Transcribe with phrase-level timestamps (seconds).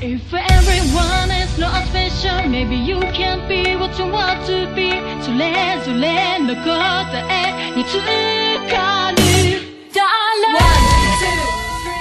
[0.00, 4.92] If everyone is not special, maybe you can't be what you want to be.
[5.20, 6.64] それぞれ残っ
[7.10, 8.00] た絵に浸
[8.70, 9.22] かる。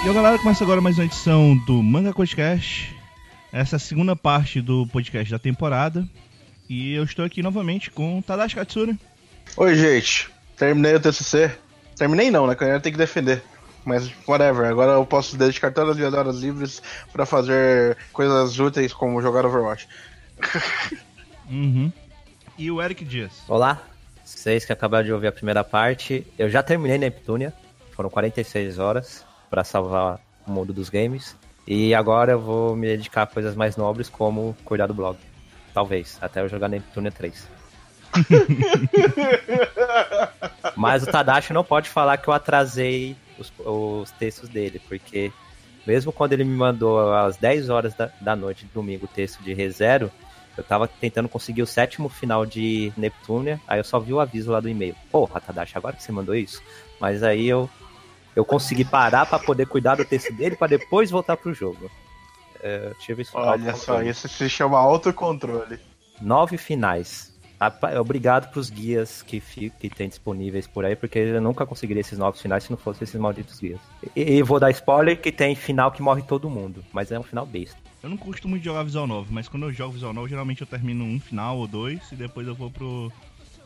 [0.05, 2.95] E aí, galera, começa agora mais uma edição do Manga Podcast.
[3.51, 6.07] Essa é a segunda parte do podcast da temporada.
[6.69, 8.95] E eu estou aqui novamente com Tadashi Katsura.
[9.57, 10.29] Oi, gente.
[10.55, 11.51] Terminei o TCC.
[11.97, 12.53] Terminei não, né?
[12.53, 13.41] Que eu ainda tenho que defender.
[13.84, 14.66] Mas, whatever.
[14.66, 16.82] Agora eu posso dedicar todas as minhas horas livres
[17.12, 19.88] pra fazer coisas úteis como jogar Overwatch.
[21.50, 21.90] Uhum.
[22.58, 23.32] E o Eric Dias.
[23.48, 23.80] Olá,
[24.24, 26.26] vocês que acabaram de ouvir a primeira parte.
[26.38, 27.54] Eu já terminei Neptunia,
[27.92, 31.34] foram 46 horas para salvar o mundo dos games.
[31.66, 35.18] E agora eu vou me dedicar a coisas mais nobres, como cuidar do blog.
[35.72, 37.46] Talvez, até eu jogar Neptunia 3.
[40.76, 45.32] Mas o Tadashi não pode falar que eu atrasei os, os textos dele, porque
[45.86, 49.42] mesmo quando ele me mandou às 10 horas da, da noite de domingo o texto
[49.42, 50.10] de ReZero,
[50.56, 54.50] eu tava tentando conseguir o sétimo final de Neptunia, aí eu só vi o aviso
[54.50, 54.94] lá do e-mail.
[55.10, 56.60] Porra, Tadashi, agora que você mandou isso?
[57.00, 57.70] Mas aí eu,
[58.34, 61.88] eu consegui parar para poder cuidar do texto dele para depois voltar pro jogo.
[62.60, 65.78] É, tive isso Olha só, isso se chama autocontrole.
[66.20, 67.27] Nove finais.
[68.00, 72.40] Obrigado pros guias que, que tem disponíveis por aí, porque eu nunca conseguiria esses novos
[72.40, 73.80] finais se não fossem esses malditos guias.
[74.14, 77.22] E, e vou dar spoiler que tem final que morre todo mundo, mas é um
[77.22, 77.76] final besta.
[78.02, 81.04] Eu não costumo jogar Visual Novel, mas quando eu jogo Visual Novel, geralmente eu termino
[81.04, 83.12] um final ou dois e depois eu vou pro,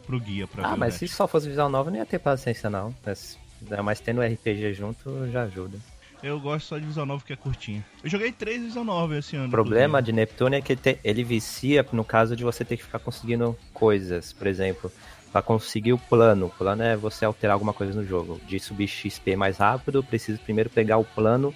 [0.06, 2.70] pro guia pra ver Ah, mas se só fosse visual nova, não ia ter paciência
[2.70, 2.94] não.
[3.04, 3.38] Mas,
[3.82, 5.78] mais tendo RPG junto, já ajuda.
[6.22, 7.84] Eu gosto só de Visual Novel que é curtinha.
[8.02, 9.48] Eu joguei três Visual Novel esse ano.
[9.48, 10.04] O problema inclusive.
[10.06, 13.56] de Neptune é que te- ele vicia no caso de você ter que ficar conseguindo
[13.74, 14.32] coisas.
[14.32, 14.90] Por exemplo,
[15.32, 16.46] para conseguir o plano.
[16.46, 18.40] O plano é você alterar alguma coisa no jogo.
[18.46, 21.52] De subir XP mais rápido, eu preciso primeiro pegar o plano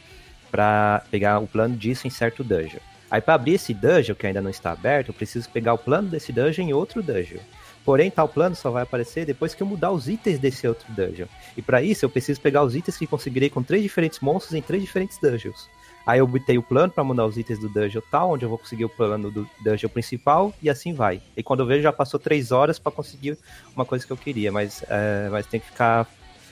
[0.51, 2.81] para pegar o plano disso em certo dungeon.
[3.09, 6.09] Aí para abrir esse dungeon que ainda não está aberto, eu preciso pegar o plano
[6.09, 7.39] desse dungeon em outro dungeon.
[7.87, 11.29] Porém, tal plano só vai aparecer depois que eu mudar os itens desse outro dungeon.
[11.57, 14.61] E para isso eu preciso pegar os itens que conseguirei com três diferentes monstros em
[14.61, 15.71] três diferentes dungeons.
[16.05, 18.59] Aí eu botei o plano para mudar os itens do dungeon tal, onde eu vou
[18.59, 21.23] conseguir o plano do dungeon principal e assim vai.
[21.37, 23.39] E quando eu vejo já passou três horas para conseguir
[23.77, 26.09] uma coisa que eu queria, mas, é, mas tem que ficar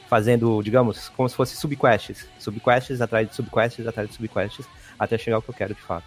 [0.08, 2.28] fazendo, digamos, como se fosse subquests.
[2.38, 4.66] Subquests atrás de subquests atrás de subquests
[4.96, 6.06] até chegar ao que eu quero de fato.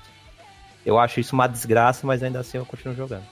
[0.85, 3.25] Eu acho isso uma desgraça, mas ainda assim eu continuo jogando.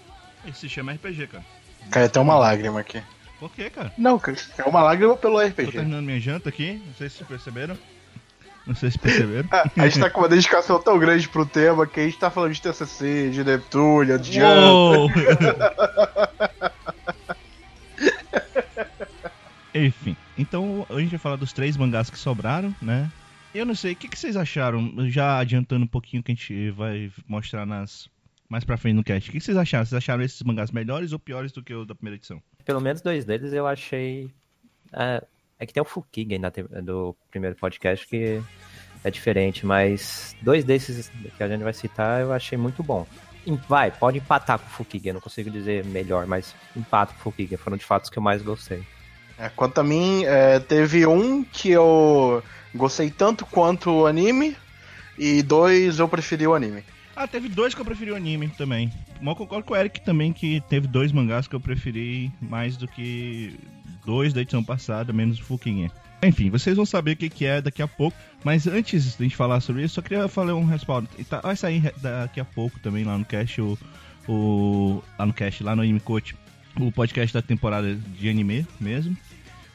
[0.46, 1.46] Esse se chama RPG, cara.
[1.92, 3.02] Caiu até uma lágrima aqui.
[3.40, 3.92] Por quê, cara?
[3.98, 4.20] Não,
[4.58, 5.72] é uma lágrima pelo Tô RPG.
[5.72, 7.78] terminando minha janta aqui, não sei se vocês perceberam.
[8.66, 9.48] Não sei se perceberam.
[9.52, 12.32] Ah, A gente tá com uma dedicação tão grande pro tema que a gente tá
[12.32, 14.40] falando de TCC, de Neptunia, de!
[19.74, 23.12] Enfim, então hoje a gente vai falar dos três mangás que sobraram, né?
[23.54, 24.92] Eu não sei, o que, que vocês acharam?
[25.10, 28.10] Já adiantando um pouquinho que a gente vai mostrar nas
[28.56, 29.30] mais pra frente no cast.
[29.30, 29.86] O que, vocês acharam?
[29.86, 32.42] Vocês acharam esses mangás melhores ou piores do que o da primeira edição?
[32.64, 34.32] Pelo menos dois deles eu achei.
[34.94, 35.22] É,
[35.60, 38.42] é que tem o Fukigen na te- do primeiro podcast que
[39.04, 43.06] é diferente, mas dois desses que a gente vai citar eu achei muito bom.
[43.68, 47.58] Vai, pode empatar com o Fukigen, não consigo dizer melhor, mas empata com o Fukigen,
[47.58, 48.84] foram de fato os que eu mais gostei.
[49.38, 52.42] É, quanto a mim, é, teve um que eu
[52.74, 54.56] gostei tanto quanto o anime,
[55.18, 56.84] e dois eu preferi o anime.
[57.16, 58.92] Ah, teve dois que eu preferi o anime também.
[59.22, 62.76] Mas eu concordo com o Eric também que teve dois mangás que eu preferi mais
[62.76, 63.58] do que
[64.06, 65.90] dois da edição passada, menos o Fukinha.
[66.24, 68.18] Enfim, vocês vão saber o que, que é daqui a pouco.
[68.44, 71.08] Mas antes de a gente falar sobre isso, só queria falar um respaldo.
[71.30, 73.78] Tá- Vai sair daqui a pouco também lá no cast, o,
[74.28, 76.36] o- lá no cast, lá no Anime Coach,
[76.80, 79.16] o podcast da temporada de anime mesmo.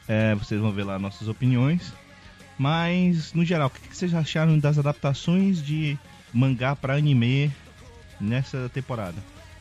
[0.07, 1.91] É, vocês vão ver lá nossas opiniões.
[2.57, 5.97] Mas, no geral, o que vocês acharam das adaptações de
[6.33, 7.51] mangá pra anime
[8.19, 9.15] nessa temporada?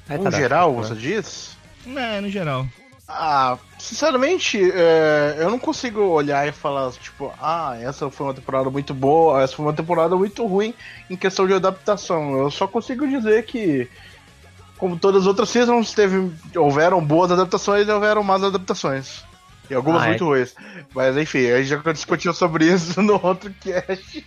[0.08, 1.56] No geral, você diz?
[1.86, 2.66] É, no geral.
[3.12, 8.70] Ah, sinceramente, é, eu não consigo olhar e falar, tipo, ah, essa foi uma temporada
[8.70, 10.72] muito boa, essa foi uma temporada muito ruim
[11.08, 12.36] em questão de adaptação.
[12.38, 13.88] Eu só consigo dizer que,
[14.78, 19.24] como todas as outras seasons, teve, houveram boas adaptações e houveram más adaptações.
[19.68, 20.08] E algumas Ah, é.
[20.10, 20.54] muito ruins.
[20.94, 24.26] Mas enfim, a gente já discutiu sobre isso no outro cast.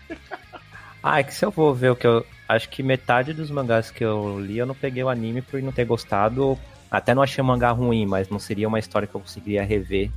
[1.01, 2.25] Ah, é que se eu vou ver o que eu.
[2.47, 5.71] Acho que metade dos mangás que eu li eu não peguei o anime por não
[5.71, 6.57] ter gostado.
[6.91, 10.11] Até não achei o mangá ruim, mas não seria uma história que eu conseguiria rever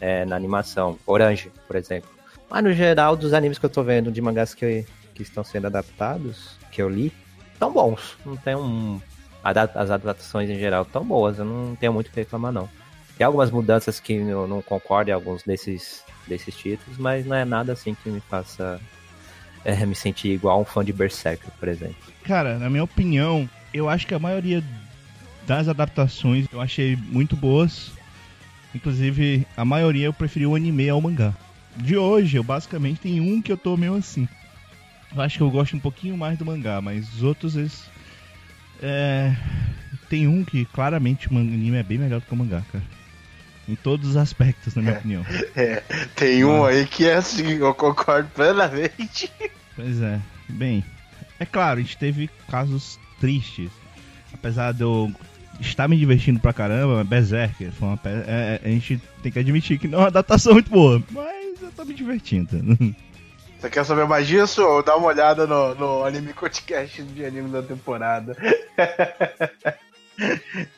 [0.00, 0.98] é, na animação.
[1.06, 2.10] Orange, por exemplo.
[2.48, 5.66] Mas no geral, dos animes que eu tô vendo de mangás que, que estão sendo
[5.66, 7.12] adaptados, que eu li,
[7.58, 8.16] tão bons.
[8.24, 9.00] Não tem um.
[9.42, 12.68] As adaptações em geral tão boas, eu não tenho muito o que reclamar, não.
[13.16, 17.44] Tem algumas mudanças que eu não concordo em alguns desses, desses títulos, mas não é
[17.44, 18.80] nada assim que me faça
[19.66, 21.96] é, me sentir igual um fã de Berserker, por exemplo.
[22.22, 24.62] Cara, na minha opinião, eu acho que a maioria
[25.46, 27.90] das adaptações eu achei muito boas.
[28.74, 31.34] Inclusive, a maioria eu preferi o anime ao mangá.
[31.76, 34.28] De hoje, eu basicamente tenho um que eu tô meio assim.
[35.14, 37.84] Eu acho que eu gosto um pouquinho mais do mangá, mas os outros eles.
[38.82, 39.34] É...
[40.08, 42.84] Tem um que claramente o anime é bem melhor do que o mangá, cara.
[43.68, 44.98] Em todos os aspectos, na minha É.
[44.98, 45.26] opinião.
[45.56, 45.82] É,
[46.14, 49.32] tem um aí que é assim, eu concordo plenamente.
[49.76, 50.18] Pois é.
[50.48, 50.82] Bem,
[51.38, 53.70] é claro, a gente teve casos tristes.
[54.32, 55.12] Apesar de eu
[55.60, 58.08] estar me divertindo pra caramba, Berserker foi uma pe...
[58.08, 61.02] é, a gente tem que admitir que não é uma adaptação muito boa.
[61.10, 62.56] Mas eu tô me divertindo.
[63.58, 64.62] Você quer saber mais disso?
[64.62, 68.36] Ou dá uma olhada no, no anime podcast de anime da temporada.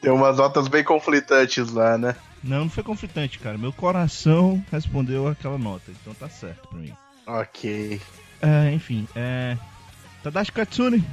[0.01, 2.15] Tem umas notas bem conflitantes lá, né?
[2.43, 3.59] Não, não foi conflitante, cara.
[3.59, 6.93] Meu coração respondeu aquela nota, então tá certo pra mim.
[7.27, 8.01] Ok.
[8.41, 9.57] É, enfim, é.
[10.23, 11.05] Tadashi Katsune,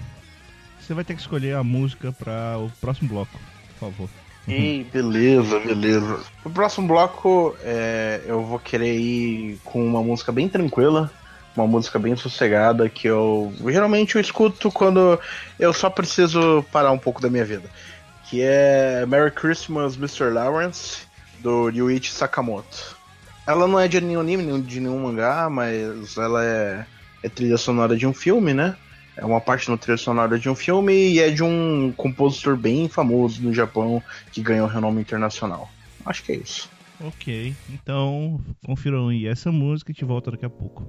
[0.79, 3.39] você vai ter que escolher a música para o próximo bloco,
[3.79, 4.09] por favor.
[4.47, 6.19] Ei, beleza, beleza.
[6.43, 11.11] No próximo bloco, é, eu vou querer ir com uma música bem tranquila,
[11.55, 15.19] uma música bem sossegada que eu geralmente eu escuto quando
[15.57, 17.69] eu só preciso parar um pouco da minha vida.
[18.29, 20.31] Que é Merry Christmas, Mr.
[20.31, 20.99] Lawrence,
[21.39, 22.95] do Ryuichi Sakamoto.
[23.47, 26.85] Ela não é de nenhum anime, de nenhum mangá, mas ela é,
[27.25, 28.75] é trilha sonora de um filme, né?
[29.17, 32.87] É uma parte no trilha sonora de um filme e é de um compositor bem
[32.87, 35.69] famoso no Japão que ganhou renome internacional.
[36.05, 36.69] Acho que é isso.
[36.99, 40.87] Ok, então confiram aí essa música e te volta daqui a pouco.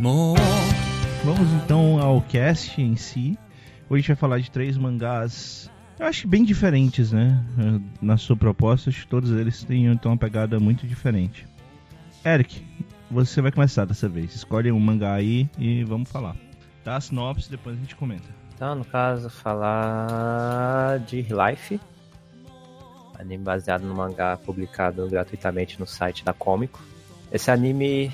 [0.00, 3.36] Vamos então ao cast em si.
[3.90, 7.44] Hoje a gente vai falar de três mangás, eu acho bem diferentes, né?
[8.00, 11.44] Na sua proposta, acho que todos eles têm então uma pegada muito diferente.
[12.24, 12.64] Eric,
[13.10, 14.34] você vai começar dessa vez.
[14.34, 16.36] Escolhe um mangá aí e vamos falar.
[16.84, 18.28] Dá a sinopse, depois a gente comenta.
[18.54, 21.80] Então, no caso, falar de Life,
[23.18, 26.80] anime baseado no mangá publicado gratuitamente no site da Comico.
[27.32, 28.12] Esse anime,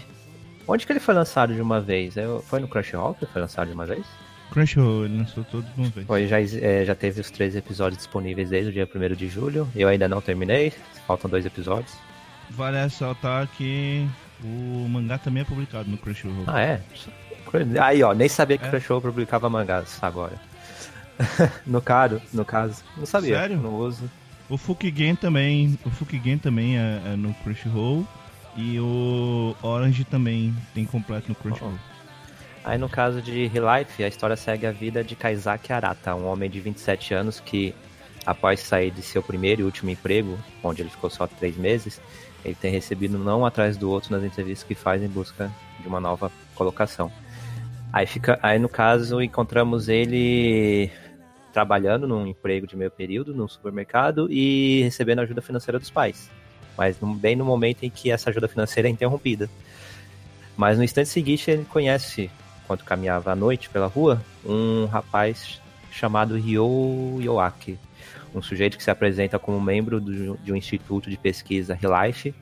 [0.66, 2.14] onde que ele foi lançado de uma vez?
[2.44, 4.04] Foi no Crunchyroll que ele foi lançado de uma vez?
[4.50, 6.06] Crunchyroll, ele lançou todos de uma vez.
[6.06, 9.68] Foi, já, é, já teve os três episódios disponíveis desde o dia 1 de julho.
[9.74, 10.72] Eu ainda não terminei,
[11.06, 11.92] faltam dois episódios.
[12.50, 14.06] Vale ressaltar que
[14.42, 16.44] o mangá também é publicado no Crunchyroll.
[16.46, 16.80] Ah, é?
[17.80, 18.70] Aí, ó, nem sabia que É.
[18.70, 20.34] Crunchyroll publicava mangás agora.
[21.66, 23.38] no caso, no caso, não sabia.
[23.38, 23.56] Sério?
[23.56, 24.10] Não uso.
[24.48, 28.06] O Fukigen também, o Fukigen também é, é no Crunchyroll
[28.56, 31.74] e o Orange também tem completo no Crunchyroll.
[32.64, 36.48] Aí no caso de Relife, a história segue a vida de Kaizaki Arata, um homem
[36.48, 37.74] de 27 anos que
[38.24, 42.00] após sair de seu primeiro e último emprego, onde ele ficou só três meses,
[42.44, 46.00] ele tem recebido não atrás do outro nas entrevistas que faz em busca de uma
[46.00, 47.12] nova colocação.
[47.92, 50.90] Aí, fica, aí no caso, encontramos ele
[51.52, 56.30] trabalhando num emprego de meio período no supermercado e recebendo ajuda financeira dos pais.
[56.76, 59.48] Mas bem no momento em que essa ajuda financeira é interrompida.
[60.56, 62.30] Mas no instante seguinte ele conhece,
[62.64, 67.78] enquanto caminhava à noite pela rua, um rapaz chamado Ryo Yoaki,
[68.34, 72.34] um sujeito que se apresenta como membro do, de um instituto de pesquisa Relife,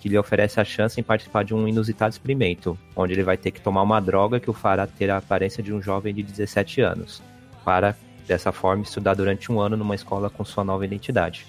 [0.00, 3.50] que lhe oferece a chance em participar de um inusitado experimento, onde ele vai ter
[3.50, 6.80] que tomar uma droga que o fará ter a aparência de um jovem de 17
[6.80, 7.22] anos,
[7.64, 7.94] para
[8.26, 11.46] dessa forma estudar durante um ano numa escola com sua nova identidade.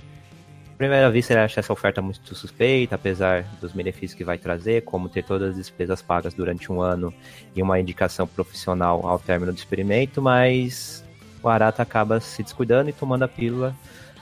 [0.82, 5.08] Primeira vista, ele acha essa oferta muito suspeita, apesar dos benefícios que vai trazer, como
[5.10, 7.14] ter todas as despesas pagas durante um ano
[7.56, 11.06] e uma indicação profissional ao término do experimento, mas
[11.44, 13.76] o Arata acaba se descuidando e tomando a pílula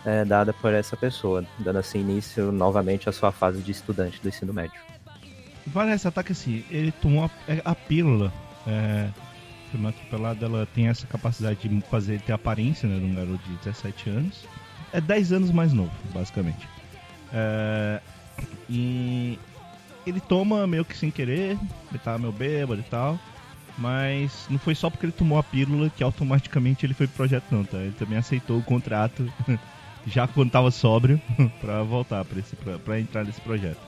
[0.06, 4.28] é, dada por essa pessoa, dando assim início novamente à sua fase de estudante do
[4.28, 4.82] ensino médio.
[5.66, 7.32] Vale ressaltar que assim, ele tomou a,
[7.72, 8.34] a pílula.
[8.68, 9.08] É,
[9.72, 13.56] foi atropelada, ela tem essa capacidade de fazer ter aparência né, de um garoto de
[13.64, 14.46] 17 anos.
[14.94, 16.68] É 10 anos mais novo, basicamente.
[17.34, 18.00] É,
[18.70, 19.38] e
[20.06, 21.58] ele toma meio que sem querer,
[21.90, 23.20] ele tava meio bêbado e tal.
[23.78, 27.46] Mas não foi só porque ele tomou a pílula que automaticamente ele foi pro projeto,
[27.50, 27.78] não, tá?
[27.78, 29.32] Ele também aceitou o contrato
[30.06, 31.22] já quando tava sóbrio
[31.62, 33.80] pra voltar pra, esse, pra, pra entrar nesse projeto.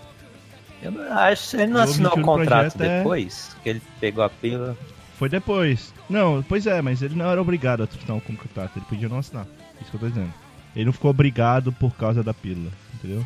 [0.81, 4.77] Eu acho ele não assinou o contrato é- depois que ele pegou a pílula.
[5.17, 5.93] Foi depois.
[6.09, 9.19] Não, pois é, mas ele não era obrigado a assinar o contrato, ele podia não
[9.19, 9.45] assinar.
[9.79, 10.33] Isso que eu tô dizendo.
[10.75, 13.25] Ele não ficou obrigado por causa da pílula, entendeu?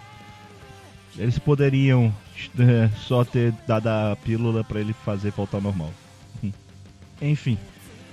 [1.18, 2.14] Eles poderiam
[2.60, 5.92] é, só ter dado a pílula pra ele fazer voltar ao normal.
[7.22, 7.58] Enfim,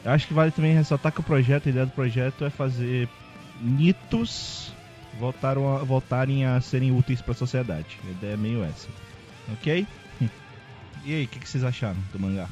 [0.05, 3.09] acho que vale também ressaltar que o projeto, a ideia do projeto é fazer
[3.61, 4.73] mitos
[5.19, 7.99] voltaram a, voltarem a serem úteis pra sociedade.
[8.07, 8.89] A ideia é meio essa.
[9.53, 9.87] Ok?
[11.05, 12.47] E aí, o que, que vocês acharam do mangá?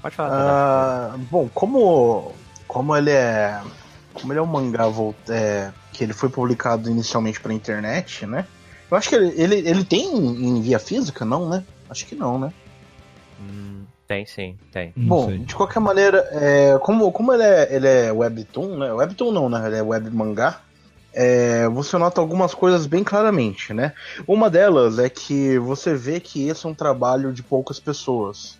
[0.00, 0.32] Pode falar.
[0.32, 2.34] Ah, bom, como,
[2.66, 3.60] como ele é.
[4.14, 4.84] Como ele é um mangá
[5.28, 8.46] é, que ele foi publicado inicialmente pra internet, né?
[8.90, 11.64] Eu acho que ele, ele, ele tem em via física, não, né?
[11.88, 12.52] Acho que não, né?
[13.40, 14.92] Hum, tem sim, tem.
[14.96, 15.38] Não Bom, sei.
[15.38, 18.92] de qualquer maneira, é, como, como ele, é, ele é webtoon, né?
[18.92, 19.66] Webtoon não, né?
[19.66, 20.60] Ele é web mangá.
[21.14, 23.92] é, você nota algumas coisas bem claramente, né?
[24.26, 28.58] Uma delas é que você vê que esse é um trabalho de poucas pessoas,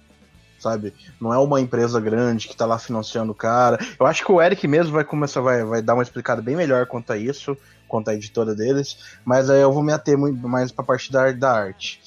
[0.62, 0.95] sabe?
[1.21, 3.78] Não é uma empresa grande que tá lá financiando o cara.
[3.99, 6.87] Eu acho que o Eric mesmo vai começar, vai, vai dar uma explicada bem melhor
[6.87, 7.57] quanto a isso,
[7.88, 11.31] quanto à editora deles, mas aí eu vou me ater muito mais pra parte da,
[11.33, 12.00] da arte.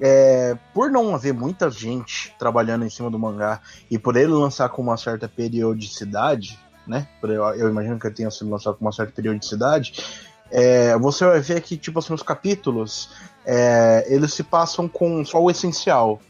[0.00, 4.68] É, por não haver muita gente trabalhando em cima do mangá e por ele lançar
[4.68, 7.06] com uma certa periodicidade, né?
[7.22, 10.04] Eu, eu imagino que ele tenha sido lançado com uma certa periodicidade.
[10.50, 13.10] é, você vai ver que, tipo assim, os capítulos
[13.44, 16.20] é, eles se passam com só o essencial,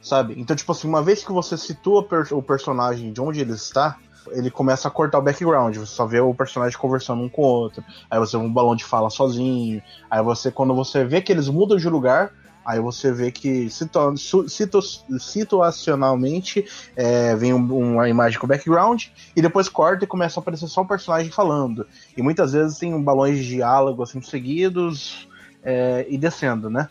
[0.00, 0.34] sabe?
[0.38, 3.96] Então, tipo assim, uma vez que você situa per- o personagem de onde ele está,
[4.32, 5.76] ele começa a cortar o background.
[5.76, 7.82] Você só vê o personagem conversando um com o outro.
[8.10, 9.82] Aí você vê um balão de fala sozinho.
[10.10, 12.30] Aí você, quando você vê que eles mudam de lugar,
[12.64, 14.82] aí você vê que situa- situ-
[15.18, 16.64] situacionalmente
[16.94, 20.82] é, vem um- uma imagem com background e depois corta e começa a aparecer só
[20.82, 21.86] o personagem falando.
[22.16, 25.26] E muitas vezes tem balões de diálogo assim seguidos
[25.62, 26.88] é, e descendo, né?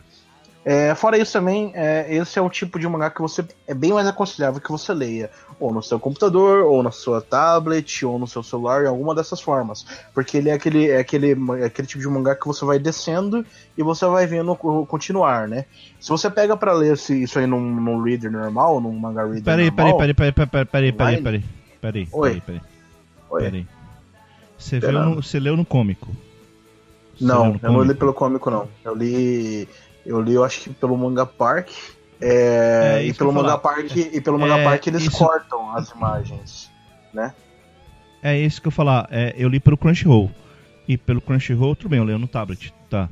[0.62, 3.94] É, fora isso também, é, esse é um tipo de mangá que você é bem
[3.94, 8.26] mais aconselhável que você leia, ou no seu computador, ou na sua tablet, ou no
[8.26, 12.02] seu celular, em alguma dessas formas, porque ele é aquele, é aquele, é aquele tipo
[12.02, 13.44] de mangá que você vai descendo
[13.76, 15.64] e você vai vendo continuar, né?
[15.98, 19.70] Se você pega pra ler isso aí num, num reader normal, num mangá reader Peraí,
[19.70, 21.44] normal, peraí, peraí, peraí, peraí, peraí, peraí,
[21.80, 22.28] peraí, Oi.
[22.28, 22.60] peraí, peraí,
[23.30, 23.42] Oi.
[23.44, 23.66] peraí.
[24.58, 26.14] Você, viu no, você leu no cômico?
[27.18, 27.98] Você Não, no eu não li cômico?
[27.98, 28.68] pelo cômico, não.
[28.84, 29.66] Eu li.
[30.04, 31.68] Eu li, eu acho que pelo Manga Park.
[32.20, 33.58] é, É, e pelo que Manga.
[33.58, 36.70] Park e pelo Manga É, Park eles isso- cortam as imagens.
[37.12, 37.32] Né?
[38.22, 39.08] É isso que eu falar.
[39.10, 40.30] É, eu li pelo Crunchyroll.
[40.86, 43.08] E pelo Crunchyroll, tudo bem, eu leio no tablet, tá?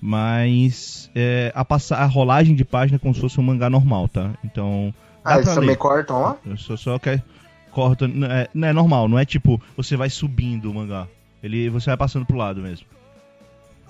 [0.00, 4.06] Mas é, a, passa, a rolagem de página é como se fosse um mangá normal,
[4.08, 4.30] tá?
[4.44, 4.92] Então.
[5.24, 6.36] Ah, eles também cortam lá?
[6.44, 7.22] Eu só, só quer.
[7.70, 8.06] Corta.
[8.06, 11.08] Não é, não é normal, não é tipo você vai subindo o mangá.
[11.42, 12.86] Ele, você vai passando pro lado mesmo.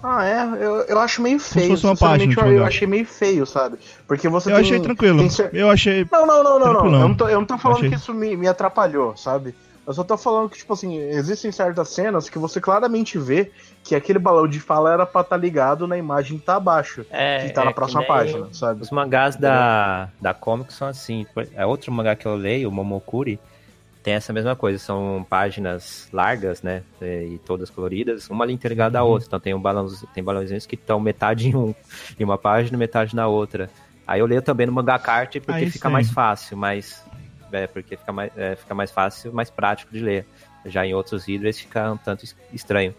[0.07, 0.43] Ah, é?
[0.63, 1.69] Eu, eu acho meio feio.
[1.71, 3.79] fosse uma página eu, eu achei meio feio, sabe?
[4.07, 5.19] Porque você eu tem- achei tranquilo.
[5.21, 6.07] tem cer- Eu achei.
[6.13, 6.85] Não, não, não, não, não.
[6.85, 9.55] Eu não tô, eu não tô falando Achei- que isso me, me atrapalhou, sabe?
[9.87, 13.51] Eu só tô falando que, tipo assim, existem certas cenas que você claramente vê
[13.83, 17.05] que aquele balão de fala era pra estar ligado na imagem que tá abaixo.
[17.11, 18.83] É, que tá é na próxima página, sabe?
[18.83, 21.27] Os mangás da, da Comic são assim.
[21.55, 23.39] É outro mangá que eu leio, o Momokuri.
[24.05, 26.83] Tem essa mesma coisa, são páginas largas, né?
[27.03, 29.27] E todas coloridas, uma ali interligada à outra.
[29.27, 31.75] Então tem um balãozinho, tem balãozinhos que estão metade em um,
[32.21, 33.71] em uma página, metade na outra.
[34.07, 35.93] Aí eu leio também no manga kart porque Aí fica sim.
[35.93, 37.03] mais fácil, mais
[37.51, 40.27] é, porque fica mais, é, fica mais fácil, mais prático de ler.
[40.67, 42.95] Já em outros livros fica um tanto es- estranho.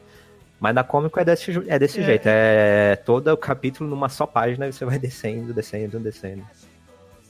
[0.59, 4.25] Mas na cômico é desse, é desse É, jeito, é todo o capítulo numa só
[4.25, 6.43] página e você vai descendo, descendo, descendo.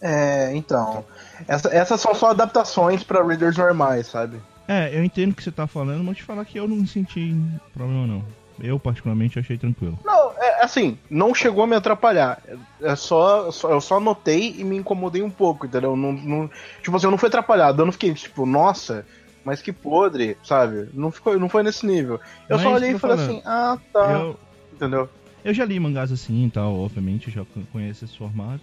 [0.07, 1.03] É, então.
[1.47, 4.39] Essa- essas são só adaptações pra readers normais, sabe?
[4.67, 7.35] É, eu entendo o que você tá falando, mas te falar que eu não senti
[7.73, 8.23] problema não.
[8.61, 9.97] Eu particularmente achei tranquilo.
[10.05, 12.39] Não, é assim, não chegou a me atrapalhar.
[12.81, 15.95] É só, só- eu só notei e me incomodei um pouco, entendeu?
[15.95, 16.49] Não, não-
[16.83, 19.05] tipo assim, eu não fui atrapalhado, eu não fiquei tipo, nossa,
[19.43, 20.87] mas que podre, sabe?
[20.93, 22.19] Não, ficou, não foi nesse nível.
[22.47, 24.39] Eu é só isso olhei e falei tô assim, ah, tá, Eu,
[24.71, 25.09] entendeu?
[25.43, 28.61] eu já li mangás assim e tal, obviamente, já con- conheço esse formato.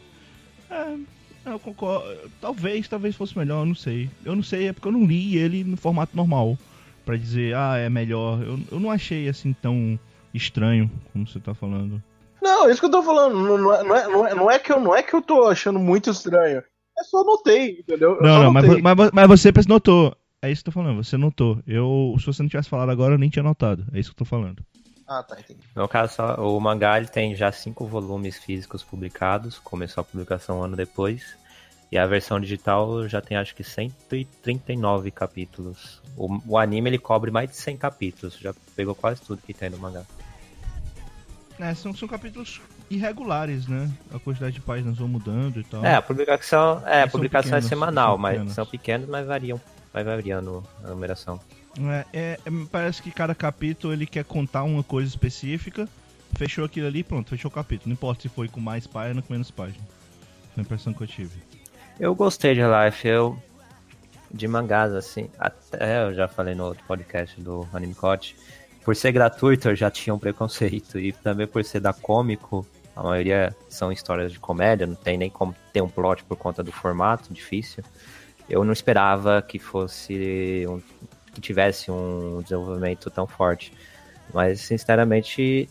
[0.70, 0.96] É,
[1.44, 2.06] eu concordo.
[2.40, 4.08] Talvez, talvez fosse melhor, eu não sei.
[4.24, 6.56] Eu não sei, é porque eu não li ele no formato normal.
[7.04, 8.40] Pra dizer, ah, é melhor.
[8.42, 9.98] Eu, eu não achei assim tão
[10.32, 12.02] estranho como você tá falando.
[12.40, 13.36] Não, é isso que eu tô falando.
[13.36, 13.96] Não, não é, não,
[14.26, 16.62] é, não, é, é que eu, não é que eu tô achando muito estranho.
[16.98, 18.16] É só notei, entendeu?
[18.16, 20.16] Eu Não, não, mas, mas, mas você notou.
[20.40, 21.60] É isso que eu tô falando, você notou.
[21.66, 23.86] Eu, se você não tivesse falado agora, eu nem tinha notado.
[23.92, 24.62] É isso que eu tô falando.
[25.18, 25.60] Ah, tá, entendi.
[25.74, 30.60] No caso, só- o mangá ele tem já cinco volumes físicos publicados, começou a publicação
[30.60, 31.36] um ano depois.
[31.90, 36.00] E a versão digital já tem acho que 139 capítulos.
[36.16, 39.68] O, o anime ele cobre mais de 100 capítulos, já pegou quase tudo que tem
[39.68, 40.02] no mangá.
[41.60, 43.90] É, são, são capítulos irregulares, né?
[44.12, 45.84] A quantidade de páginas vão mudando e tal.
[45.84, 49.60] É, a publicação, é, a publicação pequenos, é semanal, são mas são pequenos, mas variam,
[49.92, 51.38] vai variando a numeração.
[51.78, 55.88] É, é, é, parece que cada capítulo ele quer contar uma coisa específica.
[56.34, 57.88] Fechou aquilo ali, pronto, fechou o capítulo.
[57.88, 59.84] Não importa se foi com mais página ou com menos página.
[60.54, 61.42] Foi a impressão que eu tive.
[62.00, 63.38] Eu gostei de Life, eu
[64.32, 67.94] de mangás assim, até eu já falei no outro podcast do Anime
[68.82, 73.02] por ser gratuito eu já tinha um preconceito e também por ser da cômico, a
[73.02, 76.72] maioria são histórias de comédia, não tem nem como ter um plot por conta do
[76.72, 77.84] formato, difícil.
[78.48, 80.80] Eu não esperava que fosse um,
[81.32, 83.72] que tivesse um desenvolvimento tão forte,
[84.32, 85.68] mas sinceramente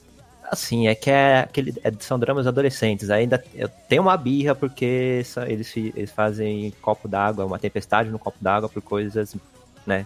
[0.51, 3.09] assim, é que é aquele, é- são dramas adolescentes.
[3.09, 8.37] Ainda eu tenho uma birra porque eles, eles fazem copo d'água, uma tempestade no copo
[8.41, 9.33] d'água por coisas,
[9.87, 10.05] né,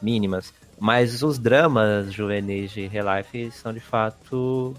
[0.00, 0.54] mínimas.
[0.80, 4.74] Mas os dramas juvenis de Real Life são de fato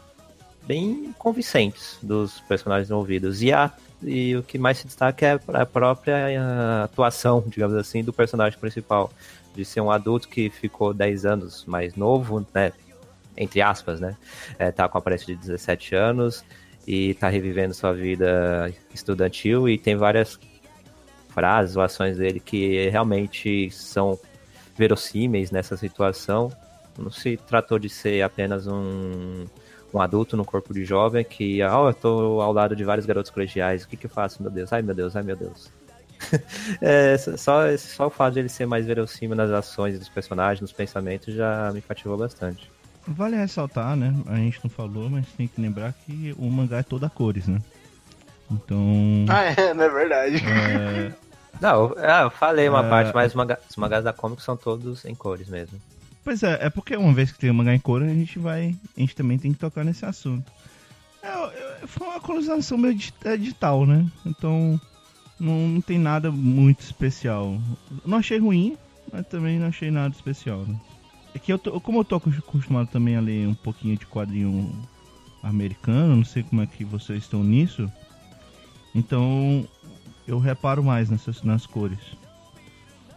[0.66, 3.44] bem convincentes dos personagens envolvidos.
[3.44, 8.12] E, a, e o que mais se destaca é a própria atuação, digamos assim, do
[8.12, 9.12] personagem principal.
[9.56, 12.74] De ser um adulto que ficou 10 anos mais novo, né?
[13.38, 14.16] Entre aspas, né?
[14.60, 16.44] É, tá com a aparência de 17 anos
[16.88, 20.40] e tá revivendo sua vida estudantil e tem várias
[21.30, 24.18] frases ou ações dele que realmente são
[24.78, 26.52] verossímeis nessa situação.
[26.98, 29.46] Não se tratou de ser apenas um,
[29.94, 33.32] um adulto no corpo de jovem que, ah, eu tô ao lado de vários garotos
[33.32, 34.72] colegiais, o que que eu faço, meu Deus?
[34.72, 35.72] Ai, meu Deus, ai, meu Deus.
[36.82, 40.72] é, só, só o fato de ele ser mais verossímil nas ações dos personagens, nos
[40.72, 42.70] pensamentos, já me cativou bastante.
[43.08, 44.14] Vale ressaltar, né?
[44.28, 47.48] A gente não falou, mas tem que lembrar que o mangá é todo a cores,
[47.48, 47.60] né?
[48.52, 49.26] Então.
[49.30, 50.38] Ah, é, não é verdade.
[50.38, 51.12] é,
[51.62, 52.90] Não, eu, ah, eu falei uma É.
[52.90, 55.80] parte, mas os, manga- os mangás da Comic são todos em cores mesmo.
[56.24, 58.76] Pois é, é porque uma vez que tem o mangá em cor, a gente vai.
[58.98, 60.52] A gente também tem que tocar nesse assunto.
[61.24, 64.06] É, foi uma colonização meio é, digital, né?
[64.26, 64.80] Então
[65.40, 67.58] não, não tem nada muito especial.
[68.06, 68.78] Não achei ruim,
[69.12, 70.76] mas também não achei nada especial, né?
[71.34, 74.06] É que eu tô, como eu tô acos- acostumado também a ler um pouquinho de
[74.06, 74.72] quadrinho
[75.44, 77.92] americano, não sei como é que vocês estão nisso.
[78.94, 79.68] Então
[80.28, 82.00] eu reparo mais nessas nas cores.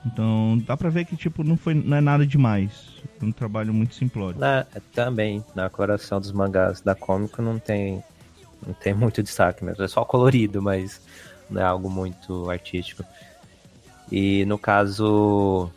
[0.06, 2.88] Então dá pra ver que tipo não foi não é nada demais.
[3.20, 4.38] É um trabalho muito simplório.
[4.38, 8.02] Na- também, na coloração dos mangás da Comic não tem,
[8.66, 9.82] não tem muito destaque mesmo.
[9.84, 11.00] É só colorido, mas
[11.48, 13.04] não é algo muito artístico.
[14.10, 15.70] E no caso,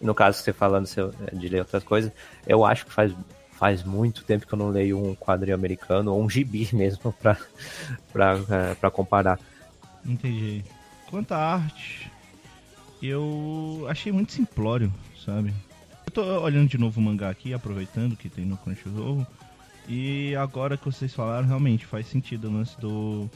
[0.00, 0.88] no caso você falando
[1.32, 2.12] de ler outras coisas,
[2.46, 3.12] eu acho que faz,
[3.52, 7.36] faz muito tempo que eu não leio um quadrinho americano ou um gibi mesmo pra,
[8.14, 9.38] eh, pra comparar.
[10.04, 10.64] Entendi.
[11.08, 12.10] Quanto à arte,
[13.02, 14.92] eu achei muito simplório,
[15.24, 15.52] sabe?
[16.04, 19.26] Eu tô olhando de novo o mangá aqui, aproveitando que tem no Crunchyroll.
[19.88, 23.30] E agora que vocês falaram, realmente faz sentido o lance do.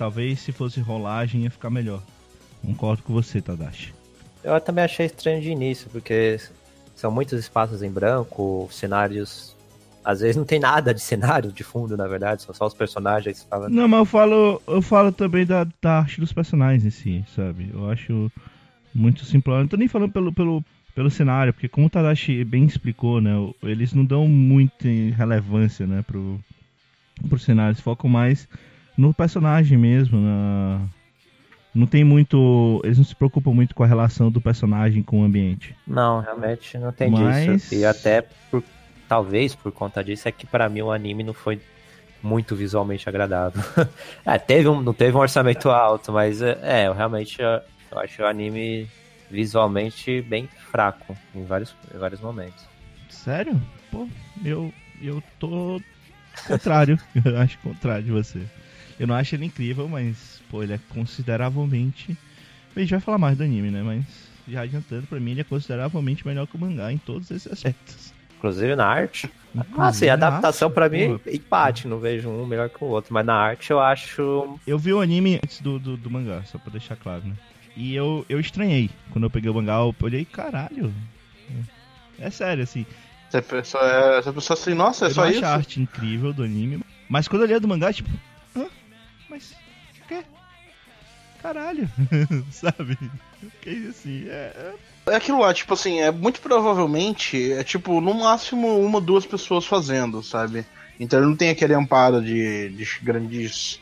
[0.00, 2.02] Talvez se fosse rolagem ia ficar melhor.
[2.64, 3.92] Concordo com você, Tadashi.
[4.42, 6.40] Eu também achei estranho de início, porque
[6.96, 9.54] são muitos espaços em branco, cenários.
[10.02, 13.46] Às vezes não tem nada de cenário de fundo, na verdade, são só os personagens
[13.50, 13.74] falando.
[13.74, 17.68] Não, mas eu falo, eu falo também da, da arte dos personagens em si, sabe?
[17.70, 18.32] Eu acho.
[18.94, 19.64] Muito simplório.
[19.64, 23.32] Não tô nem falando pelo, pelo, pelo cenário, porque como o Tadashi bem explicou, né?
[23.62, 26.40] Eles não dão muita relevância, né, pro,
[27.28, 27.72] pro cenário.
[27.72, 28.48] Eles focam mais
[29.00, 30.80] no personagem mesmo, na...
[31.72, 32.80] Não tem muito.
[32.84, 35.74] Eles não se preocupam muito com a relação do personagem com o ambiente.
[35.86, 37.74] Não, realmente não tem Mas- disso.
[37.74, 38.62] E até por.
[39.08, 41.60] Talvez por conta disso é que pra mim o anime não foi
[42.22, 43.60] muito visualmente agradável.
[44.24, 48.22] é, teve um, não teve um orçamento alto, mas é, é, eu realmente eu acho
[48.22, 48.88] o anime
[49.28, 52.64] visualmente bem fraco em vários, em vários momentos.
[53.08, 53.60] Sério?
[53.90, 54.08] Pô,
[54.44, 55.80] eu, eu tô
[56.46, 56.98] contrário.
[57.24, 58.40] eu acho contrário de você.
[59.00, 62.16] Eu não acho ele incrível, mas, pô, ele é consideravelmente.
[62.76, 63.82] A gente vai falar mais do anime, né?
[63.82, 64.04] Mas
[64.46, 68.12] já adiantando, pra mim ele é consideravelmente melhor que o mangá em todos esses aspectos.
[68.36, 69.30] Inclusive na arte.
[69.54, 71.30] Inclusive Ah, sim, a adaptação pra mim pô.
[71.30, 74.58] é empate, não vejo um melhor que o outro, mas na arte eu acho.
[74.66, 77.34] Eu vi o anime antes do, do, do mangá, só pra deixar claro, né?
[77.76, 78.90] E eu, eu estranhei.
[79.10, 80.92] Quando eu peguei o mangá, eu olhei, caralho.
[82.18, 82.84] É sério, assim.
[83.30, 85.38] Você pensou, é, você pensou assim, nossa, é eu só não isso?
[85.38, 86.80] acho a arte incrível do anime.
[87.08, 88.10] Mas quando eu li do mangá, tipo,
[90.10, 90.24] quê?
[91.42, 91.88] Caralho,
[92.52, 92.98] sabe?
[93.40, 94.74] Fiquei assim, é, é-
[95.12, 99.24] É aquilo lá, tipo assim, é muito provavelmente, é tipo, no máximo uma ou duas
[99.24, 100.66] pessoas fazendo, sabe?
[100.98, 103.80] Então ele não tem aquele amparo de, de grandes.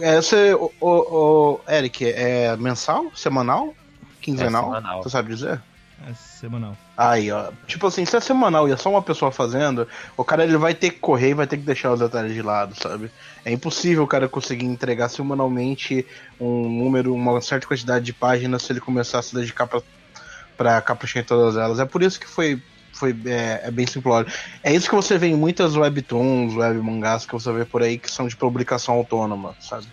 [0.00, 3.10] É, você, o, o, o- Eric, é mensal?
[3.16, 3.74] Semanal?
[4.20, 4.62] Quinzenal?
[4.62, 5.02] É semanal.
[5.02, 5.60] Você sabe dizer?
[6.08, 6.76] é semanal.
[6.96, 7.50] Aí, ó.
[7.66, 10.74] Tipo assim, se é semanal e é só uma pessoa fazendo, o cara ele vai
[10.74, 13.10] ter que correr e vai ter que deixar os detalhes de lado, sabe?
[13.44, 16.06] É impossível o cara conseguir entregar semanalmente
[16.38, 19.80] um número, uma certa quantidade de páginas se ele começar a se dedicar pra,
[20.56, 21.78] pra caprichar em todas elas.
[21.78, 22.60] É por isso que foi.
[22.94, 24.30] Foi, é, é bem simplório.
[24.62, 27.98] É isso que você vê em muitas webtoons, web mangás que você vê por aí
[27.98, 29.86] que são de publicação autônoma, sabe?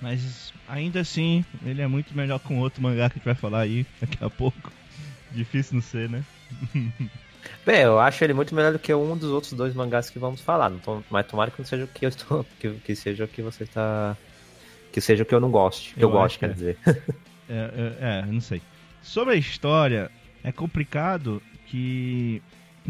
[0.00, 3.60] Mas ainda assim, ele é muito melhor com outro mangá que a gente vai falar
[3.62, 4.72] aí daqui a pouco.
[5.34, 6.24] Difícil não ser, né?
[7.66, 10.40] Bem, eu acho ele muito melhor do que um dos outros dois mangás que vamos
[10.40, 10.70] falar.
[10.82, 12.44] Tô- mas tomara que não seja o que eu estou.
[12.58, 14.16] Que, que seja o que você tá.
[14.92, 15.94] Que seja o que eu não goste.
[15.94, 16.52] Que eu, Eu gosto, quer é.
[16.52, 16.78] dizer.
[17.46, 17.52] É,
[18.00, 18.62] é, é, não sei.
[19.02, 20.10] Sobre a história,
[20.42, 22.40] é complicado que.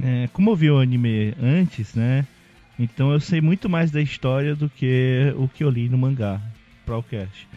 [0.01, 2.25] é, como eu vi o anime antes, né?
[2.79, 6.41] Então eu sei muito mais da história do que o que eu li no mangá,
[6.87, 7.49] Procast.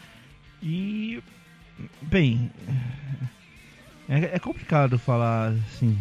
[0.64, 1.22] E.
[2.02, 2.50] Bem.
[4.10, 5.98] É, é complicado falar assim.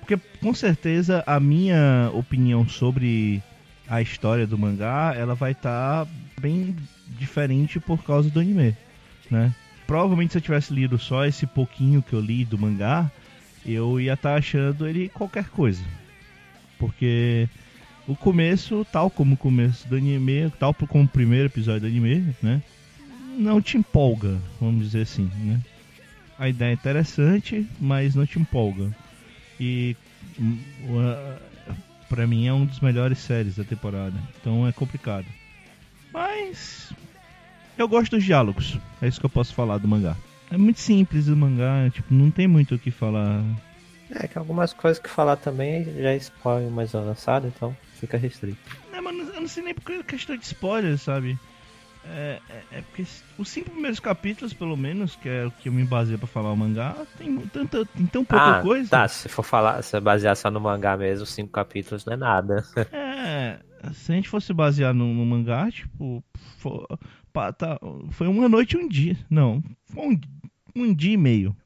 [0.00, 3.42] Porque com certeza a minha opinião sobre
[3.88, 6.06] a história do mangá ela vai estar
[6.40, 6.74] bem
[7.18, 8.76] diferente por causa do anime,
[9.30, 9.54] né?
[9.86, 13.10] Provavelmente se eu tivesse lido só esse pouquinho que eu li do mangá,
[13.64, 15.82] eu ia estar achando ele qualquer coisa.
[16.78, 17.48] Porque
[18.06, 22.34] o começo, tal como o começo do anime, tal como o primeiro episódio do anime,
[22.42, 22.62] né?
[23.38, 25.60] Não te empolga, vamos dizer assim, né?
[26.38, 28.90] A ideia é interessante, mas não te empolga.
[29.60, 29.96] E
[30.38, 31.38] hum, o- a-
[32.08, 34.14] pra mim é um dos melhores séries da temporada.
[34.40, 35.26] Então é complicado.
[36.12, 36.92] Mas
[37.78, 38.78] eu gosto dos diálogos.
[39.00, 40.16] É isso que eu posso falar do mangá.
[40.50, 43.42] É muito simples o mangá, tipo, não tem muito o que falar.
[44.10, 48.58] É que algumas coisas que falar também já é spoiler mais avançado, então fica restrito.
[48.92, 51.38] Não, mas eu não sei nem porque é questão de spoiler, sabe?
[52.04, 53.04] É, é, é porque
[53.38, 56.52] os cinco primeiros capítulos, pelo menos, que é o que eu me baseio pra falar
[56.52, 58.90] o mangá, tem, tanta, tem tão pouca ah, coisa.
[58.90, 59.08] tá.
[59.08, 62.64] Se for falar, se basear só no mangá mesmo, cinco capítulos não é nada.
[63.24, 63.60] É,
[63.92, 66.24] se a gente fosse basear no, no mangá, tipo,
[66.58, 66.86] fo-
[67.32, 67.78] pá, tá,
[68.10, 69.16] foi uma noite e um dia.
[69.30, 70.20] Não, foi um,
[70.74, 71.56] um dia e meio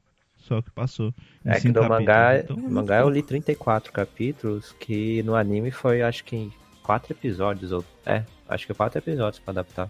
[0.47, 1.13] só que passou.
[1.43, 2.43] É que no mangá, capítulos.
[2.43, 7.11] Então, muito mangá eu li 34 capítulos, que no anime foi acho que em quatro
[7.11, 7.73] episódios.
[7.73, 9.89] Ou, é, acho que quatro episódios pra adaptar.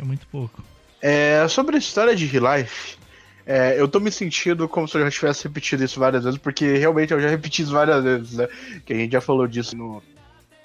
[0.00, 0.62] É muito pouco.
[1.02, 2.96] É, sobre a história de Relife,
[3.44, 6.76] é, eu tô me sentindo como se eu já tivesse repetido isso várias vezes, porque
[6.76, 8.48] realmente eu já repeti isso várias vezes, né?
[8.84, 10.02] Que a gente já falou disso no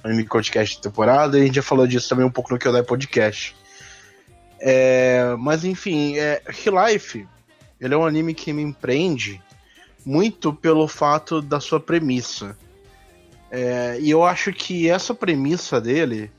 [0.04, 2.84] Anime Podcast de temporada e a gente já falou disso também um pouco no Kyodai
[2.84, 3.56] Podcast.
[4.60, 7.28] É, mas enfim, é, Relife,
[7.80, 9.42] ele é um anime que me empreende
[10.06, 12.58] muito pelo fato da sua premissa.
[13.50, 16.32] É, e eu acho que essa premissa dele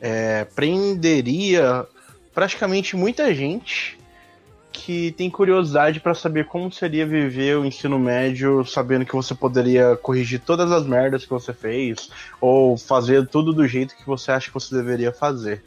[0.00, 1.86] é, prenderia
[2.38, 3.98] praticamente muita gente
[4.70, 9.96] que tem curiosidade para saber como seria viver o ensino médio, sabendo que você poderia
[9.96, 12.08] corrigir todas as merdas que você fez,
[12.40, 15.64] ou fazer tudo do jeito que você acha que você deveria fazer.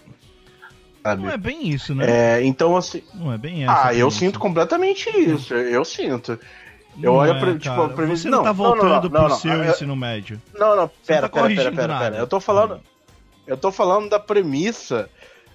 [1.03, 1.23] Sabe?
[1.23, 2.05] Não é bem isso, né?
[2.39, 3.03] É, então, assim.
[3.15, 3.73] Não é bem essa.
[3.73, 4.19] Ah, eu premissa.
[4.19, 5.53] sinto completamente isso.
[5.53, 6.39] Eu sinto.
[6.95, 7.85] Eu Não olho é, pra- tipo, cara.
[7.85, 9.95] a premissa- Você não, não, tá não, não, voltando não, pro não, seu eu- ensino
[9.97, 10.41] médio.
[10.57, 12.15] Não, não, pera, tá pera, pera, pera, pera.
[12.15, 12.79] Eu tô falando.
[13.45, 15.09] Eu tô falando da premissa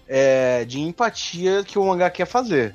[0.09, 2.75] é, de empatia que o mangá quer fazer.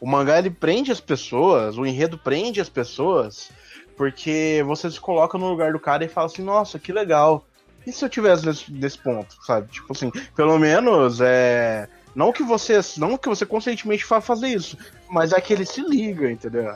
[0.00, 3.50] O mangá ele prende as pessoas, o enredo prende as pessoas,
[3.96, 7.44] porque você se coloca no lugar do cara e fala assim, nossa, que legal.
[7.86, 9.70] E se eu tivesse nesse, nesse ponto, sabe?
[9.70, 11.88] Tipo assim, pelo menos é.
[12.14, 12.80] Não que você.
[12.98, 14.76] Não que você conscientemente vá fazer isso,
[15.08, 16.74] mas é que ele se liga, entendeu?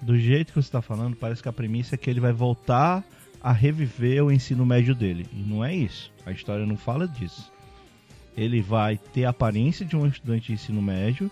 [0.00, 3.04] Do jeito que você tá falando, parece que a premissa é que ele vai voltar
[3.42, 5.26] a reviver o ensino médio dele.
[5.32, 6.12] E não é isso.
[6.24, 7.50] A história não fala disso.
[8.36, 11.30] Ele vai ter a aparência de um estudante de ensino médio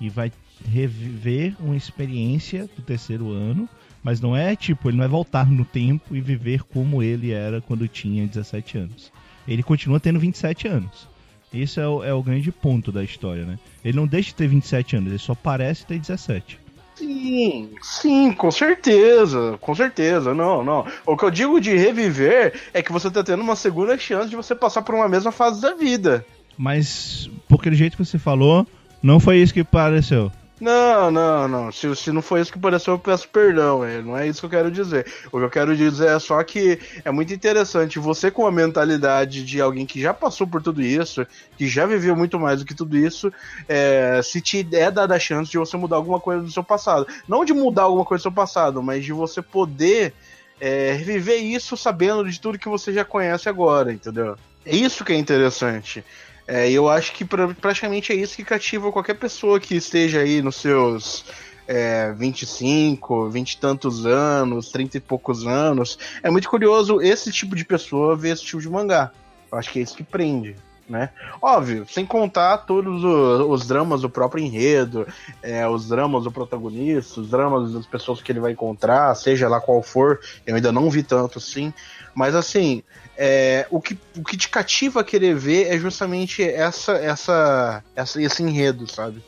[0.00, 0.32] e vai
[0.66, 3.68] reviver uma experiência do terceiro ano,
[4.02, 7.60] mas não é tipo, ele não vai voltar no tempo e viver como ele era
[7.60, 9.12] quando tinha 17 anos.
[9.46, 11.08] Ele continua tendo 27 anos.
[11.52, 13.58] Esse é o, é o grande ponto da história, né?
[13.84, 16.60] Ele não deixa de ter 27 anos, ele só parece ter 17.
[16.94, 20.84] Sim, sim, com certeza, com certeza, não, não.
[21.06, 24.34] O que eu digo de reviver é que você tá tendo uma segunda chance de
[24.34, 26.26] você passar por uma mesma fase da vida.
[26.58, 28.66] Mas, por aquele jeito que você falou,
[29.00, 30.32] não foi isso que pareceu.
[30.60, 31.72] Não, não, não.
[31.72, 33.84] Se, se não foi isso que pareceu, eu peço perdão.
[33.84, 35.06] É, não é isso que eu quero dizer.
[35.30, 39.44] O que eu quero dizer é só que é muito interessante você com a mentalidade
[39.44, 41.24] de alguém que já passou por tudo isso,
[41.56, 43.32] que já viveu muito mais do que tudo isso,
[43.68, 47.06] é, se te é dada a chance de você mudar alguma coisa do seu passado.
[47.28, 50.12] Não de mudar alguma coisa do seu passado, mas de você poder
[50.60, 54.36] é, reviver isso sabendo de tudo que você já conhece agora, entendeu?
[54.66, 56.04] É isso que é interessante.
[56.50, 60.40] É, eu acho que pra, praticamente é isso que cativa qualquer pessoa que esteja aí
[60.40, 61.26] nos seus
[61.66, 65.98] é, 25, 20 e tantos anos, 30 e poucos anos.
[66.22, 69.12] É muito curioso esse tipo de pessoa ver esse tipo de mangá.
[69.52, 70.56] Eu acho que é isso que prende.
[70.88, 71.10] Né?
[71.42, 75.06] Óbvio, sem contar todos os, os dramas do próprio enredo,
[75.42, 79.60] é, os dramas do protagonista, os dramas das pessoas que ele vai encontrar, seja lá
[79.60, 81.74] qual for, eu ainda não vi tanto assim,
[82.14, 82.82] mas assim,
[83.18, 88.22] é, o, que, o que te cativa a querer ver é justamente essa, essa, essa
[88.22, 89.22] esse enredo, sabe?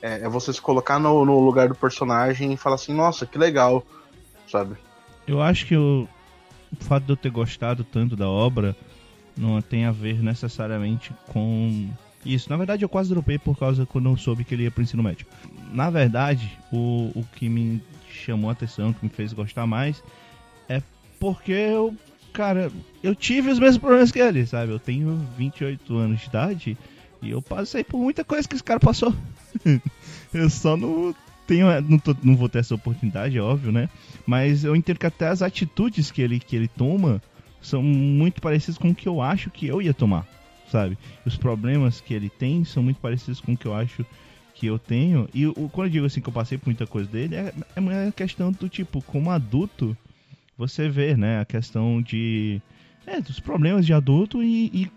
[0.00, 3.36] É, é você se colocar no, no, lugar do personagem e falar assim, nossa, que
[3.36, 3.84] legal,
[4.46, 4.76] sabe?
[5.26, 6.08] Eu acho que o,
[6.72, 8.76] o fato de eu ter gostado tanto da obra
[9.36, 11.88] não tem a ver necessariamente com
[12.24, 12.50] isso.
[12.50, 15.02] Na verdade, eu quase dropei por causa quando eu soube que ele ia pro ensino
[15.02, 15.26] médio.
[15.72, 20.02] Na verdade, o, o que me chamou a atenção, que me fez gostar mais,
[20.68, 20.82] é
[21.18, 21.94] porque eu
[22.32, 22.70] cara,
[23.02, 24.72] eu tive os mesmos problemas que ele, sabe?
[24.72, 26.78] Eu tenho 28 anos de idade
[27.22, 29.14] e eu passei por muita coisa que esse cara passou.
[30.32, 31.14] eu só não
[31.46, 33.88] tenho, não, tô, não vou ter essa oportunidade, é óbvio, né?
[34.26, 37.20] Mas eu entendo que até as atitudes que ele, que ele toma
[37.60, 40.26] são muito parecidas com o que eu acho que eu ia tomar,
[40.70, 40.98] sabe?
[41.24, 44.04] Os problemas que ele tem são muito parecidos com o que eu acho
[44.54, 45.28] que eu tenho.
[45.32, 47.80] E o, quando eu digo assim que eu passei por muita coisa dele, é, é
[47.80, 49.96] uma questão do tipo, como adulto,
[50.56, 52.60] você vê, né, a questão de
[53.06, 54.90] é, dos problemas de adulto e, e,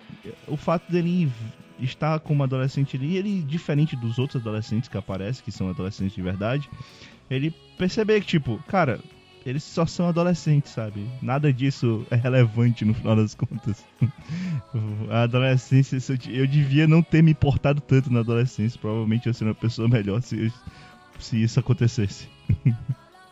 [0.47, 1.31] o fato dele
[1.79, 6.21] estar como adolescente ali, ele diferente dos outros adolescentes que aparecem, que são adolescentes de
[6.21, 6.69] verdade,
[7.29, 8.99] ele perceber que tipo, cara,
[9.45, 11.05] eles só são adolescentes, sabe?
[11.21, 13.83] Nada disso é relevante no final das contas.
[15.09, 15.97] A adolescência,
[16.29, 18.79] eu devia não ter me importado tanto na adolescência.
[18.79, 20.51] Provavelmente eu seria uma pessoa melhor se,
[21.19, 22.27] se isso acontecesse.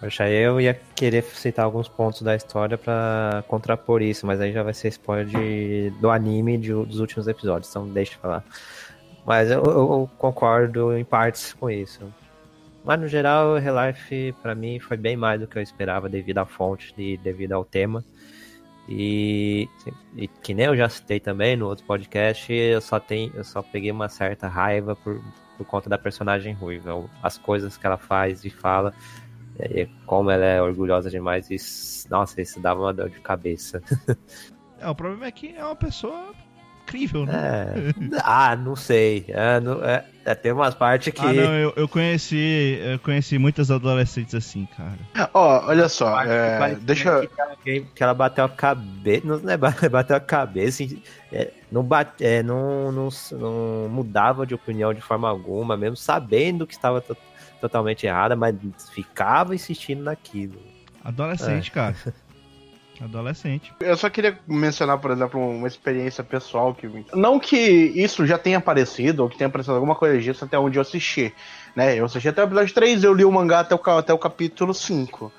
[0.02, 4.64] Poxa, eu ia querer citar alguns pontos da história para contrapor isso, mas aí já
[4.64, 8.44] vai ser spoiler de, do anime de, dos últimos episódios, então deixa eu falar.
[9.24, 12.02] Mas eu, eu, concordo em partes com isso.
[12.84, 16.46] Mas no geral, Relife para mim foi bem mais do que eu esperava devido à
[16.46, 18.04] fonte e devido ao tema.
[18.90, 19.70] E,
[20.18, 23.62] e, que nem eu já citei também no outro podcast, eu só tenho, eu só
[23.62, 25.22] peguei uma certa raiva por,
[25.58, 28.94] por conta da personagem ruiva, as coisas que ela faz e fala
[29.60, 33.82] e como ela é orgulhosa demais, isso, nossa, isso dava uma dor de cabeça.
[34.80, 36.34] é, o problema é que é uma pessoa
[36.92, 37.94] incrível, né?
[38.14, 38.22] É.
[38.24, 39.26] Ah, não sei.
[39.30, 41.22] É, não, é, é, tem umas partes que.
[41.22, 42.80] Ah, não, eu, eu, conheci.
[42.82, 45.30] Eu conheci muitas adolescentes assim, cara.
[45.34, 47.26] Ó, oh, olha só, é, deixa.
[47.28, 47.56] Que ela,
[47.96, 49.26] que ela bateu a cabeça.
[49.26, 49.58] Não é
[49.90, 50.84] bateu a cabeça.
[51.32, 56.68] É, não, bate, é, não, não, não mudava de opinião de forma alguma, mesmo sabendo
[56.68, 57.04] que estava
[57.60, 58.56] totalmente errada, mas
[58.94, 60.60] ficava insistindo naquilo.
[61.04, 61.74] Adolescente, é.
[61.74, 61.96] cara.
[63.04, 63.74] Adolescente.
[63.80, 66.88] Eu só queria mencionar, por exemplo, uma experiência pessoal que.
[67.14, 70.78] Não que isso já tenha aparecido, ou que tenha aparecido alguma coisa disso até onde
[70.78, 71.34] eu assisti.
[71.76, 71.96] Né?
[71.96, 74.74] Eu assisti até o episódio 3, eu li o mangá até o, até o capítulo
[74.74, 75.32] 5.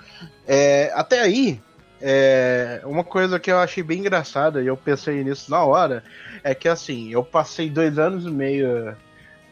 [0.46, 1.60] É, até aí,
[2.00, 6.02] é, uma coisa que eu achei bem engraçada, e eu pensei nisso na hora,
[6.42, 8.96] é que assim, eu passei dois anos e meio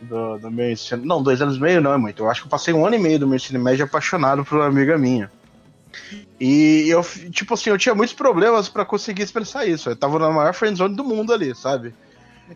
[0.01, 1.05] do, do meu ensino.
[1.05, 2.25] Não, dois anos e meio não é muito.
[2.25, 4.59] Eu acho que eu passei um ano e meio do meu ensino médio apaixonado por
[4.59, 5.31] uma amiga minha.
[6.41, 9.91] E eu, tipo assim, eu tinha muitos problemas para conseguir expressar isso.
[9.91, 11.95] Eu tava na maior friendzone do mundo ali, sabe?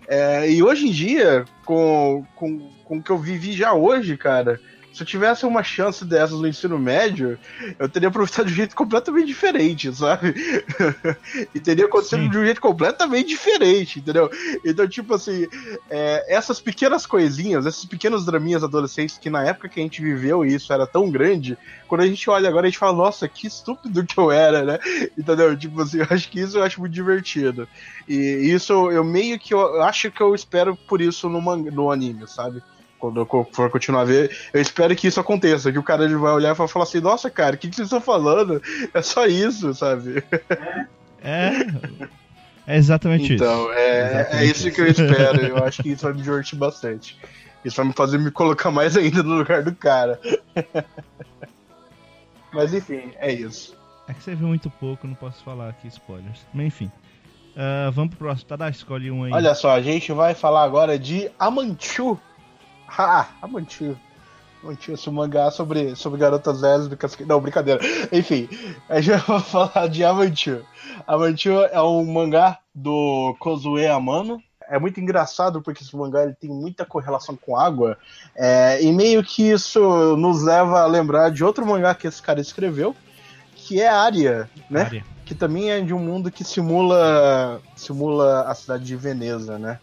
[0.09, 4.61] É, e hoje em dia, com, com, com o que eu vivi já hoje, cara,
[4.94, 7.37] se eu tivesse uma chance dessas no ensino médio,
[7.80, 10.33] eu teria aproveitado de um jeito completamente diferente, sabe?
[11.52, 12.30] e teria acontecido Sim.
[12.30, 14.30] de um jeito completamente diferente, entendeu?
[14.64, 15.48] Então, tipo assim,
[15.90, 20.44] é, essas pequenas coisinhas, esses pequenos draminhas adolescentes que na época que a gente viveu
[20.44, 24.07] isso era tão grande, quando a gente olha agora a gente fala, nossa, que estúpido
[24.07, 24.78] que eu era, né?
[25.18, 25.57] Entendeu?
[25.59, 27.66] Tipo assim, eu acho que isso eu acho muito divertido.
[28.09, 31.90] E isso eu meio que eu, eu acho que eu espero por isso no, no
[31.90, 32.62] anime, sabe?
[33.04, 36.16] Quando eu for continuar a ver, eu espero que isso aconteça, que o cara ele
[36.16, 38.62] vai olhar e vai falar assim, nossa, cara, o que, que vocês estão falando?
[38.94, 40.24] É só isso, sabe?
[41.22, 41.50] É.
[42.66, 43.72] É exatamente Então, isso.
[43.78, 45.40] é, é Exatamente isso que eu espero.
[45.44, 47.18] Eu acho que isso vai me divertir bastante.
[47.62, 50.18] Isso vai me fazer me colocar mais ainda no lugar do cara.
[52.54, 53.76] Mas enfim, é isso.
[54.08, 56.40] É que você viu muito pouco, não posso falar aqui spoilers.
[56.54, 56.90] Mas enfim.
[57.54, 58.48] Ah, vamos pro próximo.
[58.48, 59.32] Tá, dá, escolhe um aí.
[59.32, 62.18] Olha só, a gente vai falar agora de Amanchu.
[62.96, 63.96] Ah, Amanchu.
[64.62, 67.14] Amanchu, esse mangá sobre, sobre garotas lésbicas.
[67.14, 67.80] que- Não, brincadeira.
[68.12, 68.48] Enfim,
[68.88, 70.61] a gente vai falar de Amanchu.
[71.07, 74.42] Amanchu é um mangá do Kozue Amano.
[74.66, 77.98] É muito engraçado porque esse mangá ele tem muita correlação com água.
[78.35, 82.40] é, e meio que isso nos leva a lembrar de outro mangá que esse cara
[82.40, 82.96] escreveu,
[83.54, 84.83] que é Aria, né?
[84.83, 85.04] Área.
[85.26, 89.78] que também é de um mundo que simula simula a cidade de Veneza, né?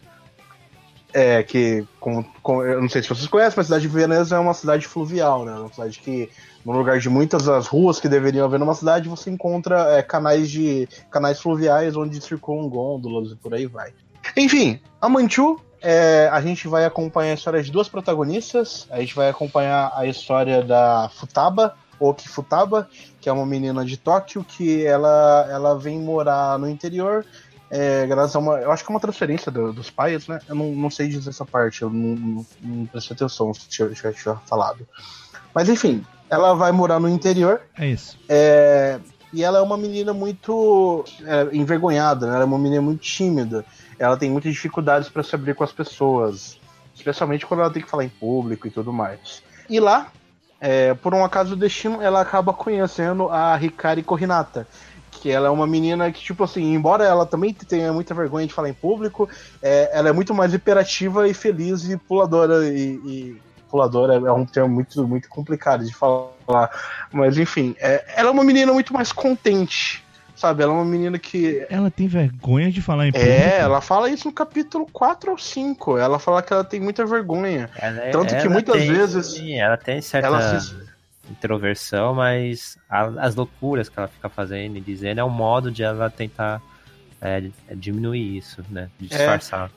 [1.13, 4.36] É, que, com, com- eu não sei se vocês conhecem, mas a cidade de Veneza
[4.36, 5.54] é uma cidade fluvial, né?
[5.54, 6.30] Uma cidade que,
[6.65, 10.50] no lugar de muitas das ruas que deveriam haver numa cidade, você encontra é, canais
[10.50, 13.91] de canais fluviais onde circulam gôndolas e por aí vai.
[14.38, 18.88] Enfim, a Manchu, é, a gente vai acompanhar a história de duas protagonistas.
[18.89, 22.88] A gente vai acompanhar a história da Futaba, Oki Futaba,
[23.19, 27.26] que é uma menina de Tóquio que ela, ela vem morar no interior.
[27.73, 28.55] É, graças a uma.
[28.60, 30.39] Eu acho que é uma transferência do- dos pais, né?
[30.47, 33.95] Eu não, não sei dizer essa parte, eu não, não, não prestei atenção se eu
[33.95, 34.86] já tiver falado.
[35.55, 38.17] Mas enfim, ela vai morar no interior É isso.
[38.27, 38.99] é,
[39.34, 42.34] e ela é uma menina muito é, envergonhada, né?
[42.34, 43.63] Ela é uma menina muito tímida.
[43.97, 46.60] Ela tem muitas dificuldades para se abrir com as pessoas,
[46.93, 49.41] especialmente quando ela tem que falar em público e tudo mais.
[49.69, 50.07] E lá,
[50.60, 54.67] é, por um acaso do destino, ela acaba conhecendo a Hikari Kohinata.
[55.21, 58.53] Que ela é uma menina que, tipo assim, embora ela também tenha muita vergonha de
[58.53, 59.29] falar em público,
[59.62, 62.65] é, ela é muito mais hiperativa e feliz e puladora.
[62.67, 66.69] E, e puladora é um termo muito, muito complicado de falar.
[67.12, 70.03] Mas enfim, é, ela é uma menina muito mais contente,
[70.36, 70.63] sabe?
[70.63, 71.65] Ela é uma menina que.
[71.69, 73.31] Ela tem vergonha de falar em público.
[73.31, 75.99] É, ela fala isso no capítulo 4 ou 5.
[75.99, 77.69] Ela fala que ela tem muita vergonha.
[77.79, 80.75] Ela é- Tanto que ela muitas tem- vezes Sim, ela tem certa ela se-
[81.32, 85.84] introversão, mas a- as loucuras que ela fica fazendo e dizendo é um modo de
[85.84, 86.62] ela tentar
[87.20, 87.44] é,
[87.76, 88.89] diminuir isso, né?
[89.00, 89.70] De disfarçar.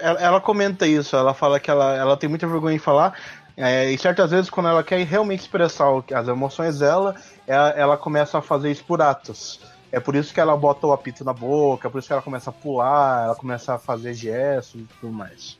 [0.00, 3.14] Ela, ela comenta isso, ela fala que ela, ela tem muita vergonha em falar.
[3.56, 7.14] é, e certas vezes, quando ela quer realmente expressar as emoções dela,
[7.46, 9.60] ela, ela começa a fazer isso por atos.
[9.92, 12.22] É por isso que ela bota o apito na boca, é por isso que ela
[12.22, 15.56] começa a pular, ela começa a fazer gestos e tudo mais.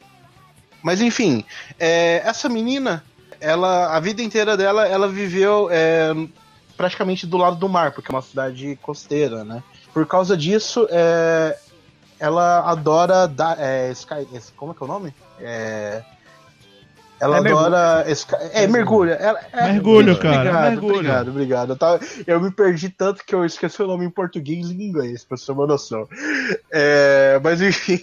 [0.82, 1.44] Mas enfim,
[1.78, 3.04] é, essa menina,
[3.44, 6.12] ela a vida inteira dela, ela viveu é,
[6.76, 9.62] praticamente do lado do mar, porque é uma cidade costeira, né?
[9.92, 11.56] Por causa disso, é,
[12.18, 13.56] ela adora dar.
[13.60, 14.26] É, sky,
[14.56, 15.14] como é que é o nome?
[15.40, 16.02] É,
[17.20, 17.66] ela É mergulho.
[17.66, 18.10] adora.
[18.10, 19.12] Sky, é, mergulho.
[19.12, 20.94] Ela, é- Mergulho, cara, Obrigado, mergulho.
[20.96, 21.70] obrigado, obrigado.
[21.70, 24.82] Eu, tava- eu me perdi tanto que eu esqueci o nome em português e em
[24.88, 26.08] inglês, pra você ter uma noção.
[26.72, 28.02] É, mas enfim.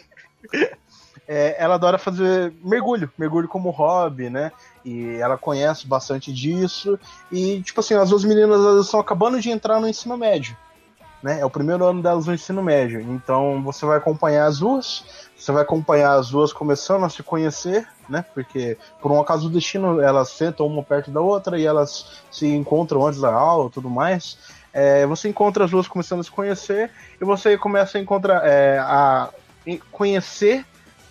[1.34, 4.52] É, ela adora fazer mergulho, mergulho como hobby, né?
[4.84, 7.00] E ela conhece bastante disso.
[7.32, 10.58] E, tipo assim, as duas meninas elas estão acabando de entrar no ensino médio.
[11.24, 11.40] Né?
[11.40, 13.00] É o primeiro ano delas no ensino médio.
[13.00, 15.06] Então você vai acompanhar as duas.
[15.38, 18.26] Você vai acompanhar as duas começando a se conhecer, né?
[18.34, 22.46] Porque por um acaso do destino elas sentam uma perto da outra e elas se
[22.46, 24.38] encontram antes da aula tudo mais.
[24.74, 26.92] É, você encontra as duas começando a se conhecer
[27.22, 29.30] e você começa a encontrar é, a
[29.90, 30.66] conhecer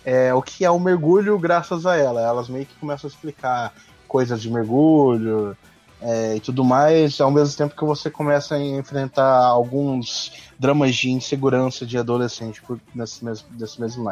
[0.05, 2.21] é, o que é o mergulho graças a ela.
[2.21, 3.73] Elas meio que começam a explicar
[4.07, 5.55] coisas de mergulho
[6.01, 11.11] é, e tudo mais, ao mesmo tempo que você começa a enfrentar alguns dramas de
[11.11, 14.09] insegurança de adolescente por, nesse, mesmo, desse mesmo.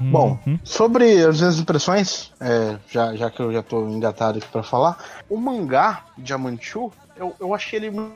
[0.00, 0.58] Bom, Uhum.
[0.64, 4.98] sobre as minhas impressões, é, já, já que eu já tô engatado aqui pra falar,
[5.28, 8.14] o mangá Diamanchu, eu, eu achei ele muito.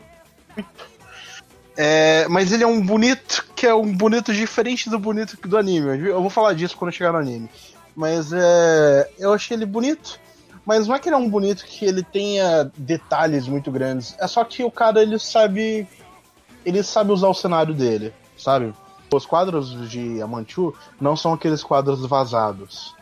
[1.76, 6.08] É, mas ele é um bonito que é um bonito diferente do bonito do anime.
[6.08, 7.48] Eu vou falar disso quando chegar no anime.
[7.94, 10.20] Mas é, eu achei ele bonito.
[10.64, 14.16] Mas não é que ele é um bonito que ele tenha detalhes muito grandes.
[14.18, 15.86] É só que o cara ele sabe.
[16.64, 18.72] Ele sabe usar o cenário dele, sabe?
[19.12, 22.94] Os quadros de Amanchu não são aqueles quadros vazados.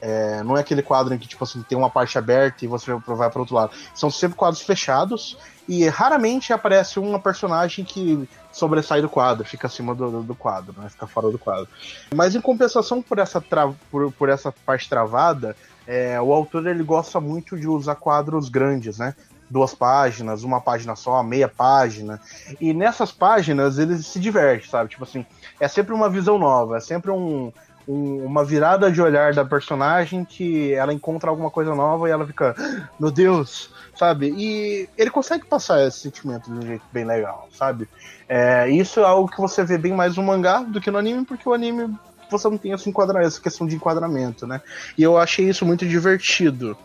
[0.00, 2.92] É, não é aquele quadro em que, tipo assim, tem uma parte aberta e você
[3.06, 3.72] vai para outro lado.
[3.94, 5.36] São sempre quadros fechados
[5.68, 10.88] e raramente aparece uma personagem que sobressai do quadro, fica acima do, do quadro, né?
[10.88, 11.68] Fica fora do quadro.
[12.14, 15.54] Mas em compensação por essa, tra por, por essa parte travada,
[15.86, 19.14] é, o autor ele gosta muito de usar quadros grandes, né?
[19.50, 22.20] Duas páginas, uma página só, meia página.
[22.60, 24.90] E nessas páginas ele se diverte, sabe?
[24.90, 25.24] Tipo assim,
[25.60, 27.52] é sempre uma visão nova, é sempre um,
[27.88, 32.26] um, uma virada de olhar da personagem que ela encontra alguma coisa nova e ela
[32.26, 34.32] fica, "Ah, meu Deus, sabe?
[34.36, 37.88] E ele consegue passar esse sentimento de um jeito bem legal, sabe?
[38.28, 41.24] É, isso é algo que você vê bem mais no mangá do que no anime,
[41.24, 41.96] porque o anime
[42.30, 42.90] você não tem essa,
[43.22, 44.60] essa questão de enquadramento, né?
[44.96, 46.76] E eu achei isso muito divertido.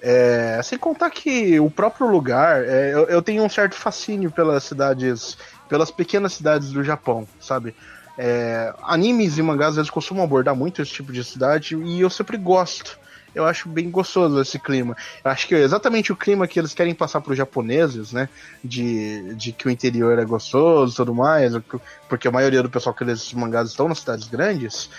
[0.00, 4.62] É, sem contar que o próprio lugar, é, eu, eu tenho um certo fascínio pelas
[4.62, 5.36] cidades,
[5.68, 7.74] pelas pequenas cidades do Japão, sabe?
[8.20, 12.36] É, animes e mangás eles costumam abordar muito esse tipo de cidade e eu sempre
[12.36, 12.98] gosto.
[13.32, 14.96] Eu acho bem gostoso esse clima.
[15.24, 18.28] Eu acho que é exatamente o clima que eles querem passar para os japoneses, né?
[18.64, 21.52] De, de que o interior é gostoso e tudo mais,
[22.08, 24.90] porque a maioria do pessoal que lê esses mangás estão nas cidades grandes.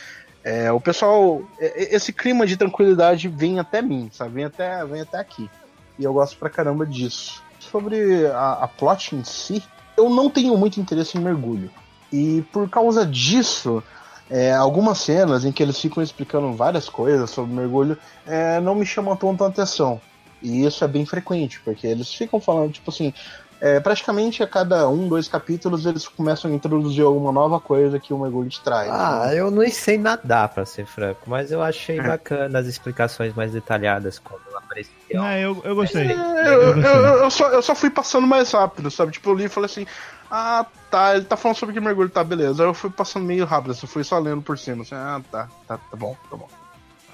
[0.41, 4.35] É, o pessoal, é, esse clima de tranquilidade vem até mim, sabe?
[4.35, 5.49] Vem até, vem até aqui.
[5.97, 7.43] E eu gosto pra caramba disso.
[7.59, 9.61] Sobre a, a plot em si,
[9.97, 11.69] eu não tenho muito interesse em mergulho.
[12.11, 13.83] E por causa disso,
[14.29, 18.85] é, algumas cenas em que eles ficam explicando várias coisas sobre mergulho é, não me
[18.85, 20.01] chamam tanta atenção.
[20.41, 23.13] E isso é bem frequente, porque eles ficam falando, tipo assim,
[23.61, 28.13] é, praticamente a cada um, dois capítulos eles começam a introduzir alguma nova coisa que
[28.13, 28.89] o mergulho te traz.
[28.89, 29.35] Ah, né?
[29.37, 32.01] eu não sei nadar, pra ser franco, mas eu achei É.
[32.03, 35.21] bacana as explicações mais detalhadas como apareceu.
[35.21, 36.09] Ah, eu, eu gostei.
[36.09, 39.11] É, Eu eu- eu só, eu só fui passando mais rápido, sabe?
[39.11, 39.85] Tipo, eu li e falei assim,
[40.29, 42.63] ah, tá, ele tá falando sobre que mergulho, tá, beleza.
[42.63, 45.49] Aí eu fui passando meio rápido, assim, fui só lendo por cima, assim, ah, tá,
[45.67, 46.47] tá, tá bom, tá bom.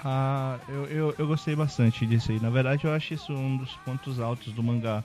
[0.04, 2.38] Ah, eu, eu, eu gostei bastante disso aí.
[2.40, 5.02] Na verdade, eu acho isso um dos pontos altos do mangá.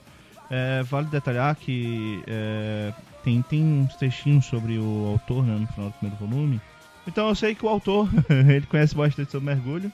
[0.50, 2.92] É, vale detalhar que é,
[3.24, 6.60] tem, tem uns textinhos sobre o autor né, no final do primeiro volume.
[7.06, 9.90] Então eu sei que o autor ele conhece bastante sobre mergulho.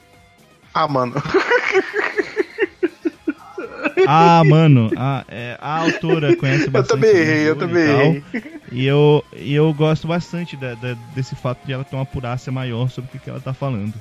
[0.73, 1.15] Ah, mano.
[4.07, 6.89] Ah, mano, a, é, a autora conhece Eu bastante.
[7.01, 8.23] também sobre errei, eu também e errei.
[8.71, 12.51] E eu, e eu gosto bastante da- da- desse fato de ela ter uma acurácia
[12.51, 13.93] maior sobre o que, que ela tá falando.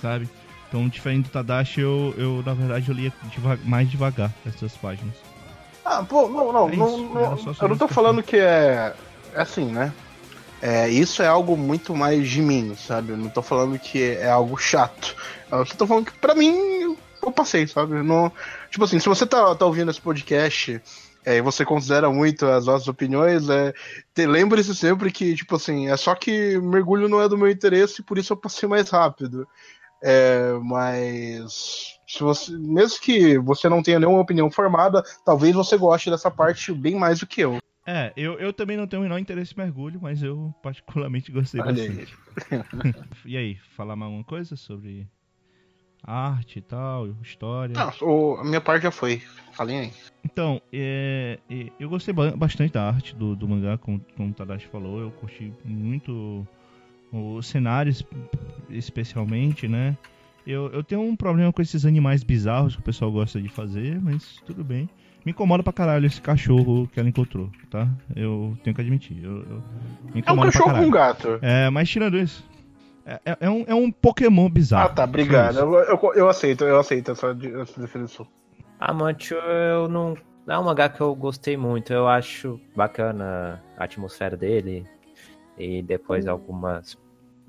[0.00, 0.28] Sabe?
[0.68, 5.14] Então, diferente do Tadashi, eu, eu na verdade, eu lia deva- mais devagar essas páginas.
[5.84, 8.92] Ah, pô, não, não, É não, isso, não- eu não tô falando que é,
[9.34, 9.92] é assim, né?
[10.60, 13.12] É, isso é algo muito mais de mim, sabe?
[13.12, 15.14] Eu não tô falando que é algo chato.
[15.52, 16.96] Eu só tô falando que pra mim
[17.28, 18.02] eu passei, sabe?
[18.02, 18.32] Não,
[18.70, 20.80] tipo assim, se você tá, tá ouvindo esse podcast
[21.24, 23.74] é, e você considera muito as nossas opiniões, é,
[24.16, 28.04] lembre-se sempre que, tipo assim, é só que mergulho não é do meu interesse e
[28.04, 29.46] por isso eu passei mais rápido.
[30.02, 36.10] É, mas se você, mesmo que você não tenha nenhuma opinião formada, talvez você goste
[36.10, 37.58] dessa parte bem mais do que eu.
[37.84, 41.60] É, eu, eu também não tenho o menor interesse em mergulho, mas eu particularmente gostei
[41.60, 41.88] Olha aí.
[41.88, 42.16] bastante.
[43.24, 45.08] E aí, falar mais alguma coisa sobre
[46.02, 47.74] arte e tal, história?
[47.74, 49.22] Não, o- a minha parte já foi.
[49.52, 49.92] Falem aí.
[50.24, 54.34] Então, é, é, eu gostei ba- bastante da arte do, do mangá, como, como o
[54.34, 55.00] Tadashi falou.
[55.00, 56.46] Eu curti muito
[57.12, 58.04] os cenários,
[58.70, 59.96] especialmente, né?
[60.46, 64.00] Eu, eu tenho um problema com esses animais bizarros que o pessoal gosta de fazer,
[64.00, 64.88] mas tudo bem.
[65.24, 67.88] Me incomoda pra caralho esse cachorro que ela encontrou, tá?
[68.14, 69.18] Eu tenho que admitir.
[69.24, 69.62] Eu, eu-
[70.24, 71.38] É um cachorro com um gato.
[71.42, 72.44] É, mas tirando isso,
[73.06, 74.86] é, é- é um, é um Pokémon bizarro.
[74.90, 75.58] Ah, tá, obrigado.
[75.58, 77.28] Eu, eu, eu aceito, eu aceito essa,
[77.62, 78.26] essa definição.
[78.78, 80.14] Amante, eu não.
[80.46, 81.92] Não é um mangá que eu gostei muito.
[81.92, 84.84] Eu acho bacana a atmosfera dele.
[85.58, 86.96] E depois algumas.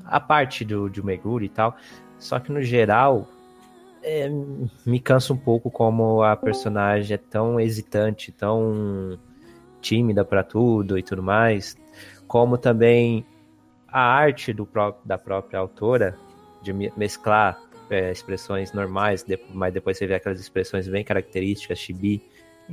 [0.06, 1.76] A parte do, de Meguri e tal.
[2.18, 3.28] Só que no geral.
[4.02, 4.30] é,
[4.86, 9.20] me cansa um pouco como a personagem é tão hesitante, tão
[9.82, 11.76] tímida pra tudo e tudo mais.
[12.28, 13.26] Como também
[13.88, 14.68] a arte do
[15.06, 16.18] da própria autora
[16.62, 17.60] de me- mesclar
[17.90, 22.22] é, expressões normais, mas depois você vê aquelas expressões bem características, chibi,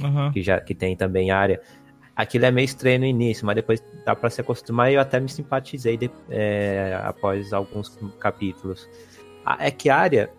[0.03, 0.33] Aham.
[0.33, 1.61] que já que tem também área.
[2.17, 5.19] Aquilo é meio estranho no início, mas depois dá pra se acostumar e eu até
[5.21, 8.89] me simpatizei de- é, após alguns capítulos.
[9.59, 10.31] É que área,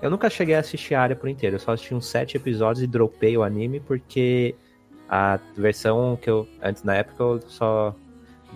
[0.00, 2.82] eu nunca cheguei a assistir a área por inteiro, eu só assisti uns sete episódios
[2.82, 4.54] e dropei o anime porque
[5.08, 7.94] a versão que eu, antes na época, eu só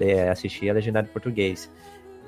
[0.00, 1.70] é, assistia legendado em português.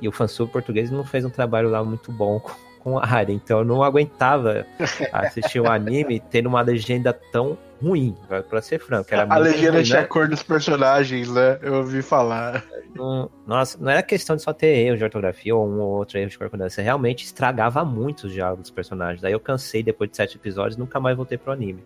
[0.01, 3.33] E o fansub português não fez um trabalho lá muito bom com, com a área,
[3.33, 4.65] então eu não aguentava
[5.13, 9.09] assistir um anime tendo uma legenda tão ruim, pra, pra ser franco.
[9.13, 10.05] Era A legenda ruim, tinha né?
[10.05, 11.59] a cor dos personagens, né?
[11.63, 12.65] Eu ouvi falar.
[12.95, 16.19] Não- nossa, não era questão de só ter erro de ortografia ou um ou outro
[16.19, 16.83] erro de correspondência.
[16.83, 19.21] Realmente estragava muito os diálogos dos personagens.
[19.21, 21.85] Daí eu cansei depois de sete episódios e nunca mais voltei pro anime.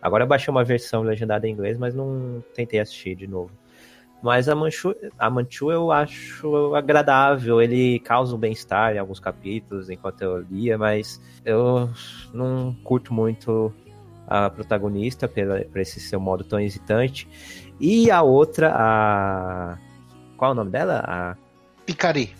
[0.00, 3.50] Agora eu baixei uma versão legendada em inglês, mas não tentei assistir de novo.
[4.24, 9.90] Mas a Manchu, a Manchu eu acho agradável, ele causa um bem-estar em alguns capítulos
[9.90, 11.90] enquanto eu lia, mas eu
[12.32, 13.70] não curto muito
[14.26, 17.28] a protagonista pela, por esse seu modo tão hesitante.
[17.78, 19.78] E a outra, a.
[20.38, 21.04] Qual é o nome dela?
[21.06, 21.36] A,
[21.84, 22.34] Picari.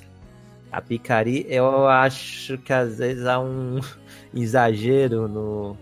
[0.72, 3.78] a Picari, eu acho que às vezes há um
[4.35, 5.76] exagero no,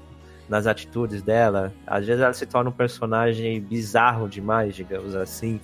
[0.48, 1.72] nas atitudes dela.
[1.86, 5.60] Às vezes ela se torna um personagem bizarro demais, digamos assim.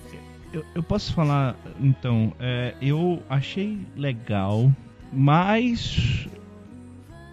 [0.51, 4.71] Eu, eu posso falar, então, é, eu achei legal,
[5.13, 6.27] mas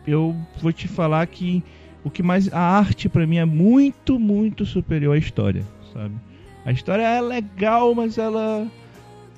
[0.06, 1.62] eu vou te falar que
[2.04, 2.52] o que mais.
[2.52, 6.14] A arte pra mim é muito, muito superior à história, sabe?
[6.64, 8.66] A história é legal, mas ela.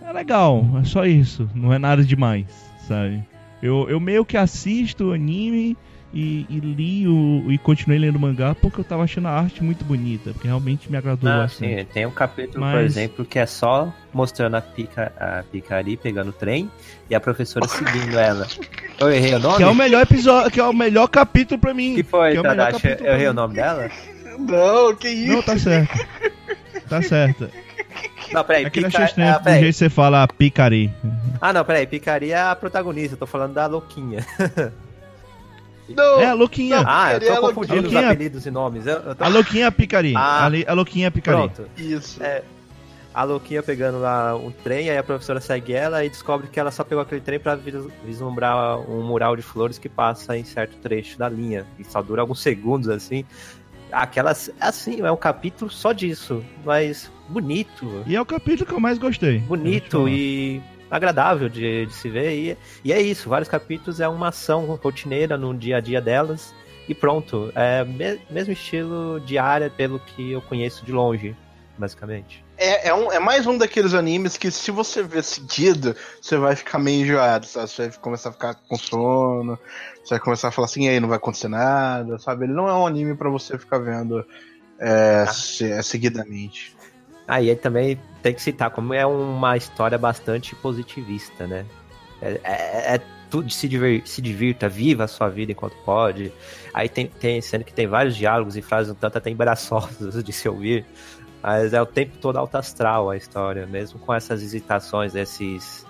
[0.02, 2.46] É legal, é só isso, não é nada demais,
[2.86, 3.22] sabe?
[3.62, 5.76] Eu, eu meio que assisto anime
[6.12, 9.62] e, e li o, e continuei lendo o mangá porque eu tava achando a arte
[9.62, 11.76] muito bonita, porque realmente me agradou Ah, bastante.
[11.80, 15.96] sim, tem um capítulo, por Mas- exemplo, que é só mostrando a, Pica, a Picari
[15.96, 16.70] pegando o trem
[17.10, 18.46] e a professora seguindo ela.
[18.98, 19.56] Eu errei o nome?
[19.58, 21.94] Que é o melhor episódio, que é o melhor capítulo pra mim.
[21.94, 22.82] que foi, que é o melhor Tadashi?
[22.82, 23.90] capítulo Eu errei o nome dela?
[24.38, 25.32] Não, que isso?
[25.34, 26.06] Não, tá certo.
[26.88, 27.50] Tá certo.
[28.32, 28.86] Não, peraí, É Pica...
[29.02, 29.60] achei ah, do peraí.
[29.60, 30.90] jeito que você fala picari.
[31.40, 34.24] ah, não, peraí, Picari é a protagonista, eu tô falando da louquinha.
[35.96, 36.20] Não.
[36.20, 36.82] É, a louquinha.
[36.86, 38.86] Ah, eu é tô confundindo os apelidos e nomes.
[38.86, 39.24] Eu, eu tô...
[39.24, 40.14] A louquinha é picari.
[40.16, 40.46] Ah.
[40.46, 41.36] A, a louquinha picari.
[41.36, 41.68] Pronto.
[41.76, 42.22] Isso.
[42.22, 42.42] É,
[43.14, 46.70] a louquinha pegando lá um trem, aí a professora segue ela e descobre que ela
[46.70, 50.76] só pegou aquele trem pra vis- vislumbrar um mural de flores que passa em certo
[50.76, 51.66] trecho da linha.
[51.78, 53.24] E só dura alguns segundos, assim.
[53.90, 54.50] Aquelas.
[54.60, 56.44] Assim, é um capítulo só disso.
[56.64, 58.04] Mas bonito.
[58.06, 59.38] E é o capítulo que eu mais gostei.
[59.38, 60.60] Bonito e
[60.90, 62.32] agradável de, de se ver.
[62.32, 66.54] E, e é isso, vários capítulos é uma ação rotineira no dia a dia delas.
[66.88, 67.52] E pronto.
[67.54, 71.36] É me- mesmo estilo diária, pelo que eu conheço de longe,
[71.76, 72.42] basicamente.
[72.56, 76.56] É, é, um, é mais um daqueles animes que se você ver seguido, você vai
[76.56, 77.68] ficar meio enjoado, sabe?
[77.70, 79.56] Você vai começar a ficar com sono,
[80.02, 82.46] você vai começar a falar assim, e aí não vai acontecer nada, sabe?
[82.46, 84.24] Ele não é um anime pra você ficar vendo
[84.80, 86.74] é, se- é, seguidamente.
[87.28, 91.64] Ah, e aí também tem que citar como é uma história bastante positivista, né?
[92.20, 93.00] É, é, é
[93.30, 96.30] tudo se, diver, se divirta, viva a sua vida enquanto pode.
[96.74, 100.32] Aí tem, tem sendo que tem vários diálogos e frases um tanto até embaraçosas de
[100.32, 100.84] se ouvir.
[101.42, 105.86] Mas é o tempo todo alto astral a história, mesmo com essas hesitações, esses,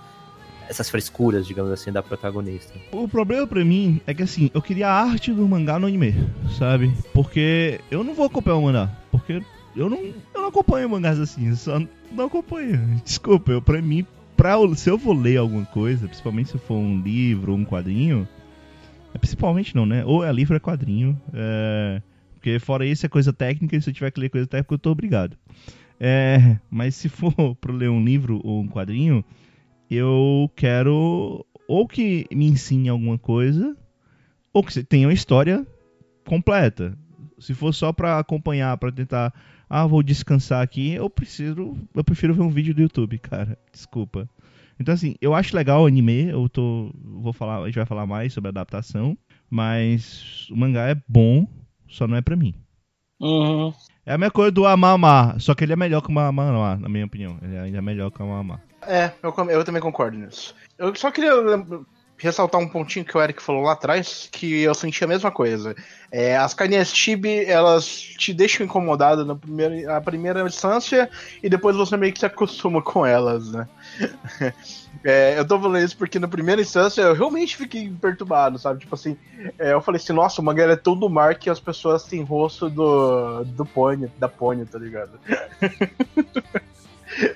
[0.69, 2.73] essas frescuras, digamos assim, da protagonista.
[2.93, 6.15] O problema pra mim é que assim, eu queria a arte do mangá no anime,
[6.57, 6.93] sabe?
[7.13, 8.91] Porque eu não vou acompanhar o mangá.
[9.11, 9.43] Porque
[9.77, 11.81] eu não, eu não acompanho mangás assim, só
[12.13, 12.79] não acompanho.
[13.05, 14.07] Desculpa, eu, pra mim,
[14.37, 18.27] pra, se eu vou ler alguma coisa, principalmente se for um livro ou um quadrinho,
[19.15, 20.05] é principalmente não, né?
[20.05, 21.21] Ou é livro ou é quadrinho.
[21.33, 22.03] É,
[22.35, 24.79] porque fora isso é coisa técnica, e se eu tiver que ler coisa técnica, eu
[24.79, 25.37] tô obrigado.
[26.01, 29.25] É, mas se for pra ler um livro ou um quadrinho,
[29.91, 33.77] eu quero ou que me ensine alguma coisa,
[34.53, 35.67] ou que tenha uma história
[36.25, 36.97] completa.
[37.39, 39.33] Se for só pra acompanhar, pra tentar,
[39.69, 43.59] ah, vou descansar aqui, eu preciso, eu prefiro ver um vídeo do YouTube, cara.
[43.73, 44.29] Desculpa.
[44.81, 48.07] Então assim, eu acho legal o anime, eu tô, vou falar, a gente vai falar
[48.07, 49.17] mais sobre a adaptação,
[49.51, 51.47] mas o mangá é bom,
[51.89, 52.55] só não é pra mim.
[53.21, 53.73] Uhum.
[54.07, 56.89] É a mesma coisa do Amama, só que ele é melhor que o Amama, na
[56.89, 57.39] minha opinião.
[57.43, 58.63] Ele ainda é melhor que o Amama.
[58.87, 60.55] É, eu, eu também concordo nisso.
[60.79, 61.33] Eu só queria
[62.19, 65.75] ressaltar um pontinho que o Eric falou lá atrás, que eu senti a mesma coisa.
[66.11, 71.09] É, as carninhas chibi, elas te deixam incomodado na primeira, na primeira instância
[71.43, 73.69] e depois você meio que se acostuma com elas, né?
[75.05, 78.81] É, eu tô falando isso porque na primeira instância eu realmente fiquei perturbado, sabe?
[78.81, 79.17] Tipo assim,
[79.57, 82.23] é, eu falei assim, nossa, o mangá é tão do mar que as pessoas têm
[82.25, 85.13] rosto do, do pônei, da pônei, tá ligado?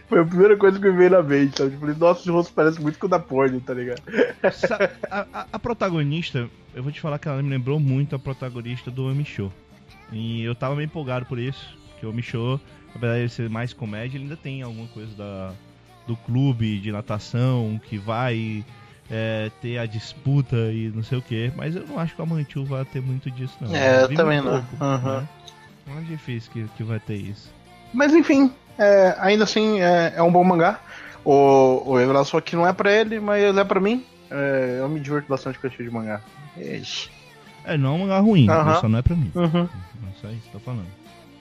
[0.09, 1.77] Foi a primeira coisa que me veio na mente, sabe?
[1.77, 4.03] Falei, nossa, esse rosto parece muito com o da pônei, tá ligado?
[4.53, 4.79] Sa-
[5.11, 8.91] a, a- a protagonista, eu vou te falar que ela me lembrou muito a protagonista
[8.91, 9.51] do Omisho.
[10.13, 12.61] E eu tava meio empolgado por isso, porque o Omisho,
[12.95, 15.53] apesar de ele ser mais comédia, ele ainda tem alguma coisa da,
[16.07, 18.65] do clube de natação que vai
[19.11, 21.51] é, ter a disputa e não sei o que.
[21.57, 23.75] Mas eu não acho que a Manchu vai ter muito disso, não.
[23.75, 24.63] É, eu também não.
[24.63, 25.21] pouco, Aham.
[25.23, 25.29] né?
[25.87, 27.51] Não é difícil que, que vai ter isso.
[27.93, 30.81] Mas enfim, é, ainda assim é, é um bom mangá.
[31.25, 34.05] O, o Everaldo falou que não é pra ele, mas ele é pra mim.
[34.31, 36.21] É, eu me diverto bastante com esse tipo de mangá.
[36.57, 37.11] É isso.
[37.65, 38.47] É, não é um mangá ruim,
[38.81, 39.31] só não é pra mim.
[39.35, 39.65] Uhum.
[39.65, 40.89] É só isso que eu tô falando.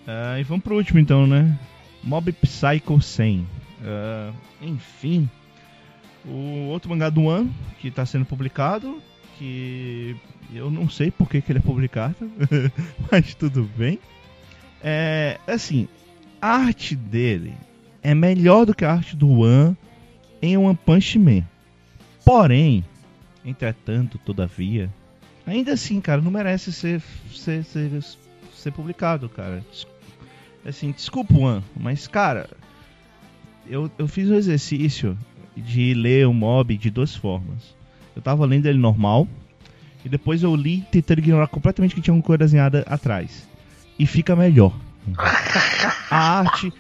[0.08, 1.58] Ah, e vamos pro último então, né?
[2.04, 3.48] Mob Psycho 100.
[3.84, 5.30] Ah, enfim,
[6.26, 9.02] o outro mangá do One que está sendo publicado,
[9.38, 10.16] que
[10.54, 12.16] eu não sei por que, que ele é publicado,
[13.12, 14.00] mas tudo bem.
[14.84, 15.88] É, assim,
[16.42, 17.54] arte dele
[18.02, 19.78] é melhor do que a arte do One
[20.42, 21.44] em One Punch Man.
[22.26, 22.84] Porém,
[23.46, 24.92] entretanto, todavia,
[25.46, 27.92] ainda assim, cara, não merece ser, ser, ser,
[28.54, 29.64] ser publicado, cara.
[30.66, 32.50] Assim, desculpa, One, mas, cara,
[33.68, 35.18] eu, eu fiz um exercício
[35.56, 37.76] de ler o mob de duas formas.
[38.16, 39.28] Eu tava lendo ele normal,
[40.04, 43.48] e depois eu li tentando ignorar completamente que tinha uma coisa desenhada atrás.
[43.98, 44.76] E fica melhor.
[46.10, 46.72] A arte,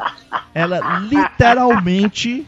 [0.53, 2.45] ela literalmente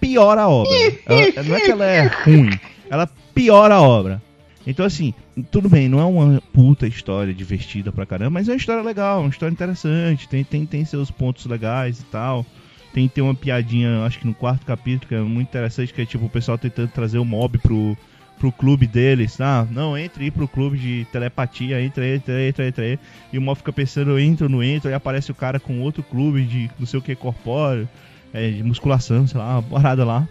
[0.00, 0.74] piora a obra.
[1.06, 2.50] Ela- não é que ela é ruim,
[2.88, 4.22] ela piora a obra.
[4.66, 5.14] Então, assim,
[5.50, 9.20] tudo bem, não é uma puta história divertida pra caramba, mas é uma história legal,
[9.20, 12.44] uma história interessante, tem, tem, tem seus pontos legais e tal.
[12.92, 16.04] Tem, tem uma piadinha, acho que no quarto capítulo, que é muito interessante, que é
[16.06, 17.96] tipo o pessoal tentando trazer o mob pro,
[18.40, 19.38] pro clube deles.
[19.38, 22.98] Ah, não, entre aí pro clube de telepatia, entra aí, entra aí, entra aí, entra.
[23.30, 26.02] E o mob fica pensando, eu entro, não entro, aí aparece o cara com outro
[26.02, 27.86] clube de não sei o que corpóreo,
[28.32, 30.26] é, de musculação, sei lá, uma parada lá.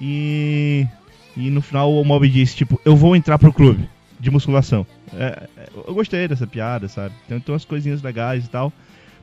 [0.00, 0.86] E.
[1.34, 3.88] E no final o mob diz, tipo, eu vou entrar pro clube
[4.18, 4.86] de musculação.
[5.14, 7.14] É, é, eu gostei dessa piada, sabe?
[7.28, 8.72] Tem, tem umas coisinhas legais e tal.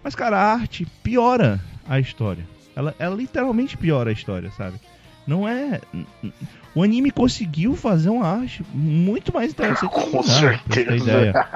[0.03, 2.43] Mas, cara, a arte piora a história.
[2.75, 4.79] Ela, ela literalmente piora a história, sabe?
[5.27, 5.79] Não é.
[6.75, 9.79] O anime conseguiu fazer uma arte muito mais interessante.
[9.79, 10.29] que o Com ter
[10.85, 10.95] certeza.
[10.95, 11.47] ideia.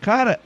[0.00, 0.40] Cara,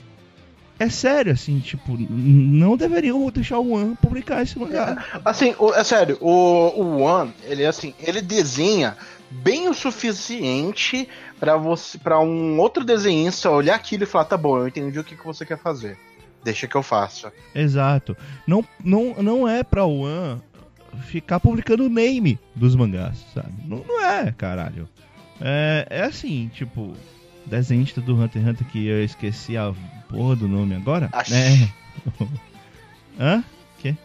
[0.79, 5.05] é sério, assim, tipo, não deveriam deixar o One publicar esse mangá.
[5.25, 8.97] Assim, o- é sério, o, o One, ele é assim, ele desenha
[9.31, 11.09] bem o suficiente
[11.39, 15.05] pra você, para um outro desenhista olhar aquilo e falar, tá bom, eu entendi o
[15.05, 15.97] que, que você quer fazer.
[16.43, 17.33] Deixa que eu faça.
[17.55, 18.17] Exato.
[18.47, 20.41] Não, não, não é pra One
[21.03, 23.53] ficar publicando o name dos mangás, sabe?
[23.65, 24.89] Não, não é, caralho.
[25.41, 26.95] É, é assim, tipo,
[27.47, 29.73] desenhista do Hunter x Hunter que eu esqueci a
[30.09, 31.09] porra do nome agora.
[31.13, 31.33] Ash.
[31.33, 31.69] É.
[33.19, 33.45] Hã?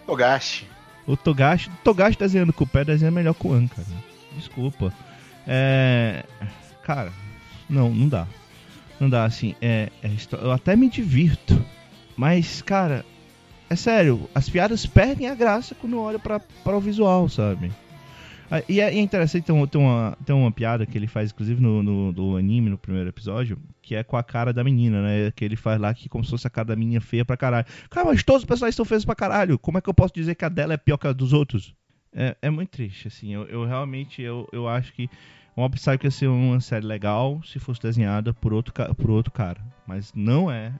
[0.05, 0.67] Togashi.
[1.07, 3.87] O Togashi, Togashi desenhando com o pé desenha melhor que o An, cara.
[4.35, 4.93] Desculpa.
[5.47, 6.23] É.
[6.83, 7.11] Cara,
[7.69, 8.27] não, não dá.
[8.99, 10.11] Não dá, assim, é, é
[10.41, 11.63] eu até me divirto.
[12.17, 13.05] Mas, cara,
[13.69, 17.71] é sério, as piadas perdem a graça quando pra, para o visual, sabe?
[18.51, 21.31] Ah, E é, e é interessante, tem, um- uma, tem uma piada que ele faz,
[21.31, 25.01] inclusive, no, no, no anime, no primeiro episódio, que é com a cara da menina,
[25.03, 25.31] né?
[25.35, 27.67] Que ele faz lá que como se fosse a cara da menina feia pra caralho.
[27.91, 29.59] Cara, mas todos os personagens estão feios pra caralho.
[29.59, 31.75] Como é que eu posso dizer que a dela é pior que a dos outros?
[32.11, 33.31] É, é muito triste, assim.
[33.31, 35.07] Eu, eu realmente, eu, eu acho que
[35.55, 39.61] Mob Psycho ia ser uma série legal se fosse desenhada por outro, por outro cara.
[39.85, 40.73] Mas não é.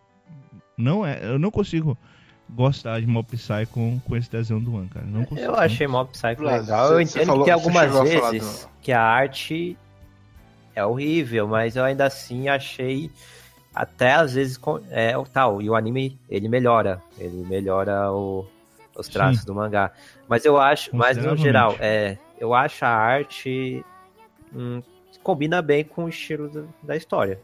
[0.76, 1.20] Não é.
[1.24, 1.96] Eu não consigo
[2.50, 5.06] gostar de Mob Psycho com, com esse desenho do One, cara.
[5.06, 5.48] Não consigo.
[5.48, 6.94] Eu achei Mob Psycho legal.
[6.94, 9.78] Eu entendo falou- que algumas a vezes do- que a arte
[10.76, 13.12] é horrível, mas eu ainda assim achei
[13.74, 15.62] até às vezes com- é o tal.
[15.62, 18.46] E o anime ele melhora, ele melhora o-
[18.98, 19.46] os traços Sim.
[19.46, 19.92] do mangá.
[20.28, 23.84] Mas eu acho, mas no geral, é, eu acho a arte
[24.54, 24.82] hum,
[25.24, 27.40] combina bem com o estilo do- da história.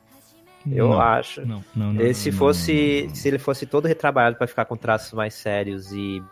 [0.72, 1.42] Eu não, acho.
[1.42, 2.04] Não, não, não.
[2.04, 6.24] Não, se fosse, se ele fosse todo retrabalhado para ficar com traços mais sérios e,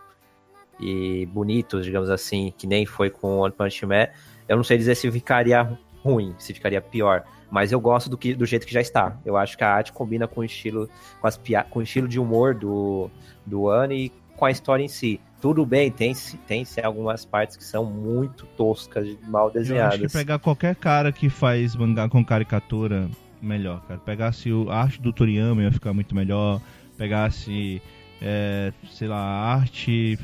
[0.80, 4.08] e bonitos, digamos assim, que nem foi com One Punch Man,
[4.48, 8.34] eu não sei dizer se ficaria ruim, se ficaria pior, mas eu gosto do que
[8.34, 9.16] do jeito que já está.
[9.24, 10.88] Eu acho que a arte combina com o estilo
[11.20, 13.10] com as pia com o estilo de humor do
[13.46, 15.20] do One e com a história em si.
[15.40, 16.14] Tudo bem, tem
[16.46, 20.12] tem algumas partes que são muito toscas, mal Eu acho que desenhadas.
[20.12, 23.08] pegar qualquer cara que faz mangá com caricatura,
[23.44, 24.00] melhor, cara.
[24.00, 26.60] Pegasse o, a arte do Toriyama ia ficar muito melhor.
[26.96, 27.80] Pegasse,
[28.22, 30.16] é, sei lá, a arte.
[30.16, 30.18] sei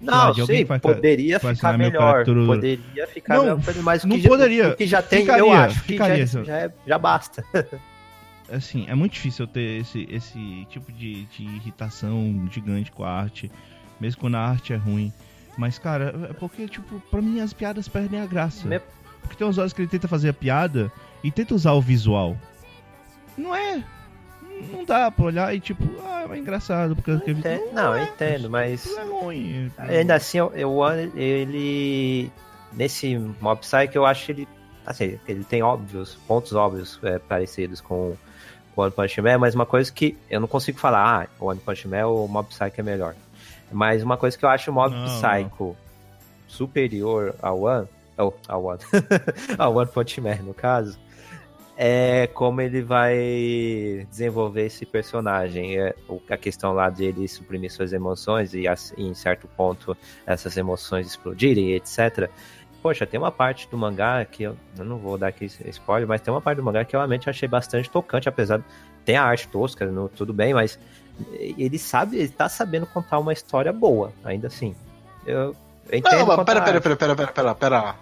[0.00, 2.24] Não, alguém sim, faz- poderia faz ficar melhor.
[2.24, 4.68] Poderia ficar Não, melhor, mas não já- poderia.
[4.70, 6.44] o que já tem, eu acho que ficaria, já, só.
[6.44, 7.44] já, é- já basta.
[8.50, 13.10] Assim, é muito difícil eu ter esse, esse tipo de, de irritação gigante com a
[13.10, 13.50] arte,
[14.00, 15.12] mesmo quando a arte é ruim.
[15.58, 18.66] Mas, cara, é porque, tipo, pra mim as piadas perdem a graça.
[19.20, 20.90] Porque tem uns horas que ele tenta fazer a piada
[21.22, 22.36] e tenta usar o visual.
[23.36, 23.82] Não é.
[24.72, 26.96] Não dá pra olhar e tipo, ah, é engraçado.
[26.96, 29.72] Porque porque Entendo- não, eu é, entendo, mas Não é ruim.
[29.78, 30.76] ainda assim, eu, eu
[31.14, 32.30] ele
[32.72, 34.48] nesse Mob Psycho eu acho ele
[34.84, 38.16] assim, ele tem óbvios pontos óbvios é, parecidos com
[38.74, 41.60] o One Punch Man, mas uma coisa que eu não consigo falar, ah, o One
[41.60, 43.14] Punch Man ou o Mob Psycho é melhor.
[43.70, 45.76] Mas uma coisa que eu acho o Mob Não, Psycho
[46.46, 48.78] superior ao One, ou ao One,
[49.58, 50.98] ao One Punch Man no caso,
[51.80, 55.78] é como ele vai desenvolver esse personagem.
[55.78, 55.94] É,
[56.28, 58.64] a questão lá dele suprimir suas emoções e,
[58.96, 62.28] em certo ponto essas emoções explodirem, etc.
[62.82, 66.20] Poxa, tem uma parte do mangá que eu, eu não vou dar aqui spoiler, mas
[66.20, 68.64] tem uma parte do mangá que eu realmente achei bastante tocante, apesar de
[69.04, 70.78] tem a arte tosca, no- tudo bem, mas
[71.30, 74.74] ele sabe, ele tá sabendo contar uma história boa, ainda assim.
[75.24, 75.54] Eu,
[75.88, 76.18] eu entendo.
[76.18, 77.96] Não, mas pera, pera, pera, pera, pera, pera, pera lá.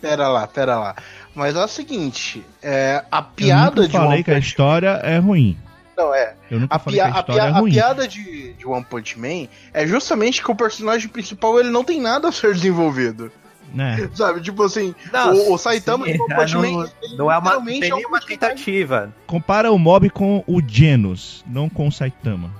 [0.00, 0.96] Pera lá, pera lá.
[1.34, 4.88] Mas é o seguinte, é, a Eu piada nunca de falei One que a história
[5.04, 5.56] é ruim.
[5.96, 6.34] Não, é.
[6.50, 7.72] Eu nunca A, falei pia- que a a história pia- é a ruim.
[7.72, 12.00] piada de, de One Punch Man é justamente que o personagem principal ele não tem
[12.00, 13.30] nada a ser desenvolvido.
[13.74, 14.08] Né?
[14.14, 14.40] Sabe?
[14.40, 16.88] Tipo assim, Não, o, o Saitama sim, de One Punch não- Man.
[17.02, 19.12] ele Não é uma, não tem é um nenhuma personagem- tentativa.
[19.26, 22.50] Compara o mob com o Genos, não com o Saitama.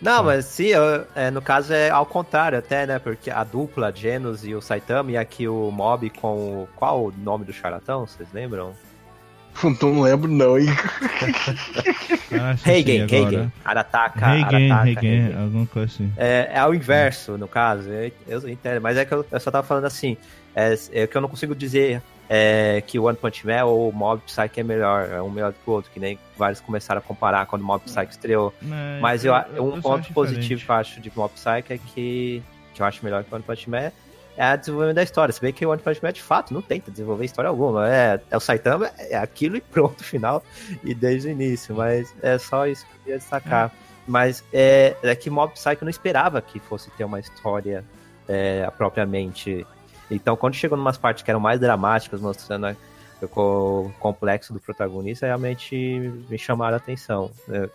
[0.00, 2.98] Não, mas sim, eu- é, no caso é ao contrário até, né?
[2.98, 6.68] Porque a dupla, Genos e o Saitama, e aqui o Mob com o...
[6.76, 8.72] Qual o nome do charatão, vocês lembram?
[9.82, 10.68] Não lembro, não, hein?
[12.64, 13.06] Heigen.
[13.10, 13.52] Heigen.
[13.64, 15.42] Arataka, Heigen, Arataka, Heigen, Heigen.
[15.42, 16.12] alguma coisa assim.
[16.16, 19.50] É, é ao inverso, no caso, eu, eu entendo, mas é que eu, eu só
[19.50, 20.16] tava falando assim,
[20.54, 22.00] é, é que eu não consigo dizer
[22.32, 25.50] é, que o One Punch Man ou o Mob Psyche é melhor, é um melhor
[25.50, 28.54] do que o outro, que nem vários começaram a comparar quando o Mob Psyche estreou.
[28.62, 31.78] Né, Mas eu, eu um só ponto positivo que eu acho de Mob Psyche é
[31.78, 32.40] que,
[32.72, 33.90] que eu acho melhor que o One Punch Man
[34.36, 35.32] é a desenvolvimento da história.
[35.32, 37.92] Se bem que o One Punch Man, de fato, não tenta desenvolver história alguma.
[37.92, 40.44] É, é o Saitama, é aquilo e pronto, final,
[40.84, 41.74] e desde o início.
[41.74, 43.72] Mas é só isso que eu queria destacar.
[44.06, 47.84] Mas é, é que Mob Psyche eu não esperava que fosse ter uma história
[48.28, 49.66] é, propriamente.
[50.10, 52.76] Então, quando chegou em umas partes que eram mais dramáticas, mostrando a-
[53.22, 55.74] o complexo do protagonista, realmente
[56.28, 57.30] me chamaram a atenção.
[57.48, 57.68] É,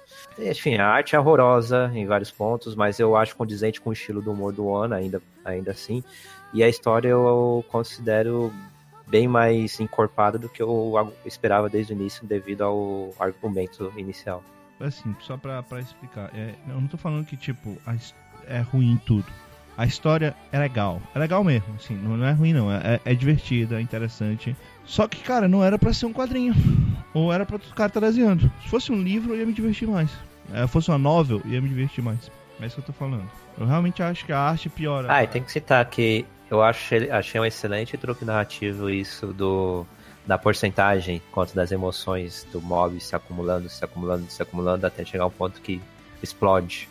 [0.49, 4.21] enfim, a arte é horrorosa em vários pontos, mas eu acho condizente com o estilo
[4.23, 6.03] do humor do Ono, ainda, ainda assim.
[6.53, 8.51] E a história eu considero
[9.07, 14.43] bem mais encorpada do que eu esperava desde o início, devido ao argumento inicial.
[14.79, 16.31] Assim, só pra, pra explicar.
[16.33, 17.95] é, eu não tô falando que, tipo, a
[18.47, 19.25] é ruim tudo.
[19.77, 21.01] A história é legal.
[21.13, 22.71] É legal mesmo, assim, não, não é ruim não.
[22.71, 24.55] É, é divertida, é interessante.
[24.85, 26.53] Só que, cara, não era pra ser um quadrinho.
[27.13, 28.51] Ou era pra o cara estar desenhando.
[28.61, 30.09] Se fosse um livro, eu ia me divertir mais.
[30.49, 32.31] Se fosse uma novel, eu ia me divertir mais.
[32.59, 33.29] É isso que eu tô falando.
[33.57, 35.07] Eu realmente acho que a arte piora.
[35.11, 39.85] Ah, e tem que citar que eu achei, achei um excelente truque narrativo isso do
[40.25, 45.27] da porcentagem quanto das emoções do mob se acumulando, se acumulando, se acumulando até chegar
[45.27, 45.79] um ponto que
[46.21, 46.89] explode.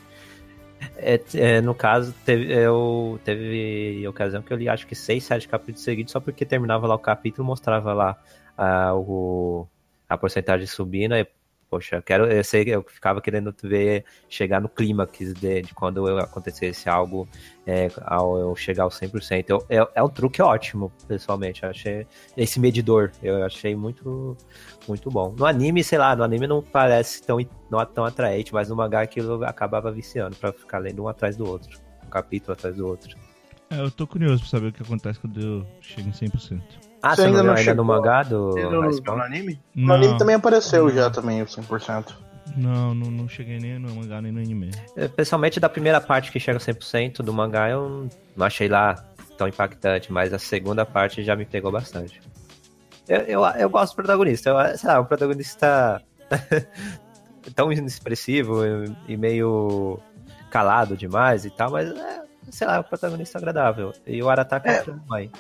[0.96, 5.48] É, é, no caso, teve, eu, teve ocasião que eu li acho que seis, sete
[5.48, 8.16] capítulos seguidos, só porque terminava lá o capítulo mostrava lá
[8.56, 9.66] ah, o,
[10.08, 11.12] a porcentagem subindo.
[11.12, 11.26] Aí,
[11.68, 15.74] poxa, eu quero, eu sei que eu ficava querendo ver chegar no clímax de, de
[15.74, 17.28] quando eu- acontecesse algo
[17.66, 19.46] é, ao eu chegar aos 100%.
[19.48, 21.62] Eu, é, é um truque ótimo, pessoalmente.
[21.62, 22.06] Eu achei
[22.36, 24.36] esse medidor, eu achei muito
[24.86, 25.34] muito bom.
[25.38, 27.38] No anime, sei lá, no anime não parece tão,
[27.70, 31.36] não é tão atraente, mas no mangá aquilo acabava viciando pra ficar lendo um atrás
[31.36, 31.80] do outro.
[32.04, 33.16] Um capítulo atrás do outro.
[33.70, 36.60] É, eu tô curioso pra saber o que acontece quando eu chego em 100%.
[37.04, 39.60] Ah, Você você, ainda não não ainda no mangá do No, no, anime?
[39.74, 42.14] Não, No anime também apareceu já também, o 100%.
[42.56, 44.70] Não, não, não cheguei nem no mangá nem no anime.
[44.96, 48.94] É, Pessoalmente, da primeira parte que chega 100% do mangá, eu não achei lá
[49.36, 52.20] tão impactante, mas a segunda parte já me pegou bastante.
[53.08, 56.00] Eu, eu, eu gosto do protagonista, eu, sei lá, um protagonista
[57.54, 59.98] tão inexpressivo e- e meio
[60.50, 63.92] calado demais e tal, mas é, sei lá, é um protagonista agradável.
[64.06, 64.82] E o Arataka é.
[64.82, 65.30] também.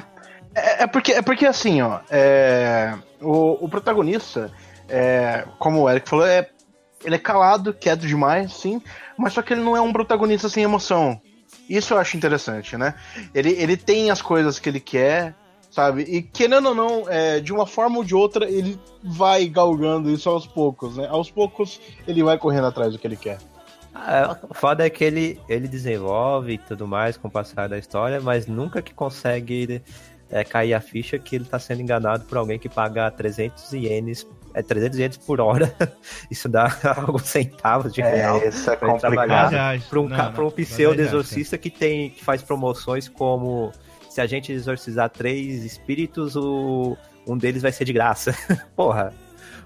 [0.54, 4.52] É, é porque, é porque assim, ó, é, o, o protagonista,
[4.88, 6.48] é, como o Eric falou, é,
[7.04, 8.80] ele é calado, quieto demais, sim,
[9.16, 11.20] mas só que ele não é um protagonista sem emoção.
[11.68, 12.94] Isso eu acho interessante, né?
[13.34, 15.34] Ele, ele tem as coisas que ele quer,
[15.70, 16.02] sabe?
[16.02, 20.28] E querendo ou não, é, de uma forma ou de outra, ele vai galgando isso
[20.28, 21.06] aos poucos, né?
[21.08, 23.38] Aos poucos ele vai correndo atrás do que ele quer.
[23.94, 27.78] Ah, O foda é que ele, ele desenvolve e tudo mais com o passar da
[27.78, 29.82] história, mas nunca que consegue
[30.30, 34.26] é, cair a ficha que ele tá sendo enganado por alguém que paga 300 ienes,
[34.52, 35.74] é 300 ienes por hora.
[36.30, 38.38] Isso dá alguns centavos de real.
[38.46, 39.48] isso é pra ele trabalhar.
[39.48, 39.84] Reais.
[39.84, 42.42] Para um, Não, não, pra um dá dez pseudo reais, exorcista que tem que faz
[42.42, 43.72] promoções como
[44.08, 46.96] se a gente exorcizar três espíritos, o,
[47.26, 48.32] um deles vai ser de graça.
[48.76, 49.12] Porra.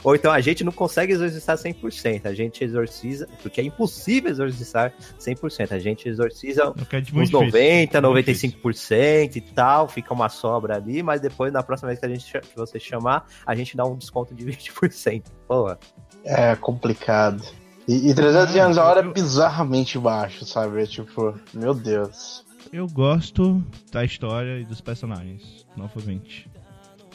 [0.05, 4.93] Ou então a gente não consegue exorcizar 100%, a gente exorciza, porque é impossível exorcizar
[5.19, 8.51] 100%, a gente exorciza quero de uns muito difícil, 90, muito difícil.
[8.63, 12.41] 95% e tal, fica uma sobra ali, mas depois na próxima vez que, a gente,
[12.41, 15.23] que você chamar, a gente dá um desconto de 20%.
[15.47, 15.79] Porra.
[16.25, 17.43] É complicado.
[17.87, 20.83] E, e 300 anos a hora é bizarramente baixo, sabe?
[20.83, 22.45] É tipo, meu Deus.
[22.71, 26.51] Eu gosto da história e dos personagens, novamente.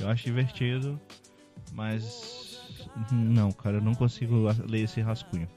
[0.02, 1.00] Eu acho divertido,
[1.74, 2.43] mas
[3.12, 5.48] não, cara, eu não consigo ler esse rascunho.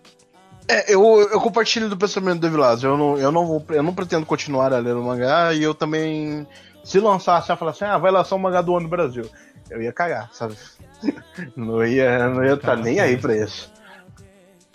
[0.69, 2.91] É, eu, eu compartilho do pensamento do Evilásio.
[2.91, 5.75] Eu não, eu, não vou, eu não pretendo continuar a ler o mangá e eu
[5.75, 6.47] também.
[6.83, 9.29] Se lançasse, eu falar assim, ah, vai lançar o mangá do ano no Brasil.
[9.69, 10.57] Eu ia cagar, sabe?
[11.57, 13.71] Não ia, não ia estar tá nem aí pra isso.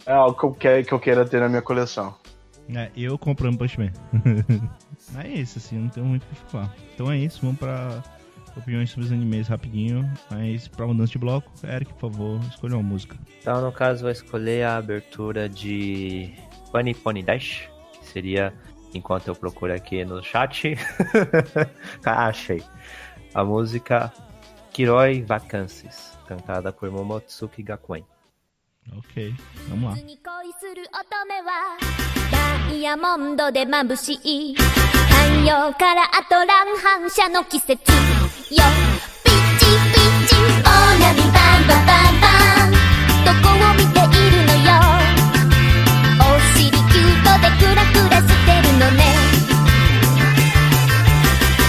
[0.05, 2.13] É algo que eu, quero, que eu queira ter na minha coleção.
[2.69, 3.91] É, eu comprando Punch Man.
[5.17, 6.73] é isso, assim, não tenho muito o que falar.
[6.93, 8.03] Então é isso, vamos pra
[8.57, 10.09] opiniões sobre os animes rapidinho.
[10.29, 13.17] Mas pra mudança de bloco, Eric, por favor, escolha uma música.
[13.39, 16.33] Então, no caso, vou escolher a abertura de
[16.71, 18.53] Funny Pony Dash, que seria,
[18.93, 20.75] enquanto eu procuro aqui no chat,
[22.05, 22.63] ah, achei.
[23.33, 24.11] A música
[24.71, 28.05] Kiroi Vacances, cantada por Momotsuki Gakuen.
[28.97, 29.33] Ok,
[29.69, 30.01] vamos lá.
[32.31, 34.55] ダイヤモンドで眩しい。
[34.55, 34.65] 太
[35.45, 37.71] 陽からアトラン反射の季節。
[37.71, 37.77] よ
[39.23, 42.27] ピッチピッチオーナビバンバンバンバ
[42.67, 42.71] ン。
[43.25, 44.69] どこを見ているのよ。
[46.19, 46.21] お
[46.57, 48.99] 尻キュートでクラクラしてるのね。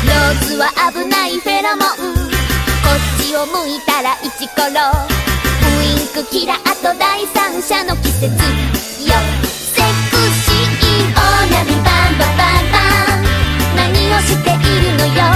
[0.06, 0.62] ローズは
[0.92, 1.86] 危ないフェロモン。
[1.86, 5.31] こっちを向いたらイチコロ。
[5.92, 8.24] ウインクキラあと第三者の季節。
[8.24, 8.32] よ
[9.52, 12.78] セクシーオーナビバンバンバンバ
[13.16, 13.76] ン。
[13.76, 15.31] 何をしているのよ。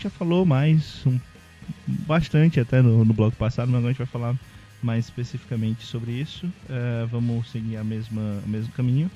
[0.00, 1.20] Gente já falou mais, um,
[1.86, 4.34] bastante até no, no bloco passado, mas agora a gente vai falar
[4.82, 6.50] mais especificamente sobre isso.
[6.70, 9.10] É, vamos seguir a mesma, o mesmo caminho.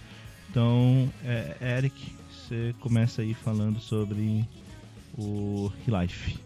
[0.51, 4.47] Então, é, Eric, você começa aí falando sobre
[5.17, 6.39] o Life.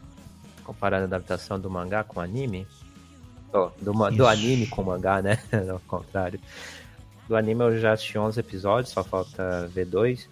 [0.63, 2.65] Comparando a adaptação do mangá com o anime.
[3.53, 5.39] Oh, do, do anime com o mangá, né?
[5.69, 6.39] Ao contrário.
[7.27, 10.29] Do anime eu já assisti 11 episódios, só falta ver dois.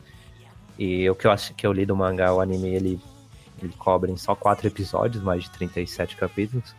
[0.78, 3.00] E o que eu acho que eu li do mangá, o anime, ele,
[3.62, 6.74] ele cobre em só quatro episódios, mais de 37 capítulos.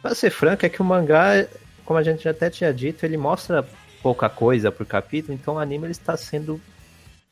[0.00, 1.46] Pra ser franco, é que o mangá,
[1.84, 3.66] como a gente já até tinha dito, ele mostra
[4.02, 6.60] pouca coisa por capítulo, então o anime ele está sendo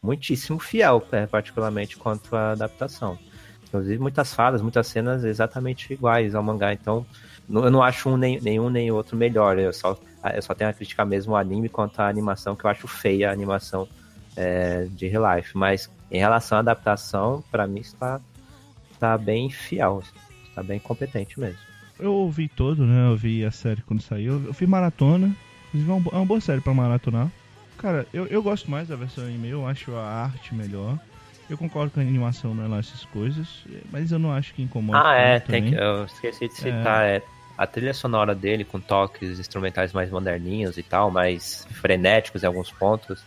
[0.03, 3.19] muitíssimo fiel, é, particularmente quanto à adaptação.
[3.65, 7.07] Inclusive, muitas falas, muitas cenas exatamente iguais ao mangá, então
[7.49, 9.59] eu não acho um nem, nenhum nem outro melhor.
[9.59, 9.99] Eu só,
[10.35, 13.31] eu só tenho a criticar mesmo o anime quanto à animação, que eu acho feia
[13.31, 13.89] a animação
[14.37, 15.57] é, de Real Life.
[15.57, 18.21] Mas em relação à adaptação, pra mim está,
[19.01, 20.03] está bem fiel,
[20.47, 21.59] está bem competente mesmo.
[21.99, 23.09] Eu ouvi todo, né?
[23.11, 24.45] Eu vi a série quando saiu.
[24.45, 25.35] Eu fiz maratona.
[25.69, 27.29] Inclusive é uma é boa série pra maratonar.
[27.79, 30.99] Cara, eu, eu gosto mais da versão anime, eu acho a arte melhor.
[31.49, 34.63] Eu concordo que a animação não é lá essas coisas, mas eu não acho que
[34.63, 35.03] incomoda.
[35.03, 37.07] Ah, é, tem que, eu esqueci de citar.
[37.07, 37.23] É.
[37.57, 42.71] a trilha sonora dele, com toques instrumentais mais moderninhos e tal, mais frenéticos em alguns
[42.71, 43.25] pontos,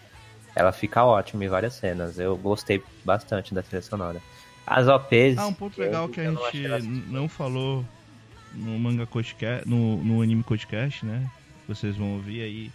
[0.55, 2.19] ela fica ótima em várias cenas.
[2.19, 4.21] Eu gostei bastante da trilha sonora.
[4.65, 5.37] As OPs.
[5.37, 7.85] Ah, um ponto legal eu- que a não gente achei elas- n- não falou
[8.53, 11.27] no manga podcast, no, no anime podcast, né?
[11.65, 12.71] Que vocês vão ouvir aí.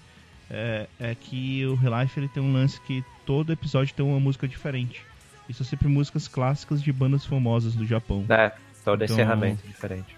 [0.50, 4.18] É, é que o Real Life ele tem um lance que todo episódio tem uma
[4.18, 5.02] música diferente.
[5.48, 8.24] E são sempre músicas clássicas de bandas famosas do Japão.
[8.28, 8.52] É,
[8.84, 10.16] todo Então- encerramento diferente.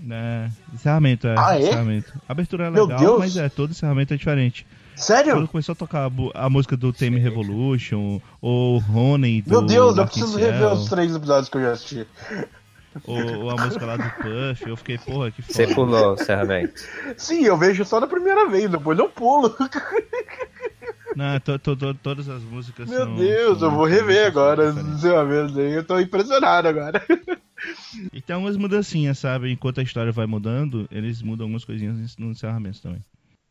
[0.00, 0.50] Né?
[0.72, 1.34] Encerramento, é.
[1.36, 1.62] Ah, é?
[1.62, 2.12] Encerramento.
[2.28, 4.64] A abertura é legal, mas é, todo encerramento é diferente.
[4.98, 5.48] Quando Sério?
[5.48, 10.10] começou a tocar a, música do Tame Revolution, ou Honey do Meu Deus, eu Dark
[10.10, 12.06] preciso Cell, rever os três episódios que eu já assisti.
[13.04, 15.74] ou, ou a música lá do Puff, eu fiquei, porra, que Você foda.
[15.76, 16.82] pulou o encerramento.
[17.16, 19.54] Sim, eu vejo só na primeira vez, depois eu pulo.
[21.14, 24.68] Não, to, to- to- todas as músicas Meu são- Deus, são eu vou rever agora
[24.72, 24.98] diferentes.
[24.98, 25.72] encerramentos aí.
[25.74, 27.04] Eu tô impressionado agora.
[28.12, 29.50] E tem algumas mudancinhas, sabe?
[29.50, 33.02] Enquanto a história vai mudando, eles mudam algumas coisinhas no encerramento também.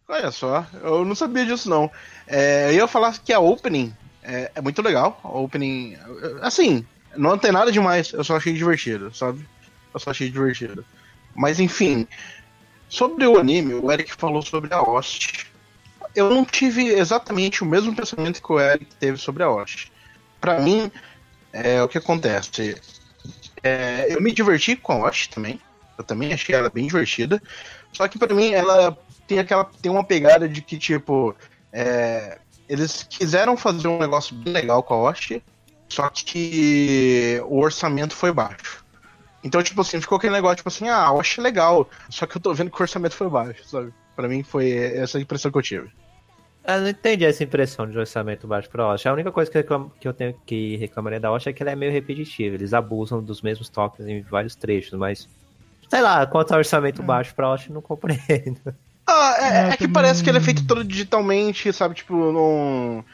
[0.08, 1.92] Olha só, eu não sabia disso não.
[2.26, 3.94] É, eu ia falar que a opening
[4.24, 5.20] é, é muito legal.
[5.24, 5.98] A opening.
[6.42, 6.86] Assim,
[7.16, 9.46] não tem nada demais, eu só achei divertido, sabe?
[9.94, 10.86] Eu só achei divertido.
[11.36, 12.08] Mas enfim,
[12.88, 15.46] sobre o anime, o Eric falou sobre a host.
[16.16, 19.92] eu não tive exatamente o mesmo pensamento que o Eric teve sobre a Osh.
[20.40, 20.92] Para mim,
[21.54, 22.82] é, o que acontece?
[23.62, 25.60] É, eu me diverti com a Osh também.
[25.98, 27.42] Eu também achei ela bem divertida.
[27.92, 28.98] Só que para mim ela
[29.28, 31.36] tem aquela tem uma pegada de que tipo
[31.72, 35.40] é, eles quiseram fazer um negócio bem legal com a Osh,
[35.88, 38.86] só que o orçamento foi baixo.
[39.44, 42.38] Então, tipo assim, ficou aquele negócio, tipo assim, ah, a Osh é legal, só que
[42.38, 43.94] eu tô vendo que o orçamento foi baixo, sabe?
[44.16, 45.92] Pra mim foi essa a impressão que eu tive.
[46.66, 49.06] Eu não entendi essa impressão de orçamento baixo pra Osh.
[49.06, 51.72] A única coisa que, eu, que eu tenho que reclamaria da Osh é que ela
[51.72, 52.56] é meio repetitiva.
[52.56, 55.30] Eles abusam dos mesmos toques em vários trechos, mas.
[55.90, 58.76] Sei lá, quanto ao orçamento baixo pra Osh, não compreendo.
[59.08, 61.96] Ah, é, é que parece que ele é feito todo digitalmente, sabe?
[61.96, 63.06] Tipo, não.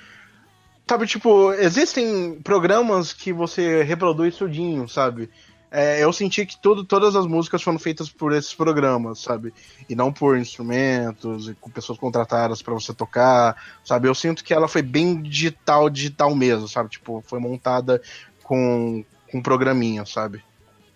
[0.88, 5.30] Sabe, tipo, existem programas que você reproduz tudinho, sabe?
[5.72, 9.54] É, eu senti que tudo, todas as músicas foram feitas por esses programas, sabe?
[9.88, 14.08] E não por instrumentos e com pessoas contratadas para você tocar, sabe?
[14.08, 16.90] Eu sinto que ela foi bem digital, digital mesmo, sabe?
[16.90, 18.02] Tipo, foi montada
[18.44, 20.44] com, com programinha, sabe?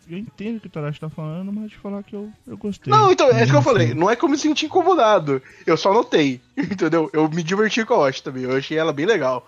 [0.10, 2.91] Eu entendo o que o Tadashi tá falando, mas de falar que eu, eu gostei.
[2.91, 3.93] Não, então, é isso que eu falei.
[3.93, 5.41] Não é que eu me senti incomodado.
[5.66, 7.10] Eu só notei, entendeu?
[7.12, 8.43] Eu me diverti com a Osh também.
[8.43, 9.45] Eu achei ela bem legal.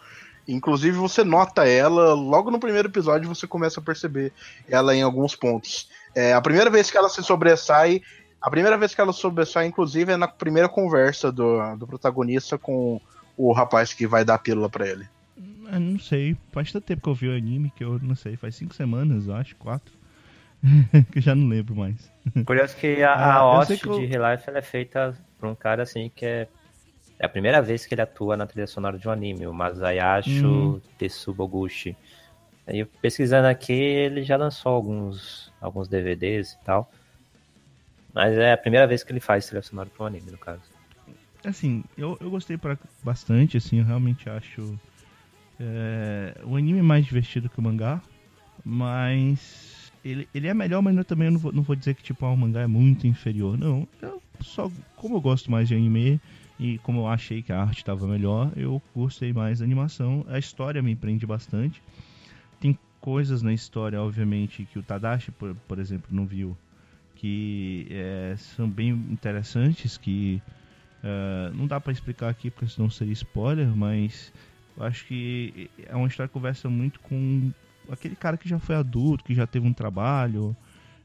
[0.48, 4.34] Inclusive, você nota ela, logo no primeiro episódio você começa a perceber
[4.68, 5.88] ela em alguns pontos.
[6.14, 8.02] É, a primeira vez que ela se sobressai,
[8.42, 13.00] a primeira vez que ela sobressai, inclusive, é na primeira conversa do, do protagonista com
[13.38, 15.08] o rapaz que vai dar a pílula para ele.
[15.38, 18.16] Eu é, não sei, faz tanto tempo que eu vi o anime que eu não
[18.16, 19.99] sei, faz cinco semanas, eu acho, quatro.
[21.12, 22.12] Que eu já não lembro mais.
[22.46, 24.00] Curioso que a, a ah, host eu...
[24.00, 26.48] de Real Life é feita por um cara assim que é
[27.20, 30.48] é a primeira vez que ele atua na trilha sonora de um anime, o Masayasho
[30.48, 30.82] hum.
[30.98, 31.96] Tetsuboguchi.
[32.66, 36.90] Aí pesquisando aqui, ele já lançou alguns, alguns DVDs e tal.
[38.14, 40.62] Mas é a primeira vez que ele faz trilha sonora para um anime, no caso.
[41.44, 44.80] Assim, eu, eu gostei pra, bastante, assim, eu realmente acho
[45.60, 48.02] é, o anime mais divertido que o mangá,
[48.64, 52.04] mas ele, ele é melhor, mas eu também eu não, vou, não vou dizer que
[52.04, 53.88] tipo, ah, o mangá é muito inferior, não.
[54.02, 56.20] Eu só, como eu gosto mais de anime,
[56.60, 60.26] e como eu achei que a arte estava melhor, eu gostei mais da animação.
[60.28, 61.82] A história me prende bastante.
[62.60, 66.58] Tem coisas na história, obviamente, que o Tadashi, por, por exemplo, não viu,
[67.16, 70.42] que é, são bem interessantes, que
[71.02, 74.34] uh, não dá para explicar aqui porque senão seria spoiler, mas
[74.76, 77.52] eu acho que é uma história que conversa muito com
[77.92, 80.56] aquele cara que já foi adulto, que já teve um trabalho,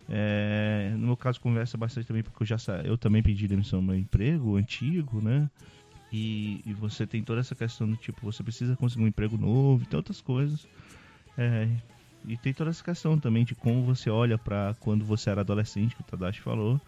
[0.09, 3.89] é, no meu caso, conversa bastante também, porque eu já eu também pedi demissão no
[3.89, 5.49] meu emprego antigo, né?
[6.13, 9.85] E, e, você tem toda essa questão do tipo, você precisa conseguir um emprego novo,
[9.85, 10.67] tem outras coisas.
[11.37, 11.69] É,
[12.25, 15.97] e tem toda essa questão também de como você olha para quando você era adolescente,
[15.97, 16.81] que o Tadashi falou.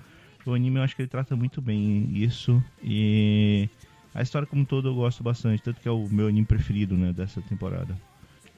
[0.44, 2.62] O anime eu acho que ele trata muito bem isso.
[2.80, 3.68] E
[4.14, 6.96] a história como um todo eu gosto bastante, tanto que é o meu anime preferido,
[6.96, 7.98] né, dessa temporada.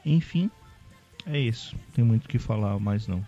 [0.04, 0.50] Enfim,
[1.26, 1.76] é isso.
[1.94, 3.24] Tem muito o que falar, mais não.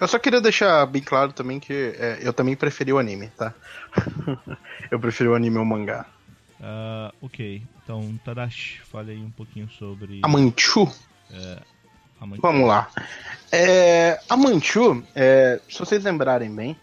[0.00, 3.54] Eu só queria deixar bem claro também que é, eu também preferi o anime, tá?
[4.90, 6.06] eu preferi o anime ao mangá.
[6.58, 10.20] Uh, ok, então Tadashi, fale aí um pouquinho sobre.
[10.22, 10.90] A Manchu?
[11.30, 11.58] É,
[12.20, 12.42] a Manchu.
[12.42, 12.88] Vamos lá.
[13.50, 16.76] É, a Manchu, é, se vocês lembrarem bem,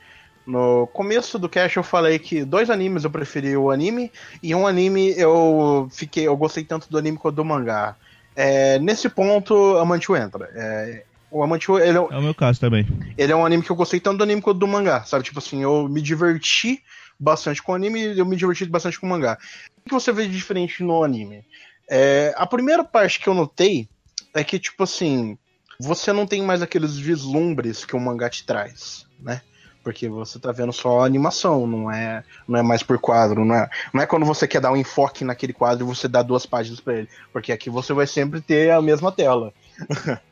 [0.45, 4.66] no começo do cast eu falei que dois animes eu preferi o anime e um
[4.66, 7.95] anime eu fiquei, eu gostei tanto do anime quanto do mangá.
[8.36, 10.50] É, nesse ponto a Manchu entra.
[10.54, 12.88] É, o Amantiu, ele é, é o meu caso também.
[13.18, 15.24] Ele é um anime que eu gostei tanto do anime quanto do mangá, sabe?
[15.24, 16.82] Tipo assim, eu me diverti
[17.20, 19.38] bastante com o anime e eu me diverti bastante com o mangá.
[19.86, 21.44] O que você vê de diferente no anime?
[21.90, 23.88] É, a primeira parte que eu notei
[24.34, 25.38] é que, tipo assim,
[25.80, 29.42] você não tem mais aqueles vislumbres que o mangá te traz, né?
[29.84, 33.70] Porque você tá vendo só animação, não é, não é mais por quadro, não é,
[33.94, 36.80] não é quando você quer dar um enfoque naquele quadro e você dá duas páginas
[36.80, 39.54] para ele, porque aqui você vai sempre ter a mesma tela.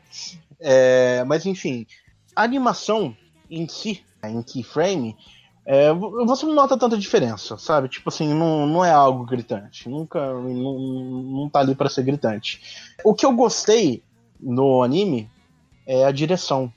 [0.60, 1.86] É, mas enfim,
[2.34, 3.16] a animação
[3.48, 5.16] em si, em keyframe,
[5.70, 7.90] é, você não nota tanta diferença, sabe?
[7.90, 9.86] Tipo assim, não, não é algo gritante.
[9.86, 10.18] Nunca.
[10.32, 12.94] Não, não tá ali para ser gritante.
[13.04, 14.02] O que eu gostei
[14.40, 15.30] no anime
[15.86, 16.72] é a direção.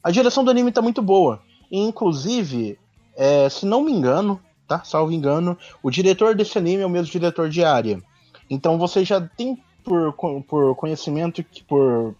[0.00, 1.42] A direção do anime tá muito boa.
[1.70, 2.78] Inclusive,
[3.16, 4.82] é, se não me engano, tá?
[4.84, 8.02] Salvo engano, o diretor desse anime é o mesmo diretor de área.
[8.48, 10.12] Então você já tem por,
[10.46, 12.14] por conhecimento que por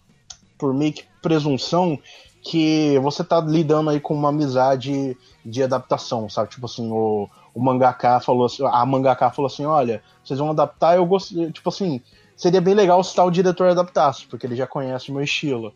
[0.59, 1.97] por meio que presunção
[2.43, 6.49] que você tá lidando aí com uma amizade de adaptação, sabe?
[6.49, 10.97] Tipo assim, o, o mangaka falou assim, a mangaka falou assim, olha, vocês vão adaptar,
[10.97, 12.01] eu gosto, tipo assim,
[12.35, 15.73] seria bem legal se tal o diretor adaptasse, porque ele já conhece o meu estilo.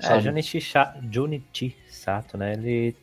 [0.00, 0.60] É, Junichi,
[1.10, 2.54] Junichi Sato, né?
[2.54, 2.96] Ele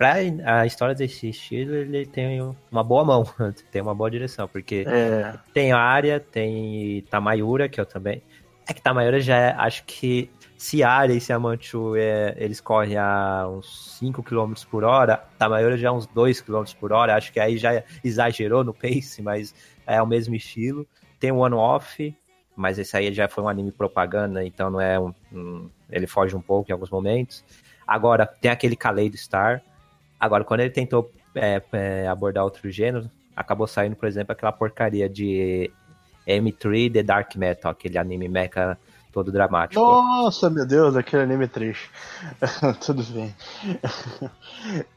[0.00, 0.14] pra
[0.46, 2.40] a história desse estilo, ele tem
[2.72, 3.22] uma boa mão,
[3.70, 5.34] tem uma boa direção, porque É.
[5.52, 8.22] tem Arya, tem Tamayura, que eu também.
[8.66, 12.96] É que Tamayura já é, acho que se Arya e se Amanchu é, eles correm
[12.96, 17.30] a uns 5 km por hora, Tamayura já é uns 2 km por hora, acho
[17.30, 19.54] que aí já exagerou no pace, mas
[19.86, 20.86] é o mesmo estilo.
[21.18, 22.16] Tem o One Off,
[22.56, 26.34] mas esse aí já foi um anime propaganda, então não é um, um- ele foge
[26.34, 27.44] um pouco em alguns momentos.
[27.86, 29.60] Agora, tem aquele Kaleido Star.
[30.20, 35.08] Agora, quando ele tentou é, é, abordar outro gênero, acabou saindo, por exemplo, aquela porcaria
[35.08, 35.72] de
[36.26, 38.78] M3 The Dark Metal, aquele anime mecha
[39.12, 39.80] todo dramático.
[39.80, 41.90] Nossa, meu Deus, aquele anime triste.
[42.84, 43.34] Tudo bem.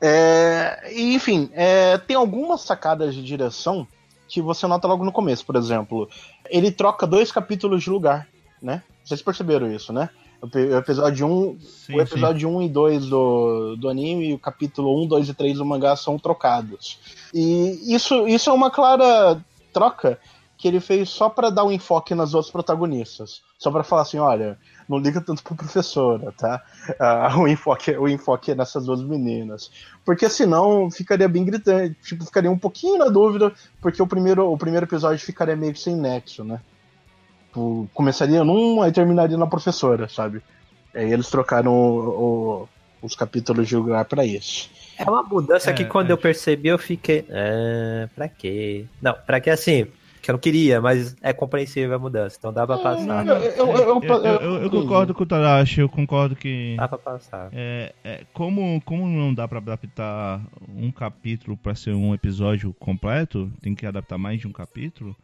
[0.02, 3.88] É, enfim, é, tem algumas sacadas de direção
[4.28, 6.10] que você nota logo no começo, por exemplo.
[6.50, 8.28] Ele troca dois capítulos de lugar,
[8.62, 8.84] né?
[9.06, 10.10] Vocês perceberam isso, né?
[10.44, 15.02] O episódio 1, Sim, o episódio 1 e 2 do, do anime e o capítulo
[15.04, 17.00] 1, 2 e 3 do mangá são trocados.
[17.34, 19.42] E isso, isso é uma clara
[19.72, 20.20] troca
[20.58, 23.42] que ele fez só pra dar um enfoque nas outras protagonistas.
[23.58, 26.62] Só pra falar assim, olha, não liga tanto pra professora, tá?
[27.00, 29.72] Ah, o, enfoque, o enfoque é nessas duas meninas.
[30.06, 34.58] Porque senão ficaria bem gritante, tipo, ficaria um pouquinho na dúvida, porque o primeiro, o
[34.58, 36.62] primeiro episódio ficaria meio que sem nexo, né?
[37.54, 40.42] Tipo, começaria num, aí terminaria na professora, sabe?
[40.96, 42.10] Aí eles trocaram o-
[42.64, 42.70] o-
[43.06, 44.72] os capítulos de lugar pra isso.
[44.98, 46.14] É uma mudança É, que quando é.
[46.14, 47.24] eu percebi eu fiquei.
[47.30, 48.86] Ah, pra quê?
[49.00, 49.86] Não, pra quê assim?
[50.20, 53.06] Que eu não queria, mas é compreensível a mudança, então dá pra passar.
[53.06, 53.36] não, não.
[53.38, 56.76] Eu- eu- eu- Eu, eu- eu- eu concordo com o Tadashi, eu concordo que.
[56.78, 57.50] Dá pra passar.
[57.54, 60.42] É, é, como, como não dá pra adaptar
[60.76, 65.16] um capítulo pra ser um episódio completo, tem que adaptar mais de um capítulo,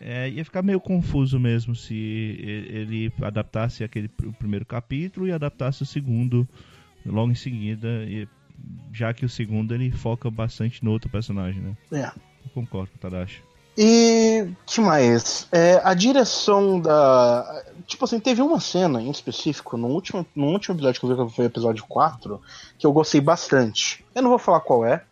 [0.00, 5.82] é, ia ficar meio confuso mesmo se ele adaptasse aquele o primeiro capítulo e adaptasse
[5.82, 6.48] o segundo
[7.04, 8.28] logo em seguida, e-
[8.92, 11.76] já que o segundo ele foca bastante no outro personagem, né?
[11.92, 12.06] É.
[12.44, 13.42] Eu concordo com o Tadashi.
[13.76, 15.48] E que mais?
[15.50, 17.64] É, a direção da.
[17.86, 21.30] Tipo assim, teve uma cena em específico no último, no último episódio que eu vi,
[21.30, 22.40] que foi o episódio 4,
[22.78, 24.04] que eu gostei bastante.
[24.14, 25.02] Eu não vou falar qual é,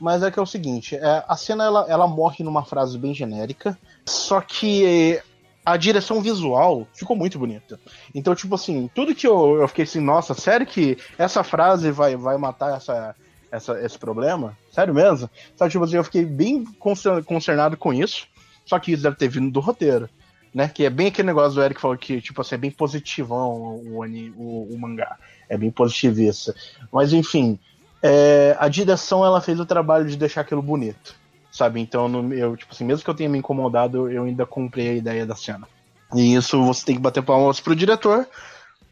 [0.00, 3.14] mas é que é o seguinte: é, a cena ela, ela morre numa frase bem
[3.14, 5.20] genérica, só que
[5.64, 7.78] a direção visual ficou muito bonita.
[8.14, 12.16] Então, tipo assim, tudo que eu, eu fiquei assim, nossa, sério que essa frase vai,
[12.16, 13.14] vai matar essa,
[13.52, 14.56] essa, esse problema?
[14.72, 15.28] Sério mesmo?
[15.54, 18.26] Sabe, tipo assim, eu fiquei bem concer- concernado com isso.
[18.64, 20.08] Só que isso deve ter vindo do roteiro.
[20.54, 20.66] Né?
[20.68, 23.98] Que é bem aquele negócio do Eric falou que, tipo assim, é bem positivão o,
[24.00, 24.04] o,
[24.36, 25.16] o- o mangá.
[25.48, 26.54] É bem positivista.
[26.90, 27.58] Mas enfim,
[28.02, 31.14] é, a direção ela fez o trabalho de deixar aquilo bonito.
[31.52, 31.80] Sabe?
[31.80, 35.26] Então, eu, tipo assim, mesmo que eu tenha me incomodado, eu ainda comprei a ideia
[35.26, 35.66] da cena.
[36.14, 38.26] E isso você tem que bater palmas pro diretor,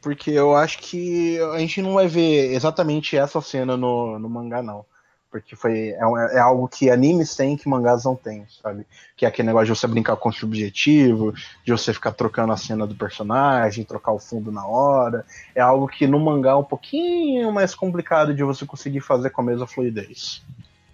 [0.00, 4.62] porque eu acho que a gente não vai ver exatamente essa cena no, no mangá,
[4.62, 4.84] não.
[5.30, 8.86] Porque foi, é, é algo que animes têm que mangás não têm, sabe?
[9.14, 11.32] Que é aquele negócio de você brincar com o subjetivo,
[11.64, 15.26] de você ficar trocando a cena do personagem, trocar o fundo na hora.
[15.54, 19.42] É algo que no mangá é um pouquinho mais complicado de você conseguir fazer com
[19.42, 20.42] a mesma fluidez.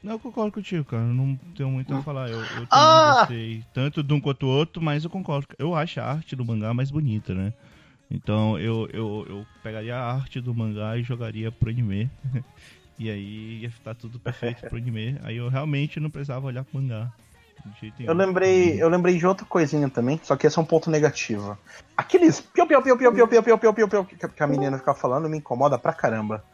[0.03, 1.03] Não, eu concordo contigo, cara.
[1.03, 2.28] Eu não tenho muito a falar.
[2.28, 3.16] Eu, eu também Ah!
[3.20, 5.47] gostei tanto de um quanto o outro, mas eu concordo.
[5.59, 7.53] Eu acho a arte do mangá mais bonita, né?
[8.11, 12.11] Então eu, eu, eu pegaria a arte do mangá e jogaria pro anime.
[12.99, 15.18] e aí ia ficar tudo perfeito pro anime.
[15.22, 17.11] Aí eu realmente não precisava olhar pro mangá.
[17.64, 18.11] De jeito nenhum.
[18.11, 21.57] Eu lembrei, eu lembrei de outra coisinha também, só que esse é um ponto negativo.
[21.97, 24.92] Aqueles piu piu piu piu piu piu piu piu piu piu que a menina fica
[24.95, 26.45] falando me incomoda pra caramba.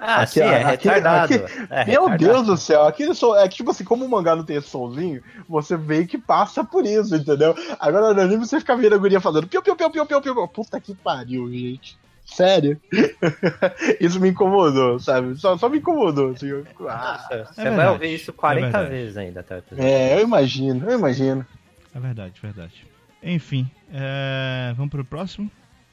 [0.00, 1.34] Ah, Aqui- sim, é aqui- retardado.
[1.34, 2.16] aqui- É Meu retardado.
[2.16, 4.68] Deus do céu, aquele som, é que tipo assim, como o mangá não tem esse
[4.68, 7.54] somzinho, você meio que passa por isso, entendeu?
[7.78, 10.34] Agora no anime você fica vendo a guria fazendo piu piu piu piu piu piu.
[10.34, 10.48] piu.
[10.48, 11.98] Puta que pariu, gente.
[12.26, 12.78] Sério?
[14.00, 15.36] isso me incomodou, sabe?
[15.36, 16.32] Só, só me incomodou.
[16.32, 17.18] Assim, eu- ah.
[17.30, 17.92] Nossa, você É vai verdade.
[17.92, 19.88] ouvir isso 40 É vezes ainda até o episódio.
[19.90, 21.46] É, eu imagino, eu imagino.
[21.94, 22.84] É verdade, verdade.
[23.22, 25.50] Enfim, é, vamos pro próximo.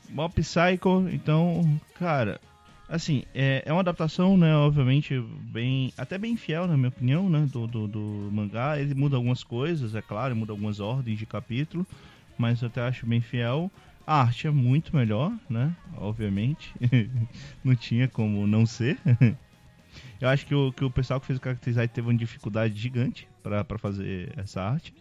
[0.09, 2.39] Mob Psycho, então, cara,
[2.89, 5.17] assim, é, é uma adaptação, né, obviamente,
[5.51, 8.77] bem, até bem fiel, na minha opinião, né, do, do, do mangá.
[8.79, 11.85] Ele muda algumas coisas, é claro, muda algumas ordens de capítulo,
[12.37, 13.71] mas eu até acho bem fiel.
[14.05, 16.73] A arte é muito melhor, né, obviamente.
[17.63, 18.97] não tinha como não ser.
[20.19, 23.27] eu acho que o, que o pessoal que fez o Character teve uma dificuldade gigante
[23.41, 24.93] pra fazer essa arte.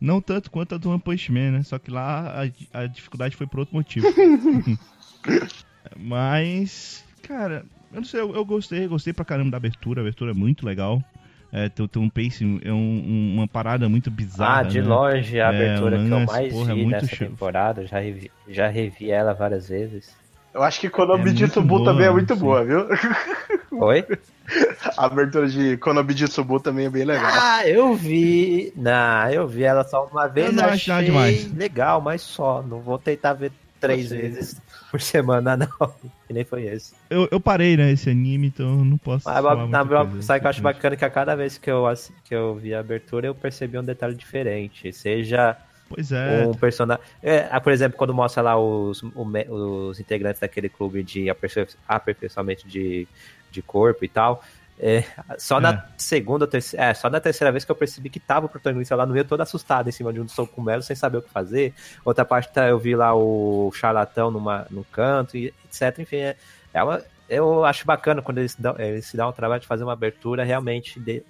[0.00, 1.62] Não tanto quanto a do One Punch Man, né?
[1.62, 4.06] Só que lá a, a dificuldade foi por outro motivo.
[5.96, 10.00] Mas, cara, eu não sei, eu, eu gostei, gostei pra caramba da abertura.
[10.00, 11.02] A abertura é muito legal.
[11.52, 14.60] É, tem, tem um pacing, é um- um- uma parada muito bizarra.
[14.60, 14.86] Ah, de né?
[14.88, 17.28] longe, a É, abertura que eu mais porra, é vi muito nessa show.
[17.28, 20.14] temporada, já revi, já revi ela várias vezes.
[20.52, 22.40] Eu acho que Konami É de muito Subu boa, também é muito sim.
[22.40, 22.86] boa, viu?
[23.72, 24.04] Oi?
[24.96, 27.30] A abertura de Konobi de Subu também é bem legal.
[27.30, 28.72] Ah, eu vi.
[28.74, 30.46] Não, eu vi ela só uma vez.
[30.46, 31.52] Eu não acho nada demais.
[31.52, 32.62] Legal, mas só.
[32.62, 33.52] Não vou tentar ver
[33.94, 34.60] três vezes
[34.90, 35.94] por semana, não.
[36.28, 36.94] E nem foi esse.
[37.10, 40.06] Eu, eu parei, né, esse anime, então eu não posso Mas, falar na, muita na,
[40.06, 40.22] coisa.
[40.22, 41.84] sabe que eu acho bacana que a cada vez que eu,
[42.24, 44.92] que eu vi a abertura, eu percebi um detalhe diferente.
[44.92, 45.56] Seja
[45.88, 47.02] Pois é, um personagem.
[47.22, 49.02] É, ah, por exemplo, quando mostra lá os,
[49.48, 53.06] os integrantes daquele clube de aperfei- aperfeiçoamento de,
[53.50, 54.42] de corpo e tal.
[54.78, 55.04] É,
[55.38, 55.60] só É.
[55.60, 56.86] na segunda terceira.
[56.86, 59.24] É, só na terceira vez que eu percebi que tava o protagonista lá no meio
[59.24, 61.74] todo assustado em cima de um cogumelo, sem saber o que fazer.
[62.04, 65.98] Outra parte tá, eu vi lá o charlatão numa, num canto, e etc.
[66.00, 66.36] Enfim, é,
[66.74, 69.82] é uma, eu acho bacana quando eles, dão, eles se dão o trabalho de fazer
[69.82, 71.22] uma abertura realmente de-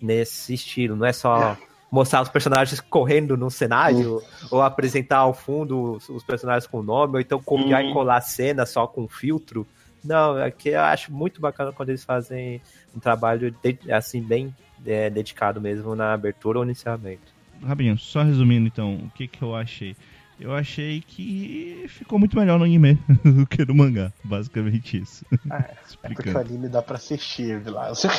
[0.00, 0.96] nesse estilo.
[0.96, 1.56] Não é só
[1.90, 4.20] mostrar os personagens correndo no cenário,
[4.50, 7.90] ou apresentar ao fundo os, os personagens com nome, ou então copiar Uhum.
[7.90, 9.66] e colar a cena só com filtro.
[10.06, 12.60] Não, é que eu acho muito bacana quando eles fazem
[12.94, 14.54] um trabalho de- assim bem
[14.84, 17.32] é, dedicado mesmo na abertura ou no encerramento.
[17.62, 19.96] rapidinho, só resumindo então, o que que eu achei?
[20.38, 25.24] Eu achei que ficou muito melhor no anime do que no mangá, basicamente isso.
[25.50, 25.74] É,
[26.12, 28.02] porque o anime dá pra assistir, Vilas.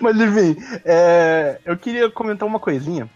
[0.00, 3.08] Mas enfim, é, eu queria comentar uma coisinha,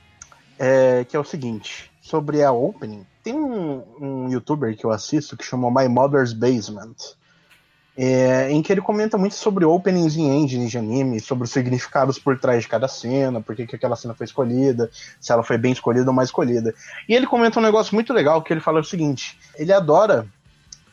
[0.59, 3.05] é, que é o seguinte, sobre a opening.
[3.23, 6.95] Tem um, um youtuber que eu assisto que chama My Mother's Basement,
[7.97, 12.19] é, em que ele comenta muito sobre openings em engines de anime, sobre os significados
[12.19, 15.57] por trás de cada cena, por que que aquela cena foi escolhida, se ela foi
[15.57, 16.75] bem escolhida ou mal escolhida.
[17.09, 20.27] E ele comenta um negócio muito legal, que ele fala o seguinte, ele adora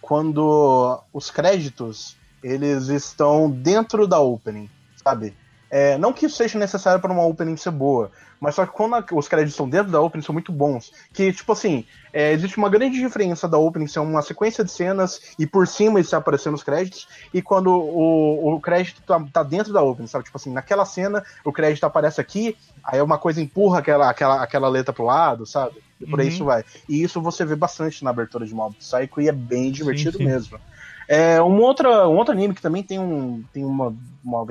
[0.02, 4.69] quando os créditos eles estão dentro da opening,
[5.02, 5.34] sabe?
[5.69, 8.11] É, não que isso seja necessário para uma opening ser boa,
[8.44, 10.91] mas só que quando a- os créditos estão dentro da opening são muito bons.
[11.14, 15.20] Que, tipo assim, é, existe uma grande diferença da opening ser uma sequência de cenas
[15.40, 19.72] e por cima está aparecendo os créditos, e quando o, o crédito tá, tá dentro
[19.74, 20.26] da opening, sabe?
[20.26, 24.70] Tipo assim, naquela cena o crédito aparece aqui, aí uma coisa empurra aquela, aquela, aquela
[24.70, 25.82] letra pro lado, sabe?
[26.10, 26.34] Por aí Uhum.
[26.34, 26.64] isso vai.
[26.88, 30.24] E isso você vê bastante na abertura de Mob Psycho e é bem divertido sim.
[30.26, 30.60] mesmo.
[31.07, 34.45] É, um, outra, um outro anime que também tem, um, tem uma, uma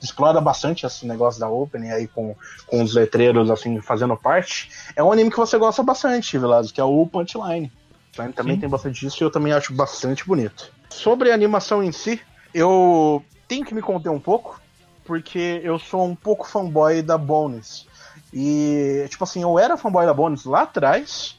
[0.00, 2.34] explora, bastante esse negócio da Opening aí com,
[2.66, 4.70] com os letreiros assim fazendo parte.
[4.96, 7.70] É um anime que você gosta bastante, Vilazo, que é o Punchline.
[8.12, 8.60] Punchline também Sim.
[8.60, 10.72] tem bastante disso e eu também acho bastante bonito.
[10.88, 12.20] Sobre a animação em si,
[12.52, 14.60] eu tenho que me conter um pouco,
[15.04, 17.86] porque eu sou um pouco fanboy da Bones.
[18.32, 21.38] E, tipo assim, eu era fanboy da Bones lá atrás.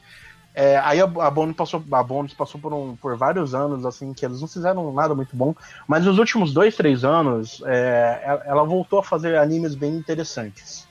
[0.54, 2.04] É, aí a, a Bones passou, a
[2.36, 5.54] passou por, um, por vários anos, assim, que eles não fizeram nada muito bom.
[5.86, 10.86] Mas nos últimos dois, três anos, é, ela, voltou a fazer animes bem interessantes.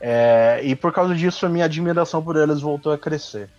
[0.00, 3.50] É, e por causa disso, a minha admiração por eles voltou a crescer.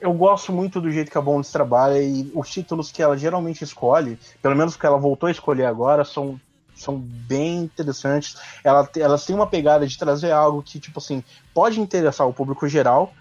[0.00, 3.64] Eu gosto muito do jeito que a Bones trabalha e os títulos que ela geralmente
[3.64, 6.38] escolhe, pelo menos que ela voltou a escolher agora, são,
[6.74, 8.36] são bem interessantes.
[8.62, 11.24] Ela, elas têm uma pegada de trazer algo que, tipo assim,
[11.54, 13.12] pode interessar o público geral.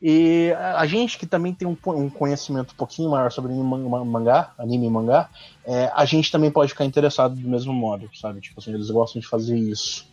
[0.00, 4.52] E a gente que também tem um, um conhecimento um pouquinho maior sobre man- mangá,
[4.58, 5.30] anime e mangá,
[5.64, 8.40] é, a gente também pode ficar interessado do mesmo modo, sabe?
[8.40, 10.06] Tipo assim, eles gostam de fazer isso.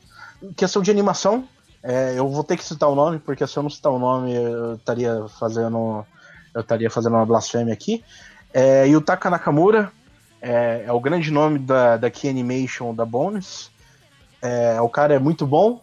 [0.55, 1.47] Questão de animação,
[1.81, 4.33] é, eu vou ter que citar o nome, porque se eu não citar o nome,
[4.33, 6.05] eu estaria fazendo.
[6.53, 8.03] Eu estaria fazendo uma blasfêmia aqui.
[8.53, 9.91] É, Yutaka Nakamura
[10.39, 13.71] é, é o grande nome da, da Key Animation da Bones.
[14.41, 15.81] É, o cara é muito bom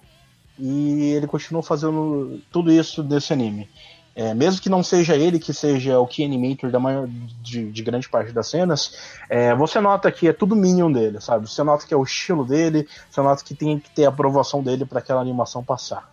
[0.60, 3.68] e ele continua fazendo tudo isso nesse anime.
[4.14, 7.08] É, mesmo que não seja ele que seja o key animator da maior,
[7.40, 11.48] de, de grande parte das cenas, é, você nota que é tudo minion dele, sabe?
[11.48, 14.62] Você nota que é o estilo dele, você nota que tem que ter a aprovação
[14.62, 16.12] dele para aquela animação passar.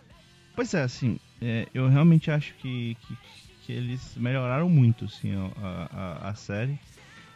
[0.54, 3.18] Pois é, assim, é, eu realmente acho que, que,
[3.66, 6.78] que eles melhoraram muito, assim, a, a, a série.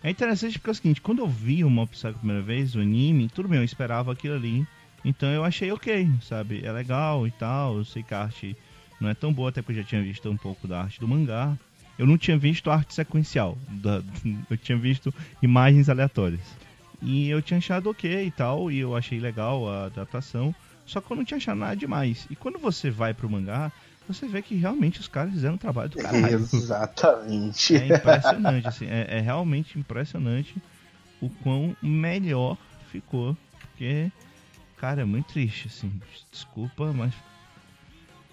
[0.03, 2.75] É interessante porque é o seguinte, quando eu vi o Mob Psycho a primeira vez,
[2.75, 4.67] o anime, tudo bem, eu esperava aquilo ali.
[5.05, 6.65] Então eu achei ok, sabe?
[6.65, 8.57] É legal e tal, eu sei que a arte
[9.01, 11.09] não é tão boa, até porque eu já tinha visto um pouco da arte do
[11.09, 11.57] mangá.
[11.99, 14.03] Eu não tinha visto arte sequencial, da-
[14.49, 15.13] eu tinha visto
[15.43, 16.57] imagens aleatórias.
[17.01, 20.55] E eu tinha achado ok e tal, e eu achei legal a adaptação.
[20.87, 22.27] Só que eu não tinha achado nada demais.
[22.31, 23.73] E quando você vai pro mangá,
[24.07, 26.49] você vê que realmente os caras fizeram um trabalho do caralho.
[26.55, 27.77] Exatamente.
[27.77, 30.55] É impressionante, assim, é, é realmente impressionante
[31.21, 32.57] o quão melhor
[32.91, 33.37] ficou.
[33.61, 34.11] Porque,
[34.83, 35.93] cara, é muito triste, assim.
[36.33, 37.15] Desculpa, mas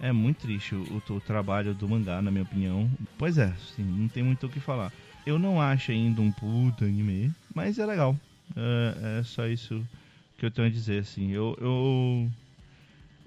[0.02, 2.90] é muito triste o, o, o trabalho do mangá, na minha opinião.
[3.20, 4.92] Pois é, assim, não tem muito o que falar.
[5.28, 8.16] Eu não acho ainda um puta anime, mas é legal.
[8.58, 9.86] É, é só isso
[10.40, 11.30] que eu tenho a dizer, assim.
[11.30, 12.28] Eu, eu,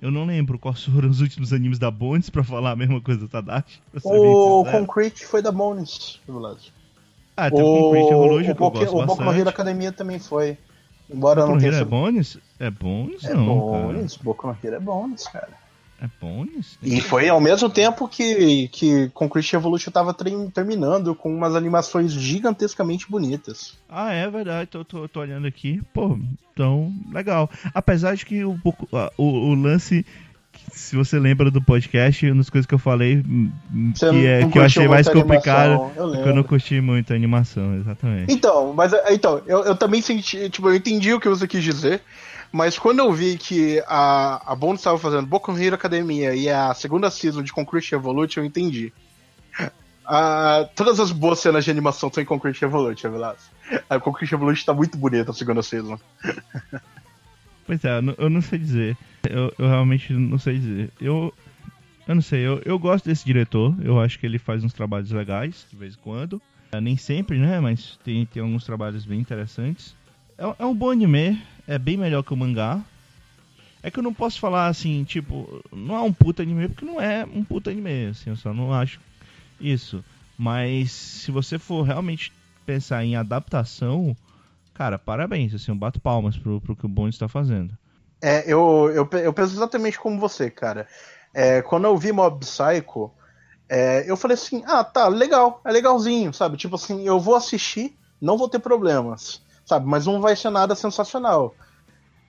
[0.01, 3.21] eu não lembro quais foram os últimos animes da Bones pra falar a mesma coisa
[3.21, 3.81] do Tadashi.
[4.01, 4.65] ser bem O.
[4.65, 6.73] Concrete foi da Bones, Vilas.
[7.37, 9.49] Ah, tem o Concrete O, Evolution, o, que eu gosto o Boku no Hero bastante.
[9.49, 10.59] Academia também foi.
[11.09, 12.39] Embora eu Boku não tenha é bônus?
[12.63, 13.25] É bônus?
[13.25, 15.47] É não, bônus, Boku no Hero é bônus, cara.
[15.47, 15.63] cara.
[16.01, 16.79] É bônus?
[16.81, 23.11] E foi ao mesmo tempo que, que Concrete Evolution tava terminando com umas animações gigantescamente
[23.11, 23.77] bonitas.
[23.89, 25.81] Ah, é verdade, tô, tô, tô olhando aqui.
[25.93, 26.17] Pô,
[26.53, 27.51] então, legal.
[27.75, 28.57] Apesar de que o,
[29.17, 30.07] o, o lance,
[30.71, 34.27] se você lembra do podcast, uma das coisas que eu falei, hum, hum, Você que,
[34.27, 36.35] é, que eu achei mais complicado, animação, eu que eu lembro.
[36.35, 38.33] não curti muito a animação, exatamente.
[38.33, 41.63] Então, mas é, então, eu, eu também senti, tipo, eu entendi o que você quis
[41.63, 42.03] dizer,
[42.53, 46.49] mas quando eu vi que a, a Bones estava fazendo Boku no Hero Academia e
[46.51, 48.93] a segunda season de Concrete Evolution, eu entendi.
[50.05, 53.39] Ah, todas as boas cenas de animação estão em Concrete Evolution, Vilas.
[53.89, 55.97] A Concrete Evolution tá muito bonita a segunda season.
[57.65, 58.97] Pois é, eu não, sei dizer.
[59.23, 60.91] Eu, eu realmente não sei dizer.
[61.01, 61.33] Eu,
[62.09, 63.75] eu não sei, eu, eu gosto desse diretor.
[63.83, 66.43] Eu acho que ele faz uns trabalhos legais, de vez em quando.
[66.73, 67.61] É, nem sempre, né?
[67.61, 69.95] Mas tem, tem alguns trabalhos bem interessantes.
[70.37, 72.81] É, é um bom anime, é bem melhor que o mangá.
[73.83, 77.01] É que eu não posso falar assim, tipo, não é um puta anime, porque não
[77.01, 79.01] é um puta anime, assim, eu só não acho
[79.61, 80.05] isso.
[80.39, 82.33] Mas se você for realmente
[82.65, 84.17] pensar em adaptação,
[84.73, 87.77] cara, parabéns, assim, eu bato palmas pro, pro que o Bond está fazendo.
[88.21, 90.87] É, eu, eu, eu penso exatamente como você, cara.
[91.35, 93.11] É, quando eu vi Mob Psycho,
[93.69, 96.57] é, eu falei assim, ah, tá, legal, é legalzinho, sabe?
[96.57, 99.87] Tipo assim, eu vou assistir, não vou ter problemas, sabe?
[99.87, 101.55] Mas não vai ser nada sensacional.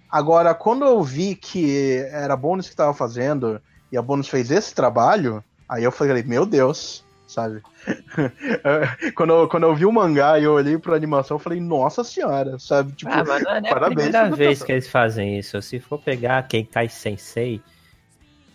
[0.09, 3.59] Agora, quando eu vi que era a Bonus que tava fazendo,
[3.91, 7.61] e a Bonus fez esse trabalho, aí eu falei, meu Deus, sabe?
[9.15, 12.03] quando, eu, quando eu vi o mangá e eu olhei pra animação, eu falei, nossa
[12.03, 12.91] senhora, sabe?
[12.93, 15.61] Tipo, Ah, mas não é a primeira vez que eles fazem isso.
[15.61, 17.61] Se for pegar Keikai Sensei,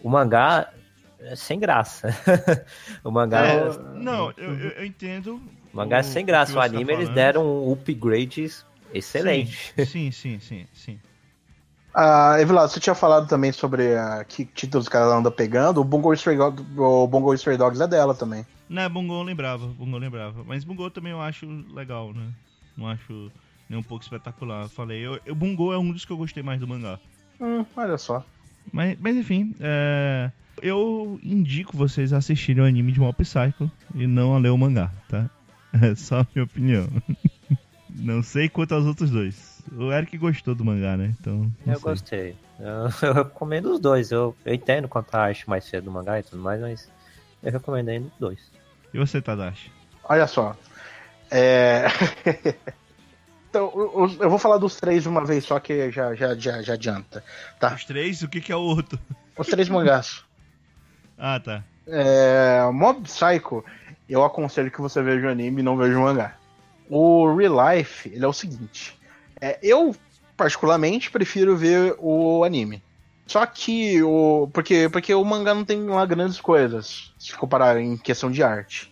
[0.03, 0.73] o mangá
[1.21, 2.09] é sem graça.
[3.03, 5.43] o mangá, É, o não, eu, eu, eu entendo.
[5.85, 6.53] Mangá é sem graça.
[6.53, 7.15] O você tá anime eles falando.
[7.15, 8.47] deram um upgrade
[8.93, 9.75] excelente.
[9.87, 10.99] Sim, sim, sim, sim.
[11.95, 15.81] Ah, Evilado, você tinha falado também sobre ah, que títulos os caras andam pegando.
[15.81, 18.47] O Bungo Stray, Dog- o Bungo Stray Dogs é dela também.
[18.69, 20.45] Não, Bungo eu lembrava, Bungo eu lembrava.
[20.45, 22.29] Mas Bungo também eu acho legal, né?
[22.77, 23.33] Não acho
[23.69, 24.65] nem um pouco espetacular.
[24.65, 26.99] Eu Falei, eu, eu, Bungo é um dos que eu gostei mais do mangá.
[27.41, 28.25] Hum, olha só.
[28.73, 30.31] Mas, mas enfim, é,
[30.63, 34.59] eu indico vocês a assistirem o anime de Mob Psycho e não a ler o
[34.59, 35.29] mangá, tá?
[35.83, 36.89] É só a minha opinião.
[37.91, 39.63] Não sei quanto aos outros dois.
[39.73, 41.15] O Eric gostou do mangá, né?
[41.21, 41.51] Então.
[41.67, 41.83] Eu sei.
[41.83, 42.37] gostei.
[42.59, 44.11] Eu, eu recomendo os dois.
[44.11, 46.89] Eu, eu entendo quanto a arte mais cedo do mangá e tudo mais, mas
[47.43, 48.51] eu recomendo ainda os dois.
[48.95, 49.71] E você, Tadashi?
[50.05, 50.57] Olha só.
[51.31, 51.85] É...
[53.51, 56.63] então, o- eu vou falar dos três de uma vez só que já, já, já,
[56.63, 57.23] já adianta.
[57.61, 57.75] Tá.
[57.75, 58.99] Os três, o que, que é o outro?
[59.37, 60.25] Os três mangás.
[61.19, 61.63] Ah, tá.
[61.87, 63.65] É, Mob Psycho,
[64.09, 66.37] eu aconselho que você veja o anime e não veja o mangá.
[66.89, 68.99] O Real Life, ele é o seguinte.
[69.41, 69.95] é, eu,
[70.37, 72.83] particularmente, prefiro ver o anime.
[73.27, 74.49] Só que o.
[74.53, 78.91] Porque, porque o mangá não tem lá grandes coisas, se comparar em questão de arte.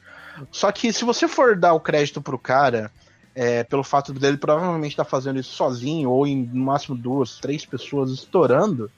[0.50, 2.90] Só que se você for dar o crédito pro cara,
[3.34, 7.64] é, pelo fato dele provavelmente estar fazendo isso sozinho, ou em no máximo duas, três
[7.64, 8.90] pessoas estourando,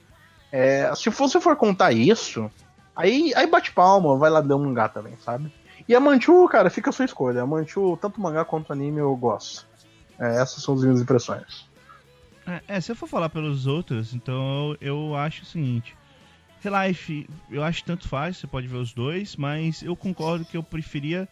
[0.51, 2.51] é, se você for contar isso,
[2.99, 5.49] Aí, aí bate palma, vai lá ler um mangá também, sabe?
[5.89, 7.41] E a Manchu, cara, fica a sua escolha.
[7.41, 9.67] A Manchu, tanto mangá quanto anime, eu gosto.
[10.19, 11.67] É, essas são as minhas impressões.
[12.45, 15.97] É, é, se eu for falar pelos outros, então eu, acho o seguinte.
[16.61, 20.61] Relife, eu acho tanto faz, você pode ver os dois, mas eu concordo que eu
[20.61, 21.27] preferia.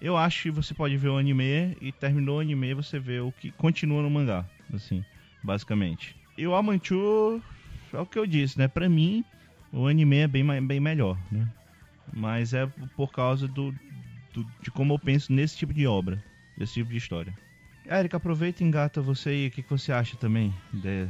[0.00, 3.30] Eu acho que você pode ver o anime e terminou o anime, você vê o
[3.30, 5.04] que continua no mangá, assim,
[5.42, 6.16] basicamente.
[6.38, 7.42] E o Amanchu,
[7.92, 8.66] é o que eu disse, né?
[8.66, 9.22] Pra mim,
[9.70, 11.46] o anime é bem, bem melhor, né?
[12.12, 12.66] Mas é
[12.96, 13.74] por causa do,
[14.42, 16.22] do- de como eu penso nesse tipo de obra,
[16.56, 17.32] desse tipo de história.
[17.86, 19.46] Érica, aproveita e engata você aí.
[19.48, 21.08] O que, que você acha também de-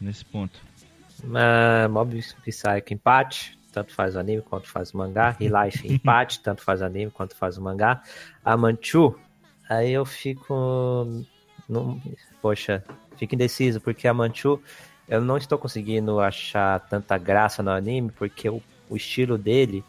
[0.00, 0.60] nesse ponto?
[1.24, 5.30] Uh, Mob Psycho empate, tanto faz o anime quanto faz o mangá.
[5.40, 8.02] Relife empate, tanto faz o anime quanto faz o mangá.
[8.44, 9.18] A Manchu,
[9.68, 11.24] aí eu fico.
[11.68, 12.00] num-
[12.40, 12.84] poxa,
[13.16, 14.62] fico indeciso, porque a Manchu
[15.08, 19.84] eu não estou conseguindo achar tanta graça no anime, porque o, o estilo dele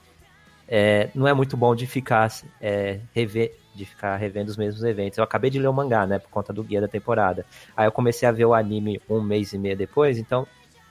[0.67, 2.31] é, não é muito bom de ficar
[2.61, 3.55] é, rever.
[3.73, 5.19] De ficar revendo os mesmos eventos.
[5.19, 6.17] Eu acabei de ler o mangá, né?
[6.17, 7.45] Por conta do guia da temporada.
[7.75, 10.47] Aí eu comecei a ver o anime um mês e meio depois, então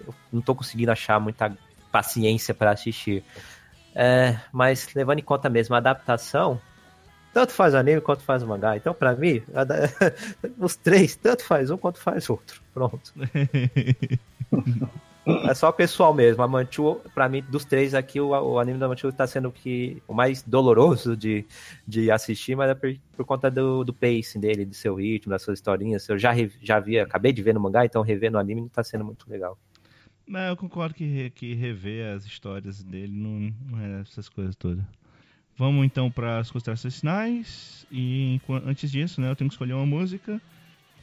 [0.07, 1.53] eu não tô conseguindo achar muita
[1.91, 3.25] paciência para assistir.
[3.93, 6.61] É, mas levando em conta mesmo a adaptação,
[7.35, 8.77] tanto faz o anime quanto faz o mangá.
[8.77, 9.43] Então, para mim,
[10.59, 12.63] os três, tanto faz um quanto faz outro.
[12.73, 13.13] Pronto.
[15.27, 16.43] É só pessoal mesmo.
[16.43, 20.01] A Manchu, pra mim, dos três aqui, o, o anime da Manchu tá sendo que,
[20.07, 21.45] o mais doloroso de,
[21.87, 25.43] de assistir, mas é por, por conta do, do pacing dele, do seu ritmo, das
[25.43, 26.09] suas historinhas.
[26.09, 26.33] Eu já,
[26.63, 29.59] já vi, acabei de ver no mangá, então rever no anime tá sendo muito legal.
[30.29, 34.85] Não, eu concordo que, que rever as histórias dele não, não é essas coisas todas.
[35.57, 37.87] Vamos então para as considerações finais.
[37.91, 40.41] E antes disso, né, eu tenho que escolher uma música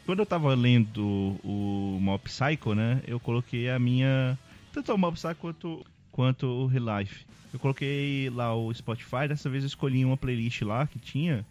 [0.05, 4.37] quando eu tava lendo o Mob Psycho, né, eu coloquei a minha.
[4.71, 7.25] Tanto o Mob Psycho quanto, quanto o Relife.
[7.53, 11.45] Eu coloquei lá o Spotify, dessa vez eu escolhi uma playlist lá que tinha.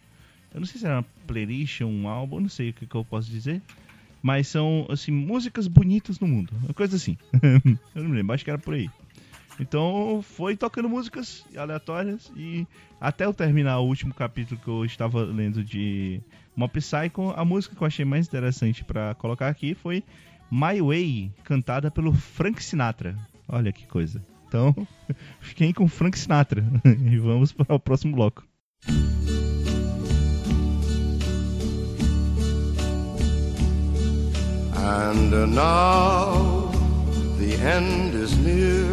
[0.53, 3.05] Eu não sei se era uma playlist um álbum, não sei o que, que eu
[3.05, 3.61] posso dizer.
[4.21, 6.53] Mas são, assim, músicas bonitas no mundo.
[6.63, 7.17] Uma coisa assim.
[7.95, 8.89] eu não me lembro, acho que era por aí.
[9.59, 12.67] Então foi tocando músicas aleatórias e
[12.99, 16.21] até eu terminar o último capítulo que eu estava lendo de
[16.55, 20.03] Mob Psycho, a música que eu achei mais interessante para colocar aqui foi
[20.51, 23.17] My Way, cantada pelo Frank Sinatra.
[23.47, 24.23] Olha que coisa.
[24.47, 24.75] Então,
[25.41, 28.43] fiquem com Frank Sinatra e vamos para o próximo bloco.
[34.75, 36.71] And now
[37.39, 38.92] the end is near,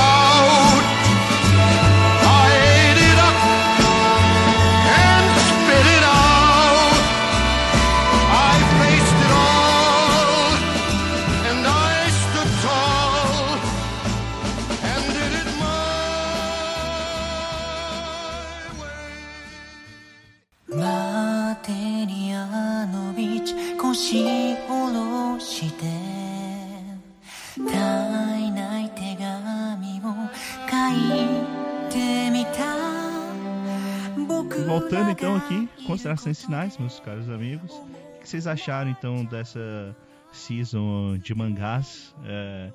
[34.91, 37.71] Voltando então aqui, considerações finais, meus caros amigos.
[37.71, 39.95] O que vocês acharam então dessa
[40.33, 42.13] season de mangás?
[42.25, 42.69] É,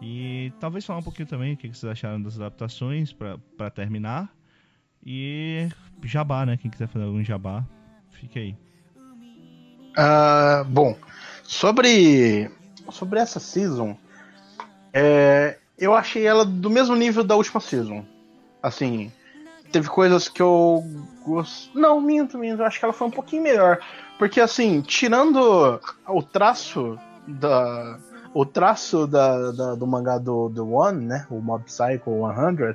[0.00, 4.28] e talvez falar um pouquinho também o que vocês acharam das adaptações para terminar.
[5.06, 5.68] E
[6.02, 6.56] jabá, né?
[6.56, 7.64] Quem quiser fazer algum jabá,
[8.10, 8.56] fique aí.
[9.96, 10.98] Ah, bom,
[11.44, 12.50] sobre
[12.90, 13.96] sobre essa season,
[14.92, 18.04] é, eu achei ela do mesmo nível da última season.
[18.60, 19.12] Assim,
[19.72, 20.84] teve coisas que eu
[21.24, 21.70] gost...
[21.74, 23.78] não minto, minto, acho que ela foi um pouquinho melhor,
[24.18, 27.98] porque assim, tirando o traço da
[28.34, 32.10] o traço da, da- do mangá do, do One, né, o Mob Psycho
[32.56, 32.74] 100,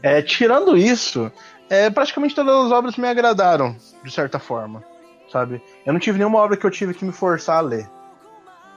[0.00, 1.30] é, tirando isso,
[1.68, 3.74] é, praticamente todas as obras me agradaram
[4.04, 4.84] de certa forma
[5.32, 5.62] sabe?
[5.86, 7.88] Eu não tive nenhuma obra que eu tive que me forçar a ler.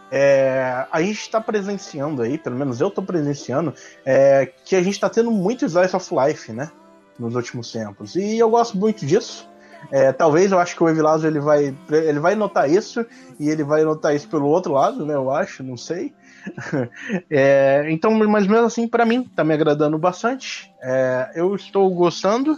[0.09, 3.73] É, a gente está presenciando aí, pelo menos eu estou presenciando,
[4.05, 6.71] é, que a gente está tendo muito slice of life, né?
[7.17, 8.15] Nos últimos tempos.
[8.15, 9.47] E eu gosto muito disso.
[9.91, 13.05] É, talvez eu acho que o Evilazo ele vai, ele vai notar isso
[13.39, 15.13] e ele vai notar isso pelo outro lado, né?
[15.13, 16.13] Eu acho, não sei.
[17.27, 20.71] É, então, mas mesmo assim, para mim, tá me agradando bastante.
[20.81, 22.57] É, eu estou gostando.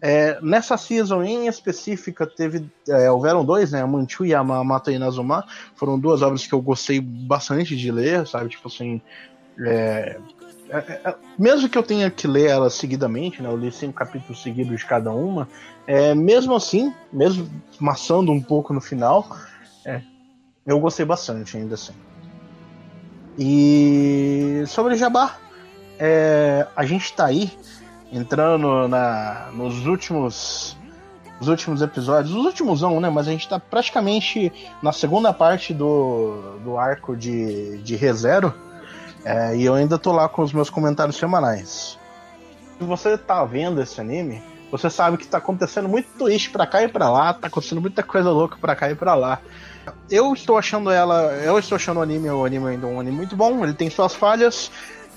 [0.00, 3.82] É, nessa season em específica, teve, é, houveram dois, né?
[3.82, 5.44] A Manchu e a Mato Inazuma.
[5.74, 8.48] Foram duas obras que eu gostei bastante de ler, sabe?
[8.48, 9.00] Tipo assim.
[10.68, 13.48] É, é, é, mesmo que eu tenha que ler elas seguidamente, né?
[13.48, 15.48] Eu li cinco capítulos seguidos de cada uma.
[15.86, 17.48] É, mesmo assim, mesmo
[17.78, 19.28] maçando um pouco no final,
[19.84, 20.02] é,
[20.66, 21.94] eu gostei bastante ainda assim.
[23.38, 25.36] E sobre Jabá,
[25.98, 27.50] é, a gente tá aí
[28.12, 30.76] entrando na, nos últimos
[31.38, 33.10] nos últimos episódios, os últimos não, né?
[33.10, 34.50] Mas a gente tá praticamente
[34.82, 38.54] na segunda parte do, do arco de, de ReZero.
[39.26, 41.98] É, e eu ainda tô lá com os meus comentários semanais.
[42.78, 44.40] Se você tá vendo esse anime,
[44.70, 48.04] você sabe que tá acontecendo muito twist pra cá e pra lá, tá acontecendo muita
[48.04, 49.40] coisa louca pra cá e pra lá.
[50.08, 51.32] Eu estou achando ela.
[51.42, 54.14] Eu estou achando o anime, o anime ainda um anime muito bom, ele tem suas
[54.14, 54.70] falhas,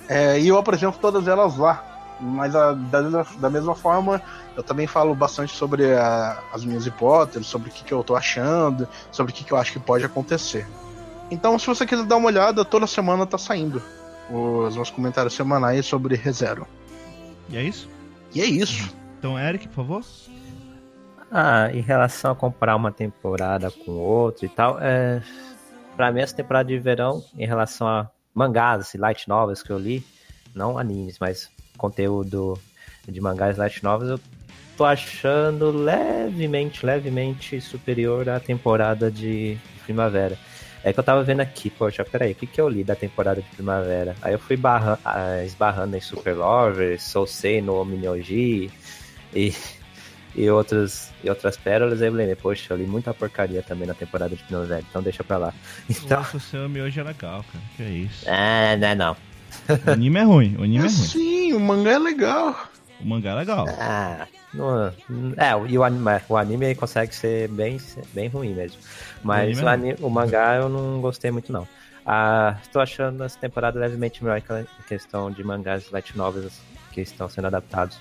[0.07, 1.85] é, e eu apresento todas elas lá.
[2.19, 4.19] Mas a, da, da, mesma forma,
[4.57, 8.15] eu também falo bastante sobre a, as minhas hipóteses, sobre o que, que eu tô
[8.15, 10.67] achando, sobre o que, que eu acho que pode acontecer.
[11.29, 13.79] Então, se você quiser dar uma olhada, toda semana tá saindo
[14.31, 16.67] os meus comentários semanais sobre ReZero.
[17.49, 17.89] E é isso?
[18.33, 18.93] E é isso.
[19.17, 20.03] Então, Eric, por favor.
[21.31, 25.21] Ah, em relação a comparar uma temporada com outra e tal, é...
[25.95, 29.77] pra mim essa temporada de verão, em relação a mangás, assim, light novels que eu
[29.77, 30.03] li,
[30.55, 32.59] não animes, mas conteúdo
[33.07, 34.19] de mangás light novels, eu
[34.75, 40.37] tô achando levemente, levemente superior à temporada de primavera.
[40.83, 43.41] É que eu tava vendo aqui, poxa, peraí, o que, que eu li da temporada
[43.41, 44.15] de primavera?
[44.21, 48.71] Aí eu fui barra, ah, esbarrando em Super Lovers, Soul Sei no Minyoji
[49.33, 49.53] e,
[50.33, 53.93] e, outros, e outras pérolas, aí eu lembrei, poxa, eu li muita porcaria também na
[53.93, 55.53] temporada de primavera, então deixa pra lá.
[55.89, 56.19] Então...
[56.19, 58.29] Nossa, o seu Mioji é legal, cara, que é isso.
[58.29, 59.17] É, não é não.
[59.85, 60.89] O anime é ruim, o anime é, é ruim.
[60.89, 62.69] Sim, o mangá é legal.
[62.99, 63.65] O mangá é legal.
[63.79, 64.93] Ah, não, é,
[65.67, 67.77] e o anime, o anime consegue ser bem,
[68.13, 68.79] bem ruim mesmo.
[69.23, 71.67] Mas o, anime, o, mangá eu não gostei muito, não.
[72.05, 76.59] Ah, estou achando essa temporada levemente melhor que a questão de mangás light novels
[76.91, 77.99] que estão sendo adaptados.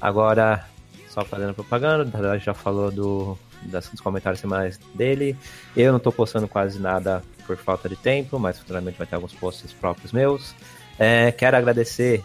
[0.00, 0.64] Agora,
[1.08, 5.36] só fazendo propaganda, a já falou do, das, dos comentários semanais dele.
[5.76, 9.32] Eu não estou postando quase nada por falta de tempo, mas futuramente vai ter alguns
[9.32, 10.54] posts próprios meus.
[10.98, 12.22] É, quero agradecer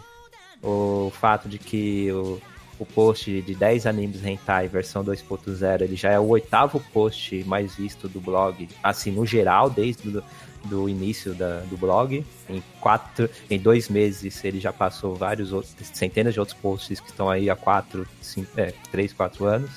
[0.64, 2.40] o fato de que o,
[2.78, 7.74] o post de 10 animes hentai versão 2.0, ele já é o oitavo post mais
[7.74, 10.22] visto do blog, assim, no geral, desde
[10.64, 12.24] do, início da, do blog.
[12.48, 17.10] Em quatro, em dois meses ele já passou vários outros, centenas de outros posts que
[17.10, 19.70] estão aí há quatro, cinco, é, três, quatro anos.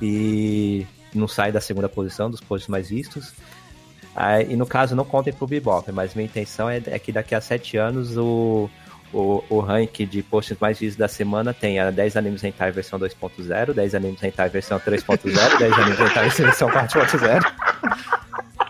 [0.00, 3.34] E não sai da segunda posição dos posts mais vistos.
[4.14, 7.34] Ah, e no caso, não contem pro Bebop, mas minha intenção é, é que daqui
[7.34, 8.70] a sete anos o
[9.16, 12.98] o, o ranking de posts mais vistos da semana tem a 10 animes hentai versão
[12.98, 17.52] 2.0, 10 animes hentai versão 3.0, 10 animes hentai versão 4.0.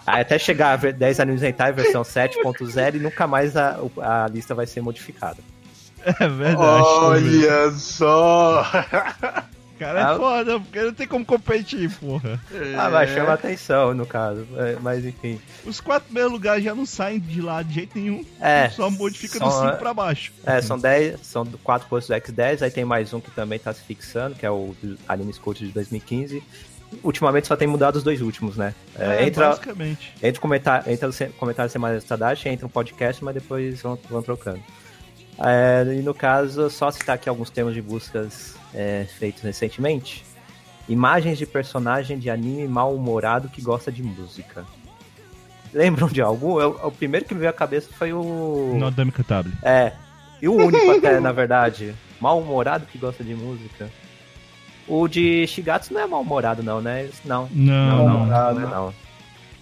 [0.07, 4.55] Aí até chegar a 10 animes hentai versão 7.0 e nunca mais a, a lista
[4.55, 5.39] vai ser modificada.
[6.05, 6.85] É verdade.
[6.85, 8.65] Olha só!
[9.79, 12.41] Cara, é ah, foda, porque não tem como competir, porra.
[12.79, 14.47] Ah, mas chama atenção, no caso.
[14.57, 15.41] É, mas enfim.
[15.65, 18.25] Os quatro primeiros lugares já não saem de lá de jeito nenhum.
[18.41, 18.71] É.
[18.71, 20.33] Só modifica são, do 5 pra baixo.
[20.45, 23.73] É, são 10, são 4 postos do X10, aí tem mais um que também tá
[23.73, 24.75] se fixando, que é o
[25.07, 26.43] Anime Scout de 2015.
[27.03, 28.75] Ultimamente só tem mudado os dois últimos, né?
[28.97, 30.15] É, é entra, basicamente.
[30.23, 33.99] Entra o comentário, entra o comentário semanal da Tadashi, entra um podcast, mas depois vão,
[34.09, 34.61] vão trocando.
[35.39, 40.25] É, e no caso, só citar aqui alguns termos de buscas é, feitos recentemente.
[40.89, 44.65] Imagens de personagem de anime mal-humorado que gosta de música.
[45.75, 46.61] Lembram de algum?
[46.61, 48.75] Eu, o primeiro que me veio à cabeça foi o.
[48.79, 49.53] Nodame Katable.
[49.63, 49.93] É.
[50.41, 51.95] E o único até, na verdade.
[52.21, 53.91] Mal-humorado que gosta de música.
[54.89, 57.11] O de Shigatsu não é mal-humorado, não, né?
[57.25, 57.49] Não.
[57.53, 58.27] Não, não.
[58.27, 58.95] não, não, não.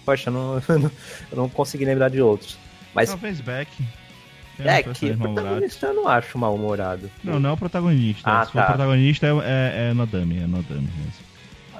[0.05, 0.61] Poxa, eu não,
[1.31, 2.57] eu não consegui lembrar de outros.
[2.93, 3.09] Mas...
[3.09, 3.69] Talvez Beck.
[4.59, 7.11] É, que o protagonista eu não acho mal-humorado.
[7.23, 8.21] Não, não é o protagonista.
[8.23, 8.59] Ah, Se tá.
[8.59, 11.25] for o protagonista é, é, é Nodame, é Nodame mesmo.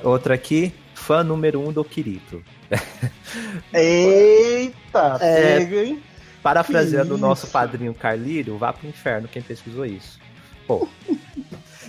[0.03, 2.43] Outra aqui, fã número um do Kirito.
[3.73, 6.01] Eita, é, pega, hein?
[6.43, 10.19] Parafraseando o nosso padrinho Carlírio, vá pro inferno quem pesquisou isso.
[10.67, 10.87] Pô.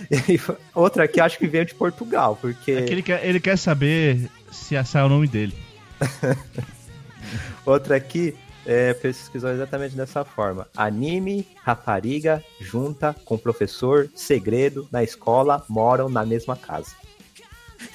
[0.73, 2.71] outra aqui acho que veio de Portugal, porque.
[2.71, 5.55] É ele, quer, ele quer saber se sai o nome dele.
[7.65, 8.35] outra aqui,
[8.67, 10.67] é, pesquisou exatamente dessa forma.
[10.75, 16.91] Anime, rapariga, junta com professor, segredo, na escola, moram na mesma casa.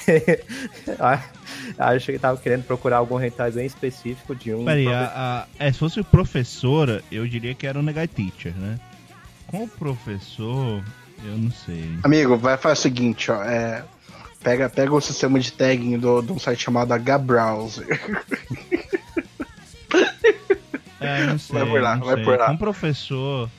[1.78, 4.64] Acho que tava querendo procurar algum hentai bem específico de um.
[4.64, 8.78] Peraí, a, a, é, se fosse professora, eu diria que era o Negai Teacher, né?
[9.46, 10.82] Com o professor,
[11.24, 11.84] Eu não sei.
[12.02, 13.42] Amigo, vai fazer o seguinte, ó.
[13.42, 13.84] É,
[14.42, 17.86] pega, pega o sistema de tagging do, de um site chamado H-Browser.
[21.06, 21.58] É, não sei.
[21.58, 22.24] Vai por lá, não vai sei.
[22.24, 22.46] por lá.
[22.46, 23.50] Com professor.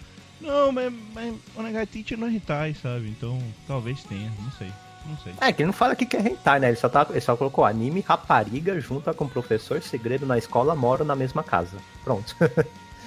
[0.41, 3.07] Não, mas, mas o Negateach não é hentai, sabe?
[3.09, 4.71] Então talvez tenha, não sei.
[5.05, 5.33] Não sei.
[5.39, 6.67] É, que ele não fala aqui que é hentai, né?
[6.67, 11.05] Ele só, tá, ele só colocou anime, rapariga, junta com professor, segredo na escola, moram
[11.05, 11.77] na mesma casa.
[12.03, 12.35] Pronto.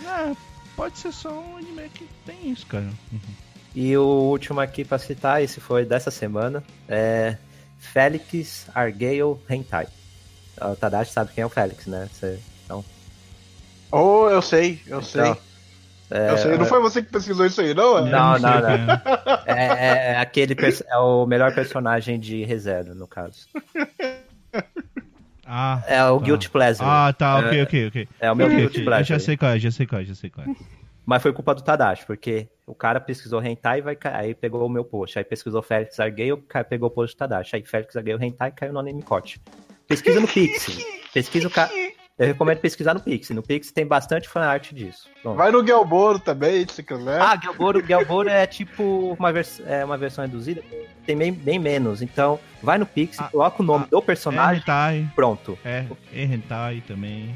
[0.07, 0.35] Ah,
[0.77, 2.89] pode ser só um anime que tem isso, cara.
[3.13, 3.21] Uhum.
[3.75, 7.37] E o último aqui pra citar, esse foi dessa semana, é
[7.79, 9.87] Félix Argale Hentai.
[10.61, 12.09] O Tadashi sabe quem é o Félix, né?
[12.11, 12.39] Você,
[13.99, 15.23] Oh, eu sei, eu sei.
[15.23, 15.39] Então,
[16.11, 16.59] é, eu sei.
[16.59, 17.99] Não foi você que pesquisou isso aí, não?
[17.99, 18.71] Eu Não, sei não, não.
[18.71, 19.03] é.
[19.47, 20.55] é, é- é aquele
[20.89, 23.47] é o melhor personagem de ReZero, no caso.
[25.45, 26.25] Ah, É o tá.
[26.25, 26.89] Guilty Pleasure.
[26.89, 28.09] Ah, tá, ok, É- ok, ok.
[28.21, 29.09] É o meu Ok, Guilty ok, Eu Pleasure.
[29.09, 30.51] já sei qual é, já sei qual é, já sei qual é.
[31.05, 34.67] Mas foi culpa do Tadashi, porque o cara pesquisou Hentai e vai ca- aí pegou
[34.67, 35.17] o meu post.
[35.17, 37.55] Aí pesquisou Félix Argale, o cara pegou o post do Tadashi.
[37.55, 39.41] Aí Félix Argale Hentai caiu no Anime Corte.
[39.87, 40.67] Pesquisa no Pix.
[41.15, 41.71] Pesquisa o cara.
[42.19, 43.29] Eu recomendo pesquisar no Pix.
[43.31, 45.07] No Pix tem bastante fanart disso.
[45.23, 45.37] Pronto.
[45.37, 47.21] Vai no Gelboro também, se quiser.
[47.21, 50.63] Ah, Gelboro, Gelboro é tipo uma, vers é uma versão reduzida,
[51.05, 52.01] tem bem, bem menos.
[52.01, 55.59] Então, vai no Pix, Ah, coloca o nome ah, do É personagem, hentai, pronto.
[55.63, 57.35] é, é hentai também.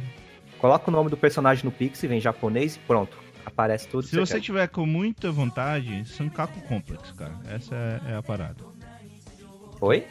[0.59, 3.19] Coloca o nome do personagem no Pix, vem em japonês e pronto.
[3.45, 4.05] Aparece tudo.
[4.05, 4.41] Se que você quer.
[4.41, 7.35] tiver com muita vontade, Sankaku Complex, cara.
[7.51, 8.57] Essa é, é a parada.
[9.81, 10.07] Oi?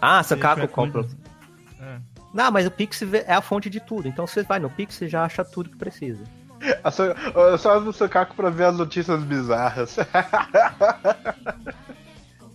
[0.00, 1.16] Ah, Se Sankaku Complex.
[1.80, 1.98] É.
[2.36, 4.06] Não, mas o Pix é a fonte de tudo.
[4.06, 6.22] Então você vai no Pix e já acha tudo que precisa.
[6.84, 9.96] A San- ó, Só no Sankaku pra ver as notícias bizarras.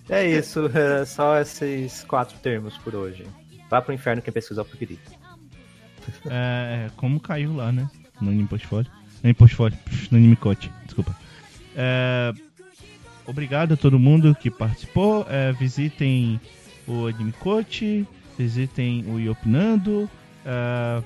[0.10, 3.26] É isso, é só esses quatro termos por hoje.
[3.70, 5.00] Vá pro inferno quem pesquisar o preferido.
[6.30, 7.90] É, como caiu lá, né?
[8.20, 8.92] No anime portfólio.
[8.92, 9.78] No anime portfólio,
[10.10, 11.16] no anime coach, desculpa.
[11.78, 12.34] É,
[13.26, 15.26] obrigado a todo mundo que participou.
[15.30, 16.42] É, visitem
[16.86, 18.06] o anime coach,
[18.38, 20.10] visitem o Iopinando.
[20.46, 21.02] É,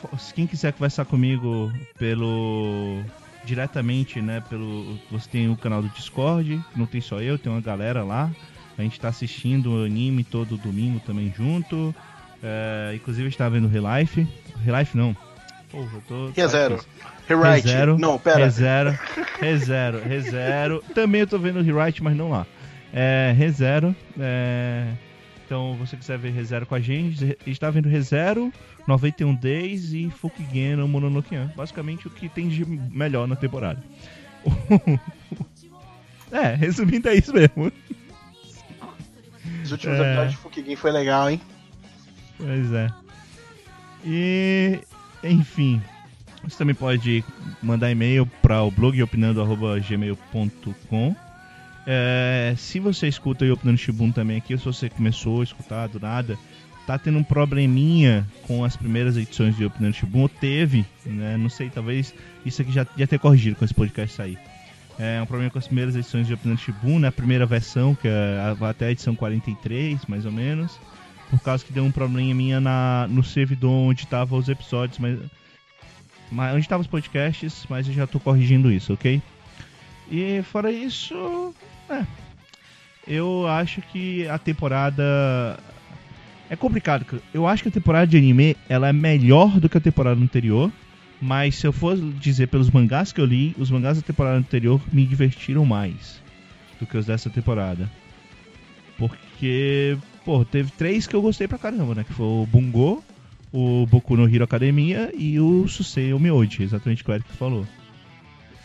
[0.00, 3.02] fo- quem quiser conversar comigo pelo
[3.44, 7.60] diretamente, né, pelo você tem o canal do Discord, não tem só eu, tem uma
[7.60, 8.30] galera lá.
[8.76, 11.94] A gente tá assistindo o anime todo domingo também junto.
[12.42, 14.26] É, inclusive a gente tá vendo Relife.
[14.64, 15.16] Relife não.
[15.70, 16.32] Porra, eu tô.
[16.32, 16.76] Que é zero.
[16.76, 16.92] difícil.
[17.28, 17.66] Rewrite.
[17.66, 18.38] Rezero, Não, pera.
[18.38, 18.98] Rezero,
[19.40, 20.82] Rezero, Rezero.
[20.94, 22.46] Também eu tô vendo Rewrite, mas não lá.
[22.92, 23.94] É, Rezero.
[24.18, 24.86] É,
[25.48, 28.52] então, você quiser ver Rezero com a gente, a gente tá vendo Rezero,
[28.86, 31.50] 91 Days e Fukigen no Mononokean.
[31.56, 33.82] Basicamente o que tem de melhor na temporada.
[36.30, 37.72] é, resumindo é isso mesmo.
[39.64, 40.02] Os últimos É.
[40.02, 41.40] episódios de Fukigin foi legal, hein?
[42.36, 42.88] Pois é.
[44.04, 44.80] E,
[45.24, 45.80] enfim,
[46.44, 47.24] você também pode
[47.62, 51.16] mandar e-mail para o blog opinando.gmail.com.
[51.90, 55.98] É, se você escuta o Opinando Shibun também aqui, se você começou a escutar do
[55.98, 56.38] nada,
[56.86, 61.38] tá tendo um probleminha com as primeiras edições de Opinando Shibun, ou teve, né?
[61.38, 64.38] Não sei, talvez isso aqui já, já tenha corrigido com esse podcast sair.
[64.98, 67.08] É um problema com as primeiras edições de Opinando Shibun, né?
[67.08, 70.78] A primeira versão, que é até a edição 43, mais ou menos
[71.30, 75.18] por causa que deu um probleminha minha na, no servidor onde estavam os episódios, mas,
[76.30, 79.22] mas onde estavam os podcasts, mas eu já tô corrigindo isso, ok?
[80.10, 81.54] E fora isso,
[81.90, 82.06] é,
[83.06, 85.58] eu acho que a temporada
[86.50, 87.06] é complicado.
[87.32, 90.70] Eu acho que a temporada de anime ela é melhor do que a temporada anterior,
[91.20, 94.80] mas se eu for dizer pelos mangás que eu li, os mangás da temporada anterior
[94.92, 96.20] me divertiram mais
[96.78, 97.90] do que os dessa temporada.
[98.96, 102.04] Porque, pô, teve três que eu gostei pra caramba, né?
[102.04, 103.02] Que foi o Bungo,
[103.52, 107.66] o Boku no Hero Academia e o Susei Omioji, exatamente o que o Eric falou.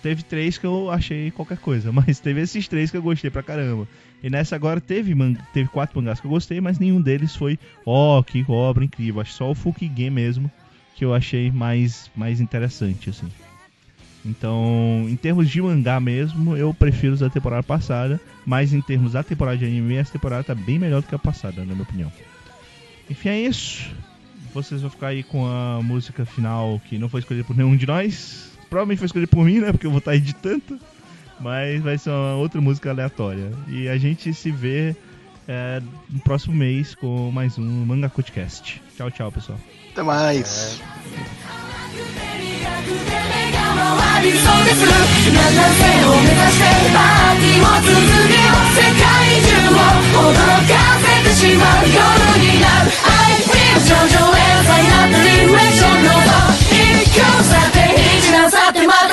[0.04, 3.42] Teve três que eu achei qualquer coisa, mas teve esses três que eu gostei pra
[3.42, 3.88] caramba.
[4.22, 5.16] E nessa agora teve,
[5.54, 9.22] teve quatro mangás que eu gostei, mas nenhum deles foi, ó, que obra incrível.
[9.22, 10.52] Acho só o Fukigen mesmo
[10.96, 13.28] que eu achei mais, mais interessante, assim.
[14.26, 19.14] Então, em termos de mangá mesmo, eu prefiro os da temporada passada, mas em termos
[19.14, 21.84] da temporada de anime, essa temporada tá bem melhor do que a passada, na minha
[21.84, 22.12] opinião.
[23.10, 23.90] Enfim, é isso.
[24.54, 27.88] Vocês vão ficar aí com a música final que não foi escolhida por nenhum de
[27.88, 28.53] nós.
[28.74, 29.72] Provavelmente foi escolhida por mim, né?
[29.72, 30.80] Porque eu vou estar editando.
[31.40, 33.52] Mas vai ser uma outra música aleatória.
[33.68, 34.96] E a gente se vê
[35.48, 35.80] é,
[36.10, 38.82] no próximo mês com mais um Manga Cast.
[38.98, 39.60] Tchau, tchau, pessoal.
[39.92, 40.82] Até mais.
[57.44, 57.73] 回
[58.64, 59.04] Zatem ma